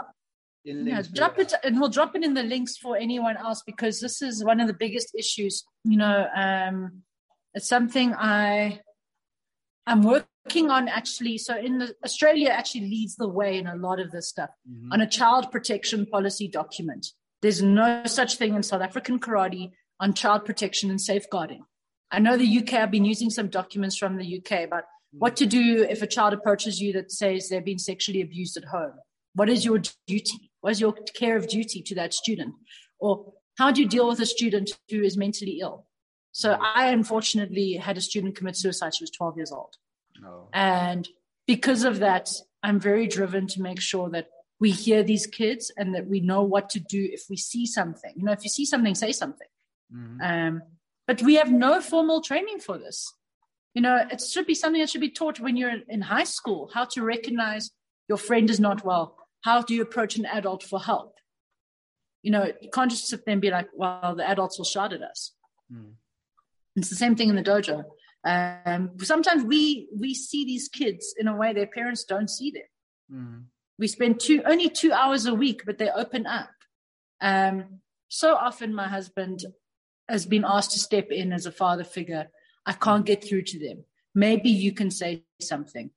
in 0.66 0.86
yeah, 0.88 1.02
drop 1.14 1.39
it, 1.39 1.54
and 1.64 1.80
we'll 1.80 1.89
drop 1.89 2.16
it 2.16 2.24
in 2.24 2.34
the 2.34 2.43
links 2.43 2.78
for 2.78 2.97
anyone 2.97 3.38
else 3.38 3.62
because 3.66 4.00
this 4.02 4.22
is 4.22 4.43
one 4.43 4.60
of 4.60 4.68
the 4.68 4.74
biggest 4.74 5.14
issues. 5.16 5.64
You 5.84 5.97
know, 5.97 6.28
um, 6.36 7.04
it's 7.54 7.68
something 7.68 8.14
I, 8.14 8.82
I'm 9.88 10.04
working 10.04 10.70
on 10.70 10.88
actually. 10.88 11.38
So 11.38 11.58
in 11.58 11.80
the, 11.80 11.95
Australia 12.04 12.50
actually 12.50 12.82
leads 12.89 13.16
the 13.16 13.28
way 13.28 13.58
in 13.58 13.68
a 13.68 13.76
lot 13.76 14.00
of 14.00 14.12
this 14.12 14.30
stuff. 14.30 14.50
Mhm. 14.70 14.93
on 14.93 15.02
a 15.02 15.08
child 15.08 15.52
protection 15.52 16.06
policy 16.06 16.47
document. 16.47 17.08
There's 17.41 17.62
no 17.64 18.04
such 18.06 18.36
thing 18.36 18.54
in 18.56 18.64
South 18.64 18.82
African 18.82 19.20
karate 19.20 19.72
on 20.00 20.14
child 20.14 20.45
protection 20.45 20.89
and 20.89 21.00
safeguarding. 21.00 21.64
I 22.12 22.20
know 22.20 22.36
the 22.38 22.45
UK, 22.60 22.74
I've 22.74 22.91
been 22.91 23.06
using 23.06 23.30
some 23.30 23.47
documents 23.50 23.95
from 23.97 24.18
the 24.18 24.26
UK 24.38 24.64
about 24.64 24.84
what 25.12 25.36
to 25.38 25.45
do 25.45 25.86
if 25.89 26.01
a 26.01 26.07
child 26.07 26.34
approaches 26.34 26.82
you 26.82 26.93
that 26.93 27.12
says 27.12 27.49
they've 27.49 27.66
been 27.66 27.80
sexually 27.80 28.22
abused 28.22 28.57
at 28.57 28.66
home. 28.66 28.93
What 29.34 29.49
is 29.49 29.66
your 29.66 29.82
duty? 30.07 30.51
What 30.62 30.72
is 30.72 30.82
your 30.82 30.93
care 30.93 31.38
of 31.38 31.47
duty 31.47 31.82
to 31.84 31.95
that 31.95 32.14
student? 32.14 32.53
Or 32.99 33.34
how 33.57 33.72
do 33.72 33.82
you 33.82 33.88
deal 33.88 34.07
with 34.07 34.20
a 34.20 34.26
student 34.26 34.72
who 34.89 35.01
is 35.01 35.18
mentally 35.18 35.60
ill? 35.62 35.88
So 36.32 36.57
I 36.60 36.89
unfortunately 36.89 37.74
had 37.74 37.97
a 37.97 38.01
student 38.01 38.36
commit 38.36 38.55
suicide. 38.55 38.95
She 38.95 39.03
was 39.03 39.12
12 39.12 39.38
years 39.38 39.51
old. 39.51 39.76
No. 40.22 40.49
And 40.53 41.07
because 41.47 41.84
of 41.84 41.99
that, 41.99 42.30
I'm 42.62 42.80
very 42.80 43.07
driven 43.07 43.47
to 43.47 43.62
make 43.62 43.82
sure 43.82 44.10
that 44.10 44.28
we 44.60 44.72
hear 44.72 45.03
these 45.03 45.26
kids 45.26 45.72
and 45.78 45.95
that 45.95 46.07
we 46.07 46.20
know 46.20 46.43
what 46.43 46.70
to 46.72 46.80
do 46.80 47.07
if 47.12 47.24
we 47.30 47.38
see 47.38 47.66
something. 47.66 48.14
You 48.16 48.26
know, 48.26 48.34
if 48.34 48.43
you 48.43 48.49
see 48.49 48.66
something, 48.66 48.93
say 48.93 49.12
something. 49.12 49.47
Mhm. 49.93 50.22
Um, 50.22 50.62
but 51.07 51.22
we 51.22 51.36
have 51.36 51.51
no 51.51 51.82
formal 51.82 52.22
training 52.22 52.60
for 52.60 52.78
this. 52.78 53.14
You 53.74 53.82
know, 53.82 53.97
it 54.11 54.22
should 54.22 54.47
be 54.47 54.55
something 54.55 54.82
that 54.82 54.89
should 54.89 55.01
be 55.01 55.11
taught 55.11 55.39
when 55.39 55.55
you're 55.55 55.76
in 55.88 56.01
high 56.01 56.24
school 56.24 56.70
how 56.74 56.86
to 56.86 57.03
recognize 57.03 57.72
your 58.07 58.17
friend 58.17 58.49
is 58.49 58.59
not 58.59 58.84
well. 58.84 59.15
How 59.41 59.61
do 59.61 59.74
you 59.74 59.82
approach 59.82 60.17
an 60.17 60.26
adult 60.26 60.63
for 60.63 60.82
help? 60.82 61.15
You 62.24 62.32
know, 62.32 62.51
you 62.61 62.70
can't 62.74 62.91
just 62.91 63.07
sit 63.07 63.26
there 63.26 63.34
and 63.34 63.41
be 63.41 63.51
like, 63.51 63.70
well, 63.74 64.15
the 64.17 64.28
adults 64.28 64.57
will 64.57 64.65
shout 64.65 64.91
at 64.91 65.01
us. 65.01 65.34
Mm. 65.72 65.93
It's 66.76 66.89
the 66.89 66.95
same 66.95 67.15
thing 67.15 67.30
in 67.30 67.36
the 67.36 67.43
dojo. 67.43 67.84
Um, 68.26 68.91
sometimes 69.01 69.43
we 69.45 69.88
we 69.97 70.13
see 70.13 70.43
these 70.43 70.67
kids 70.67 71.15
in 71.17 71.28
a 71.28 71.36
way 71.36 71.53
their 71.53 71.67
parents 71.67 72.03
don't 72.03 72.30
see 72.30 72.51
them. 72.51 72.63
Mhm. 73.11 73.45
We 73.78 73.88
spend 73.88 74.20
two 74.20 74.43
only 74.45 74.70
two 74.70 74.91
hours 74.91 75.26
a 75.26 75.34
week, 75.34 75.61
but 75.65 75.78
they 75.78 75.89
open 75.89 76.26
up. 76.26 76.51
Um, 77.22 77.80
so 78.09 78.36
often, 78.36 78.74
my 78.74 78.89
husband 78.89 79.45
has 80.09 80.26
been 80.26 80.43
asked 80.45 80.72
to 80.72 80.80
step 80.80 81.11
in 81.11 81.32
as 81.32 81.45
a 81.45 81.51
father 81.51 81.86
figure. 81.86 82.30
I 82.66 82.74
can't 82.74 83.05
get 83.05 83.24
through 83.24 83.43
to 83.43 83.60
them. 83.60 83.84
Maybe 84.16 84.49
you 84.49 84.72
can 84.74 84.91
say 84.91 85.24
something, 85.41 85.91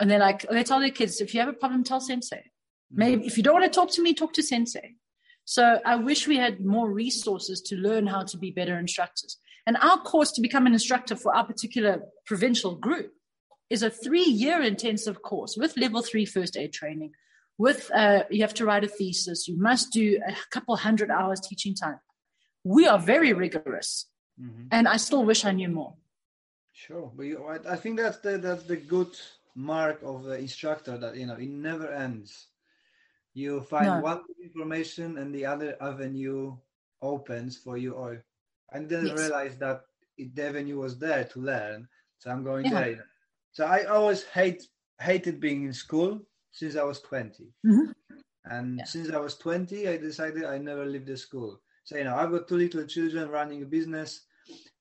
and 0.00 0.10
they're 0.10 0.18
like, 0.18 0.48
they 0.48 0.64
tell 0.64 0.80
their 0.80 0.90
kids, 0.90 1.20
if 1.20 1.34
you 1.34 1.40
have 1.40 1.48
a 1.48 1.52
problem, 1.52 1.84
tell 1.84 2.00
sensei. 2.00 2.50
Maybe 2.90 3.26
if 3.26 3.36
you 3.36 3.42
don't 3.42 3.60
want 3.60 3.70
to 3.70 3.70
talk 3.70 3.90
to 3.92 4.02
me, 4.02 4.14
talk 4.14 4.32
to 4.34 4.42
sensei. 4.42 4.96
So 5.44 5.80
I 5.84 5.96
wish 5.96 6.26
we 6.26 6.36
had 6.36 6.64
more 6.64 6.90
resources 6.90 7.60
to 7.62 7.76
learn 7.76 8.06
how 8.06 8.22
to 8.22 8.36
be 8.38 8.50
better 8.50 8.78
instructors. 8.78 9.38
And 9.66 9.76
our 9.78 9.98
course 9.98 10.32
to 10.32 10.40
become 10.40 10.66
an 10.66 10.72
instructor 10.72 11.14
for 11.16 11.34
our 11.34 11.44
particular 11.44 12.02
provincial 12.24 12.74
group 12.76 13.12
is 13.68 13.82
a 13.82 13.90
three-year 13.90 14.62
intensive 14.62 15.20
course 15.20 15.56
with 15.56 15.76
level 15.76 16.00
three 16.00 16.24
first 16.24 16.56
aid 16.56 16.72
training. 16.72 17.12
With 17.58 17.90
uh, 17.94 18.22
you 18.30 18.42
have 18.42 18.54
to 18.54 18.64
write 18.64 18.84
a 18.84 18.88
thesis. 18.88 19.48
You 19.48 19.58
must 19.58 19.92
do 19.92 20.20
a 20.26 20.34
couple 20.50 20.74
hundred 20.76 21.10
hours 21.10 21.40
teaching 21.40 21.74
time. 21.74 22.00
We 22.64 22.86
are 22.86 22.98
very 22.98 23.32
rigorous, 23.32 24.06
Mhm. 24.40 24.68
and 24.70 24.88
I 24.88 24.96
still 24.96 25.24
wish 25.24 25.44
I 25.44 25.52
knew 25.52 25.68
more. 25.68 25.94
Sure, 26.78 27.10
but 27.16 27.24
you, 27.26 27.44
I, 27.44 27.72
I 27.72 27.76
think 27.76 27.98
that's 27.98 28.18
the 28.18 28.38
that's 28.38 28.62
the 28.62 28.76
good 28.76 29.10
mark 29.56 30.00
of 30.04 30.22
the 30.24 30.38
instructor 30.38 30.96
that 30.96 31.16
you 31.16 31.26
know 31.26 31.34
it 31.34 31.48
never 31.48 31.88
ends. 31.92 32.48
You 33.34 33.60
find 33.62 33.98
No. 33.98 34.00
one 34.00 34.22
information 34.42 35.18
and 35.18 35.34
the 35.34 35.46
other 35.46 35.76
avenue 35.82 36.56
opens 37.02 37.56
for 37.56 37.76
you. 37.76 37.94
Or 37.94 38.24
I 38.72 38.78
didn't 38.78 39.08
Yes. 39.08 39.14
realize 39.14 39.58
that 39.58 39.82
it, 40.16 40.34
the 40.36 40.44
avenue 40.46 40.78
was 40.78 40.98
there 40.98 41.24
to 41.24 41.40
learn, 41.40 41.88
so 42.18 42.30
I'm 42.30 42.44
going 42.44 42.68
Yeah. 42.68 42.70
there. 42.70 43.06
So 43.52 43.66
I 43.66 43.84
always 43.84 44.24
hate 44.24 44.62
hated 45.00 45.40
being 45.40 45.64
in 45.64 45.72
school 45.72 46.22
since 46.52 46.76
I 46.76 46.84
was 46.84 47.00
20, 47.00 47.52
Mhm. 47.64 47.92
and 48.44 48.78
Yeah. 48.78 48.86
since 48.86 49.10
I 49.10 49.18
was 49.18 49.36
20, 49.36 49.88
I 49.88 49.96
decided 49.96 50.44
I 50.44 50.58
never 50.58 50.86
leave 50.86 51.06
the 51.06 51.16
school. 51.16 51.60
So 51.84 51.96
you 51.96 52.04
know 52.04 52.14
I've 52.16 52.30
got 52.30 52.48
two 52.48 52.56
little 52.56 52.84
children 52.86 53.30
running 53.30 53.62
a 53.62 53.66
business. 53.66 54.26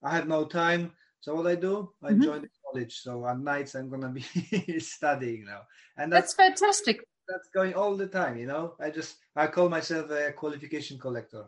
I 0.03 0.15
have 0.15 0.27
no 0.27 0.45
time. 0.45 0.93
So 1.21 1.35
what 1.35 1.47
I 1.47 1.55
do, 1.55 1.91
I 2.03 2.13
Mhm. 2.13 2.23
join 2.23 2.41
the 2.41 2.49
college. 2.65 2.99
So 2.99 3.25
at 3.27 3.39
nights 3.39 3.75
I'm 3.75 3.89
gonna 3.89 4.09
be 4.09 4.21
studying 4.79 5.45
now, 5.45 5.61
and 5.97 6.11
That's 6.11 6.33
that's 6.33 6.33
fantastic. 6.35 7.01
that's 7.27 7.49
going 7.49 7.73
all 7.73 7.95
the 7.97 8.07
time. 8.07 8.37
You 8.37 8.47
know, 8.47 8.75
I 8.79 8.89
just 8.89 9.17
I 9.35 9.47
call 9.47 9.69
myself 9.69 10.09
a 10.11 10.31
qualification 10.31 10.97
collector. 10.99 11.45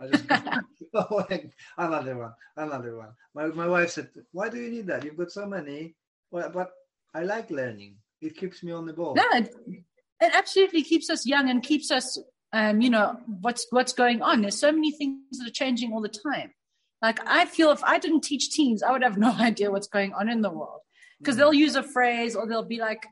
I 0.00 0.08
just 0.08 0.24
another 1.78 2.16
one, 2.16 2.34
another 2.56 2.96
one. 2.96 3.12
My 3.34 3.46
my 3.48 3.66
wife 3.68 3.90
said, 3.90 4.10
"Why 4.32 4.48
do 4.48 4.60
you 4.60 4.70
need 4.70 4.86
that? 4.88 5.04
You've 5.04 5.16
got 5.16 5.30
so 5.30 5.46
many." 5.46 5.94
Well, 6.30 6.50
but 6.50 6.70
I 7.14 7.22
like 7.22 7.50
learning. 7.50 7.96
It 8.20 8.36
keeps 8.36 8.62
me 8.62 8.72
on 8.72 8.86
the 8.86 8.92
ball. 8.92 9.14
No, 9.14 9.24
it, 9.34 9.54
it 10.20 10.32
absolutely 10.34 10.82
keeps 10.82 11.10
us 11.10 11.26
young 11.26 11.48
and 11.48 11.62
keeps 11.62 11.90
us, 11.90 12.18
um, 12.52 12.80
you 12.80 12.90
know, 12.90 13.16
what's 13.40 13.66
what's 13.70 13.92
going 13.92 14.22
on. 14.22 14.42
There's 14.42 14.58
so 14.58 14.72
many 14.72 14.90
things 14.92 15.38
that 15.38 15.46
are 15.48 15.52
changing 15.52 15.92
all 15.92 16.00
the 16.00 16.08
time. 16.08 16.52
Like 17.04 17.20
I 17.26 17.44
feel 17.44 17.70
if 17.70 17.84
I 17.84 17.98
didn't 17.98 18.22
teach 18.22 18.48
teens, 18.48 18.82
I 18.82 18.90
would 18.90 19.02
have 19.02 19.18
no 19.18 19.32
idea 19.50 19.70
what's 19.70 19.88
going 19.88 20.14
on 20.14 20.30
in 20.30 20.40
the 20.40 20.50
world 20.50 20.80
because 21.18 21.36
they'll 21.36 21.52
use 21.52 21.76
a 21.76 21.82
phrase 21.82 22.34
or 22.34 22.46
they'll 22.46 22.64
be 22.76 22.78
like, 22.78 23.02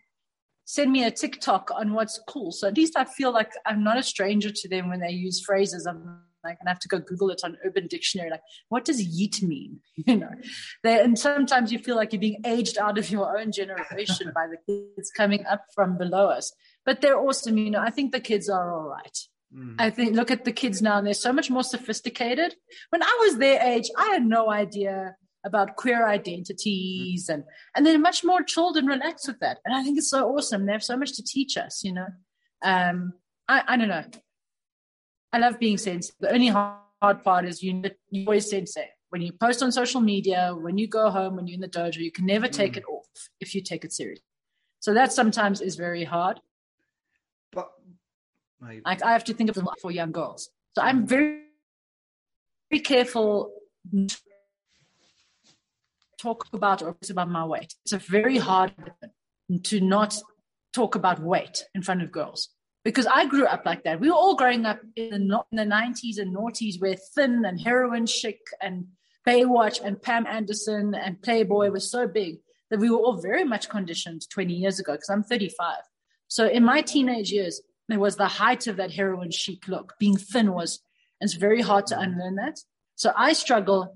"Send 0.64 0.90
me 0.90 1.04
a 1.04 1.10
TikTok 1.10 1.70
on 1.70 1.92
what's 1.92 2.18
cool." 2.26 2.52
So 2.52 2.66
at 2.68 2.76
least 2.78 2.96
I 2.96 3.04
feel 3.04 3.32
like 3.32 3.52
I'm 3.66 3.84
not 3.84 3.98
a 3.98 4.02
stranger 4.02 4.50
to 4.50 4.68
them 4.68 4.88
when 4.88 5.00
they 5.00 5.10
use 5.10 5.44
phrases. 5.44 5.84
I'm 5.86 6.22
like, 6.42 6.56
and 6.58 6.68
I 6.68 6.70
have 6.70 6.78
to 6.80 6.88
go 6.88 7.00
Google 7.00 7.28
it 7.28 7.42
on 7.44 7.58
Urban 7.66 7.86
Dictionary. 7.86 8.30
Like, 8.30 8.40
what 8.70 8.86
does 8.86 9.00
yeet 9.06 9.42
mean? 9.42 9.80
You 10.06 10.16
know, 10.16 10.32
they, 10.82 10.98
and 11.00 11.18
sometimes 11.18 11.70
you 11.70 11.78
feel 11.78 11.96
like 11.96 12.14
you're 12.14 12.26
being 12.28 12.40
aged 12.46 12.78
out 12.78 12.96
of 12.96 13.10
your 13.10 13.38
own 13.38 13.52
generation 13.52 14.32
by 14.34 14.46
the 14.46 14.56
kids 14.66 15.10
coming 15.10 15.44
up 15.44 15.66
from 15.74 15.98
below 15.98 16.28
us. 16.30 16.50
But 16.86 17.02
they're 17.02 17.20
awesome. 17.20 17.58
You 17.58 17.70
know, 17.70 17.80
I 17.80 17.90
think 17.90 18.10
the 18.10 18.20
kids 18.20 18.48
are 18.48 18.72
all 18.74 18.88
right. 18.88 19.18
Mm. 19.54 19.74
I 19.78 19.90
think 19.90 20.14
look 20.14 20.30
at 20.30 20.44
the 20.44 20.52
kids 20.52 20.80
now, 20.80 20.98
and 20.98 21.06
they're 21.06 21.14
so 21.14 21.32
much 21.32 21.50
more 21.50 21.64
sophisticated. 21.64 22.54
When 22.90 23.02
I 23.02 23.18
was 23.22 23.36
their 23.36 23.60
age, 23.62 23.90
I 23.96 24.06
had 24.06 24.24
no 24.24 24.50
idea 24.50 25.16
about 25.44 25.76
queer 25.76 26.06
identities 26.06 27.28
and 27.28 27.44
and 27.74 27.84
they're 27.84 27.98
much 27.98 28.22
more 28.22 28.42
chilled 28.42 28.76
and 28.76 28.88
relaxed 28.88 29.26
with 29.26 29.40
that. 29.40 29.58
And 29.64 29.74
I 29.74 29.82
think 29.82 29.98
it's 29.98 30.10
so 30.10 30.28
awesome. 30.28 30.66
They 30.66 30.72
have 30.72 30.84
so 30.84 30.96
much 30.96 31.14
to 31.16 31.22
teach 31.22 31.56
us, 31.56 31.82
you 31.84 31.92
know. 31.92 32.06
Um, 32.62 33.14
I, 33.48 33.62
I 33.66 33.76
don't 33.76 33.88
know. 33.88 34.04
I 35.32 35.38
love 35.38 35.58
being 35.58 35.78
sensei. 35.78 36.12
The 36.20 36.32
only 36.32 36.48
hard 36.48 37.24
part 37.24 37.44
is 37.44 37.62
you 37.62 37.82
you 38.10 38.24
always 38.26 38.48
sensei. 38.48 38.88
When 39.10 39.20
you 39.20 39.32
post 39.32 39.62
on 39.62 39.72
social 39.72 40.00
media, 40.00 40.54
when 40.58 40.78
you 40.78 40.86
go 40.86 41.10
home, 41.10 41.36
when 41.36 41.46
you're 41.46 41.56
in 41.56 41.60
the 41.60 41.68
dojo, 41.68 41.96
you 41.98 42.12
can 42.12 42.24
never 42.24 42.48
take 42.48 42.74
mm. 42.74 42.78
it 42.78 42.84
off 42.84 43.28
if 43.40 43.54
you 43.54 43.62
take 43.62 43.84
it 43.84 43.92
serious. 43.92 44.20
So 44.80 44.94
that 44.94 45.12
sometimes 45.12 45.60
is 45.60 45.76
very 45.76 46.04
hard. 46.04 46.40
But 48.62 48.76
like 48.84 49.02
I 49.02 49.12
have 49.12 49.24
to 49.24 49.34
think 49.34 49.50
of 49.50 49.56
them 49.56 49.68
for 49.80 49.90
young 49.90 50.12
girls. 50.12 50.48
So 50.76 50.82
I'm 50.82 51.06
very, 51.06 51.42
very 52.70 52.80
careful 52.80 53.52
to 53.92 54.16
talk 56.18 56.46
about 56.52 56.82
or 56.82 56.96
about 57.10 57.28
my 57.28 57.44
weight. 57.44 57.74
It's 57.84 57.92
a 57.92 57.98
very 57.98 58.38
hard 58.38 58.72
to 59.64 59.80
not 59.80 60.16
talk 60.72 60.94
about 60.94 61.20
weight 61.20 61.64
in 61.74 61.82
front 61.82 62.02
of 62.02 62.12
girls 62.12 62.48
because 62.84 63.06
I 63.06 63.26
grew 63.26 63.46
up 63.46 63.66
like 63.66 63.82
that. 63.84 64.00
We 64.00 64.08
were 64.08 64.16
all 64.16 64.36
growing 64.36 64.64
up 64.64 64.80
in 64.96 65.28
the, 65.28 65.42
in 65.50 65.56
the 65.56 65.64
90s 65.64 66.18
and 66.18 66.34
noughties 66.34 66.80
where 66.80 66.96
thin 67.14 67.44
and 67.44 67.60
heroin 67.60 68.06
chic 68.06 68.40
and 68.60 68.86
Baywatch 69.26 69.80
and 69.84 70.00
Pam 70.00 70.26
Anderson 70.26 70.94
and 70.94 71.20
Playboy 71.20 71.70
was 71.70 71.90
so 71.90 72.06
big 72.06 72.38
that 72.70 72.80
we 72.80 72.90
were 72.90 72.98
all 72.98 73.20
very 73.20 73.44
much 73.44 73.68
conditioned 73.68 74.28
20 74.30 74.54
years 74.54 74.80
ago 74.80 74.92
because 74.92 75.10
I'm 75.10 75.22
35. 75.22 75.76
So 76.28 76.48
in 76.48 76.64
my 76.64 76.80
teenage 76.80 77.30
years, 77.30 77.60
there 77.88 77.98
was 77.98 78.16
the 78.16 78.28
height 78.28 78.66
of 78.66 78.76
that 78.76 78.92
heroin 78.92 79.30
chic 79.30 79.68
look. 79.68 79.94
Being 79.98 80.16
thin 80.16 80.52
was, 80.52 80.80
and 81.20 81.28
it's 81.28 81.36
very 81.36 81.60
hard 81.60 81.86
to 81.88 81.98
unlearn 81.98 82.36
that. 82.36 82.58
So 82.94 83.12
I 83.16 83.32
struggle 83.32 83.94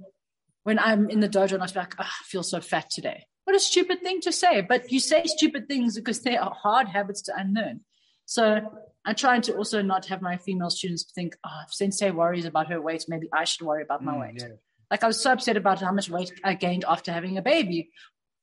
when 0.65 0.79
I'm 0.79 1.09
in 1.11 1.21
the 1.21 1.29
dojo 1.29 1.53
and 1.53 1.63
I'm 1.63 1.71
like, 1.75 1.95
oh, 1.99 2.03
I 2.03 2.25
feel 2.25 2.43
so 2.43 2.61
fat 2.61 2.91
today. 2.91 3.25
What 3.45 3.55
a 3.55 3.61
stupid 3.61 4.03
thing 4.03 4.21
to 4.23 4.33
say. 4.33 4.61
But 4.61 4.91
you 4.91 4.99
say 4.99 5.23
stupid 5.25 5.69
things 5.69 5.95
because 5.95 6.23
they 6.23 6.37
are 6.37 6.53
hard 6.53 6.89
habits 6.89 7.23
to 7.23 7.33
unlearn. 7.37 7.83
So 8.25 8.61
I'm 9.05 9.15
trying 9.15 9.43
to 9.43 9.55
also 9.55 9.83
not 9.83 10.07
have 10.07 10.21
my 10.21 10.37
female 10.37 10.71
students 10.71 11.05
think, 11.15 11.37
oh, 11.47 11.61
if 11.67 11.73
Sensei 11.73 12.11
worries 12.11 12.45
about 12.45 12.69
her 12.69 12.81
weight, 12.81 13.05
maybe 13.07 13.29
I 13.33 13.45
should 13.45 13.65
worry 13.65 13.85
about 13.85 14.03
my 14.03 14.15
mm, 14.15 14.21
weight. 14.21 14.41
Yeah. 14.41 14.57
Like 14.91 15.05
I 15.05 15.07
was 15.07 15.21
so 15.21 15.33
upset 15.33 15.57
about 15.57 15.81
how 15.81 15.93
much 15.93 16.11
weight 16.11 16.33
I 16.43 16.55
gained 16.55 16.85
after 16.89 17.13
having 17.13 17.39
a 17.39 17.43
baby. 17.43 17.91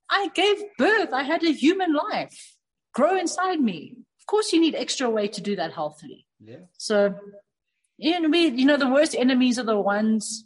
I 0.09 0.29
gave 0.33 0.63
birth. 0.77 1.11
I 1.11 1.23
had 1.23 1.43
a 1.43 1.51
human 1.51 1.93
life 1.93 2.55
grow 2.93 3.17
inside 3.17 3.59
me. 3.59 3.97
Of 4.23 4.27
course, 4.27 4.53
you 4.53 4.61
need 4.61 4.75
extra 4.75 5.09
weight 5.09 5.33
to 5.33 5.41
do 5.41 5.57
that 5.57 5.73
healthily. 5.73 6.25
Yeah. 6.39 6.63
So, 6.77 7.13
and 7.99 8.31
we, 8.31 8.47
you 8.47 8.65
know, 8.65 8.77
the 8.77 8.89
worst 8.89 9.15
enemies 9.15 9.59
are 9.59 9.63
the 9.63 9.79
ones 9.79 10.45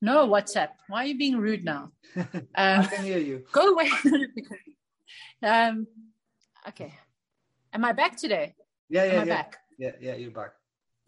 no, 0.00 0.28
WhatsApp. 0.28 0.68
Why 0.88 1.02
are 1.02 1.06
you 1.06 1.18
being 1.18 1.38
rude 1.38 1.64
now? 1.64 1.90
Um, 2.16 2.28
I 2.54 2.86
can 2.86 3.04
hear 3.04 3.18
you. 3.18 3.44
Go 3.50 3.74
away. 3.74 3.90
um, 5.42 5.86
okay. 6.68 6.94
Am 7.72 7.84
I 7.84 7.92
back 7.92 8.16
today? 8.16 8.54
Yeah, 8.88 9.04
yeah, 9.04 9.12
Am 9.12 9.20
I 9.20 9.24
yeah. 9.24 9.34
back? 9.34 9.56
Yeah, 9.78 9.90
yeah, 10.00 10.14
you're 10.14 10.30
back. 10.30 10.52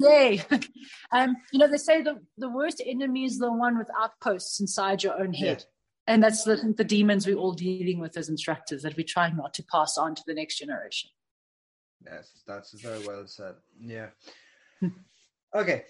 Yay. 0.01 0.43
um, 1.13 1.37
you 1.53 1.59
know, 1.59 1.69
they 1.69 1.77
say 1.77 2.03
the, 2.03 2.19
the 2.37 2.49
worst 2.49 2.83
enemy 2.85 3.25
is 3.25 3.39
the 3.39 3.53
one 3.53 3.79
with 3.79 3.89
outposts 3.97 4.61
inside 4.61 5.03
your 5.03 5.21
own 5.21 5.35
head. 5.35 5.59
Yeah. 5.59 6.15
And 6.15 6.23
that's 6.23 6.43
the, 6.43 6.75
the 6.77 6.85
demons 6.85 7.27
we're 7.27 7.37
all 7.37 7.53
dealing 7.53 8.01
with 8.01 8.17
as 8.17 8.29
instructors 8.29 8.83
that 8.83 8.97
we 8.97 9.05
try 9.05 9.31
not 9.31 9.55
to 9.55 9.63
pass 9.63 9.97
on 9.97 10.15
to 10.17 10.23
the 10.27 10.35
next 10.35 10.59
generation. 10.59 11.11
Yes, 12.05 12.43
that's 12.47 12.73
very 12.81 13.07
well 13.07 13.27
said. 13.27 13.55
Yeah. 13.81 14.09
okay. 15.55 15.85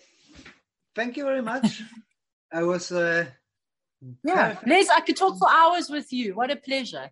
Thank 0.95 1.17
you 1.17 1.25
very 1.25 1.43
much. 1.43 1.83
I 2.53 2.63
was. 2.63 2.91
Uh, 2.91 3.27
yeah, 4.25 4.59
Les, 4.67 4.89
I 4.89 5.01
could 5.01 5.17
talk 5.17 5.39
for 5.39 5.49
hours 5.51 5.91
with 5.91 6.13
you. 6.13 6.35
What 6.35 6.51
a 6.51 6.57
pleasure. 6.57 7.11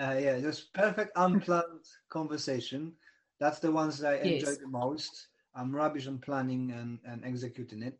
Uh, 0.00 0.16
yeah, 0.18 0.38
just 0.40 0.72
perfect 0.72 1.12
unplanned 1.16 1.84
conversation. 2.08 2.92
That's 3.40 3.58
the 3.58 3.72
ones 3.72 3.98
that 3.98 4.14
I 4.14 4.22
yes. 4.22 4.42
enjoy 4.42 4.60
the 4.60 4.68
most. 4.68 5.28
I'm 5.54 5.74
rubbish 5.74 6.06
on 6.06 6.18
planning 6.18 6.70
and, 6.70 6.98
and 7.04 7.24
executing 7.24 7.82
it. 7.82 7.98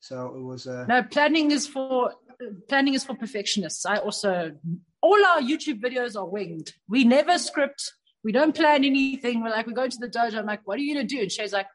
So 0.00 0.34
it 0.36 0.42
was. 0.42 0.66
Uh... 0.66 0.84
No, 0.86 1.02
planning 1.02 1.50
is 1.50 1.66
for 1.66 2.12
planning 2.68 2.94
is 2.94 3.04
for 3.04 3.14
perfectionists. 3.14 3.86
I 3.86 3.96
also 3.96 4.52
all 5.02 5.26
our 5.26 5.40
YouTube 5.40 5.80
videos 5.80 6.16
are 6.16 6.26
winged. 6.26 6.74
We 6.88 7.04
never 7.04 7.38
script. 7.38 7.94
We 8.22 8.32
don't 8.32 8.54
plan 8.54 8.84
anything. 8.84 9.42
We're 9.42 9.50
like 9.50 9.66
we 9.66 9.72
go 9.72 9.88
to 9.88 9.98
the 9.98 10.08
dojo. 10.08 10.38
I'm 10.38 10.46
like, 10.46 10.60
what 10.64 10.78
are 10.78 10.82
you 10.82 10.94
gonna 10.94 11.06
do? 11.06 11.20
And 11.20 11.32
Shay's 11.32 11.52
like, 11.52 11.66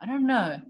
I 0.00 0.06
don't 0.06 0.26
know. 0.26 0.60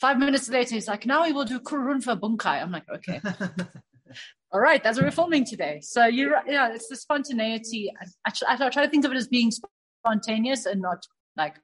Five 0.00 0.18
minutes 0.18 0.48
later, 0.48 0.74
he's 0.74 0.88
like, 0.88 1.06
now 1.06 1.24
we 1.24 1.32
will 1.32 1.44
do 1.44 1.60
Kururunfa 1.60 2.20
Bunkai. 2.20 2.60
I'm 2.60 2.72
like, 2.72 2.84
okay. 2.92 3.20
All 4.52 4.60
right, 4.60 4.82
that's 4.82 4.98
what 4.98 5.04
we're 5.04 5.10
filming 5.12 5.44
today. 5.44 5.80
So 5.82 6.06
you're, 6.06 6.40
yeah, 6.46 6.72
it's 6.72 6.88
the 6.88 6.96
spontaneity. 6.96 7.92
I, 8.24 8.32
I, 8.48 8.54
I 8.66 8.70
try 8.70 8.84
to 8.84 8.90
think 8.90 9.04
of 9.04 9.12
it 9.12 9.16
as 9.16 9.28
being 9.28 9.50
spontaneous 9.50 10.66
and 10.66 10.80
not 10.80 11.04
like 11.36 11.56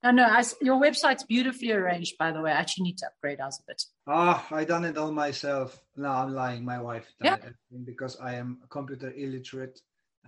No, 0.02 0.10
no, 0.12 0.24
I, 0.24 0.42
your 0.62 0.80
website's 0.80 1.24
beautifully 1.24 1.72
arranged, 1.72 2.16
by 2.16 2.32
the 2.32 2.40
way. 2.40 2.52
I 2.52 2.60
actually 2.60 2.84
need 2.84 2.98
to 2.98 3.06
upgrade 3.06 3.40
ours 3.40 3.60
a 3.60 3.64
bit. 3.66 3.82
Ah, 4.06 4.46
oh, 4.50 4.56
I 4.56 4.64
done 4.64 4.86
it 4.86 4.96
all 4.96 5.12
myself. 5.12 5.78
No, 5.96 6.08
I'm 6.08 6.34
lying. 6.34 6.64
My 6.64 6.80
wife 6.80 7.06
done 7.20 7.38
yeah. 7.42 7.48
it 7.48 7.84
because 7.84 8.16
I 8.18 8.34
am 8.34 8.60
computer 8.70 9.12
illiterate 9.14 9.80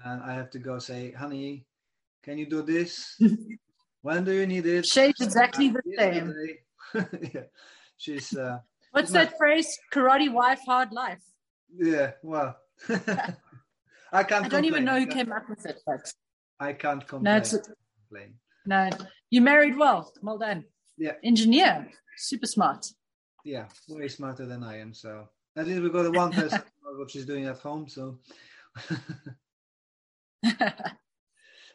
and 0.05 0.23
I 0.23 0.35
have 0.35 0.51
to 0.51 0.59
go 0.59 0.79
say, 0.79 1.12
honey, 1.12 1.64
can 2.23 2.37
you 2.37 2.47
do 2.47 2.62
this? 2.62 3.20
when 4.03 4.25
do 4.25 4.33
you 4.33 4.47
need 4.47 4.66
it? 4.66 4.85
She's 4.87 5.20
exactly 5.20 5.70
the 5.70 5.83
same. 5.97 6.35
yeah. 7.35 7.43
She's. 7.97 8.37
Uh, 8.37 8.59
What's 8.93 9.11
that 9.12 9.31
not... 9.31 9.39
phrase? 9.39 9.79
Karate 9.93 10.31
wife, 10.31 10.61
hard 10.66 10.93
life. 10.93 11.23
Yeah, 11.75 12.12
well, 12.23 12.57
I 12.91 12.95
can't. 12.95 13.37
I 14.12 14.23
don't 14.23 14.41
complain. 14.43 14.64
even 14.66 14.85
know 14.85 15.01
who 15.01 15.07
came 15.07 15.33
up 15.33 15.49
with 15.49 15.64
it, 15.64 15.81
but 15.87 16.12
I 16.61 16.75
can't 16.75 17.07
complain. 17.07 17.23
No, 17.23 17.37
it's, 17.39 17.57
complain. 18.11 18.35
no, 18.66 18.91
you 19.33 19.41
married 19.41 19.76
well. 19.76 20.12
Well 20.22 20.39
done. 20.39 20.64
Yeah. 20.99 21.14
Engineer, 21.24 21.89
super 22.16 22.47
smart. 22.47 22.87
Yeah, 23.45 23.64
way 23.89 24.07
smarter 24.07 24.47
than 24.47 24.62
I 24.62 24.78
am. 24.78 24.93
So 24.93 25.26
at 25.57 25.66
least 25.66 25.83
we've 25.83 25.93
got 25.93 26.14
one 26.14 26.30
person 26.41 26.61
what 26.97 27.11
she's 27.11 27.24
doing 27.24 27.47
at 27.47 27.59
home. 27.59 27.89
So. 27.89 28.18
All 30.45 30.59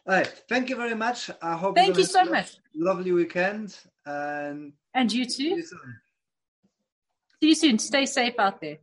right. 0.08 0.28
Thank 0.48 0.70
you 0.70 0.76
very 0.76 0.94
much. 0.96 1.32
I 1.42 1.58
hope 1.58 1.76
Thank 1.76 1.98
you 1.98 2.06
so 2.06 2.24
much. 2.26 2.58
Lovely 2.76 3.12
weekend 3.12 3.76
and 4.06 4.74
and 4.94 5.12
you 5.12 5.26
too. 5.26 5.32
See 5.32 5.56
you 5.56 5.64
soon. 5.64 6.00
See 7.42 7.50
you 7.50 7.56
soon. 7.56 7.80
Stay 7.80 8.06
safe 8.06 8.36
out 8.38 8.62
there. 8.62 8.78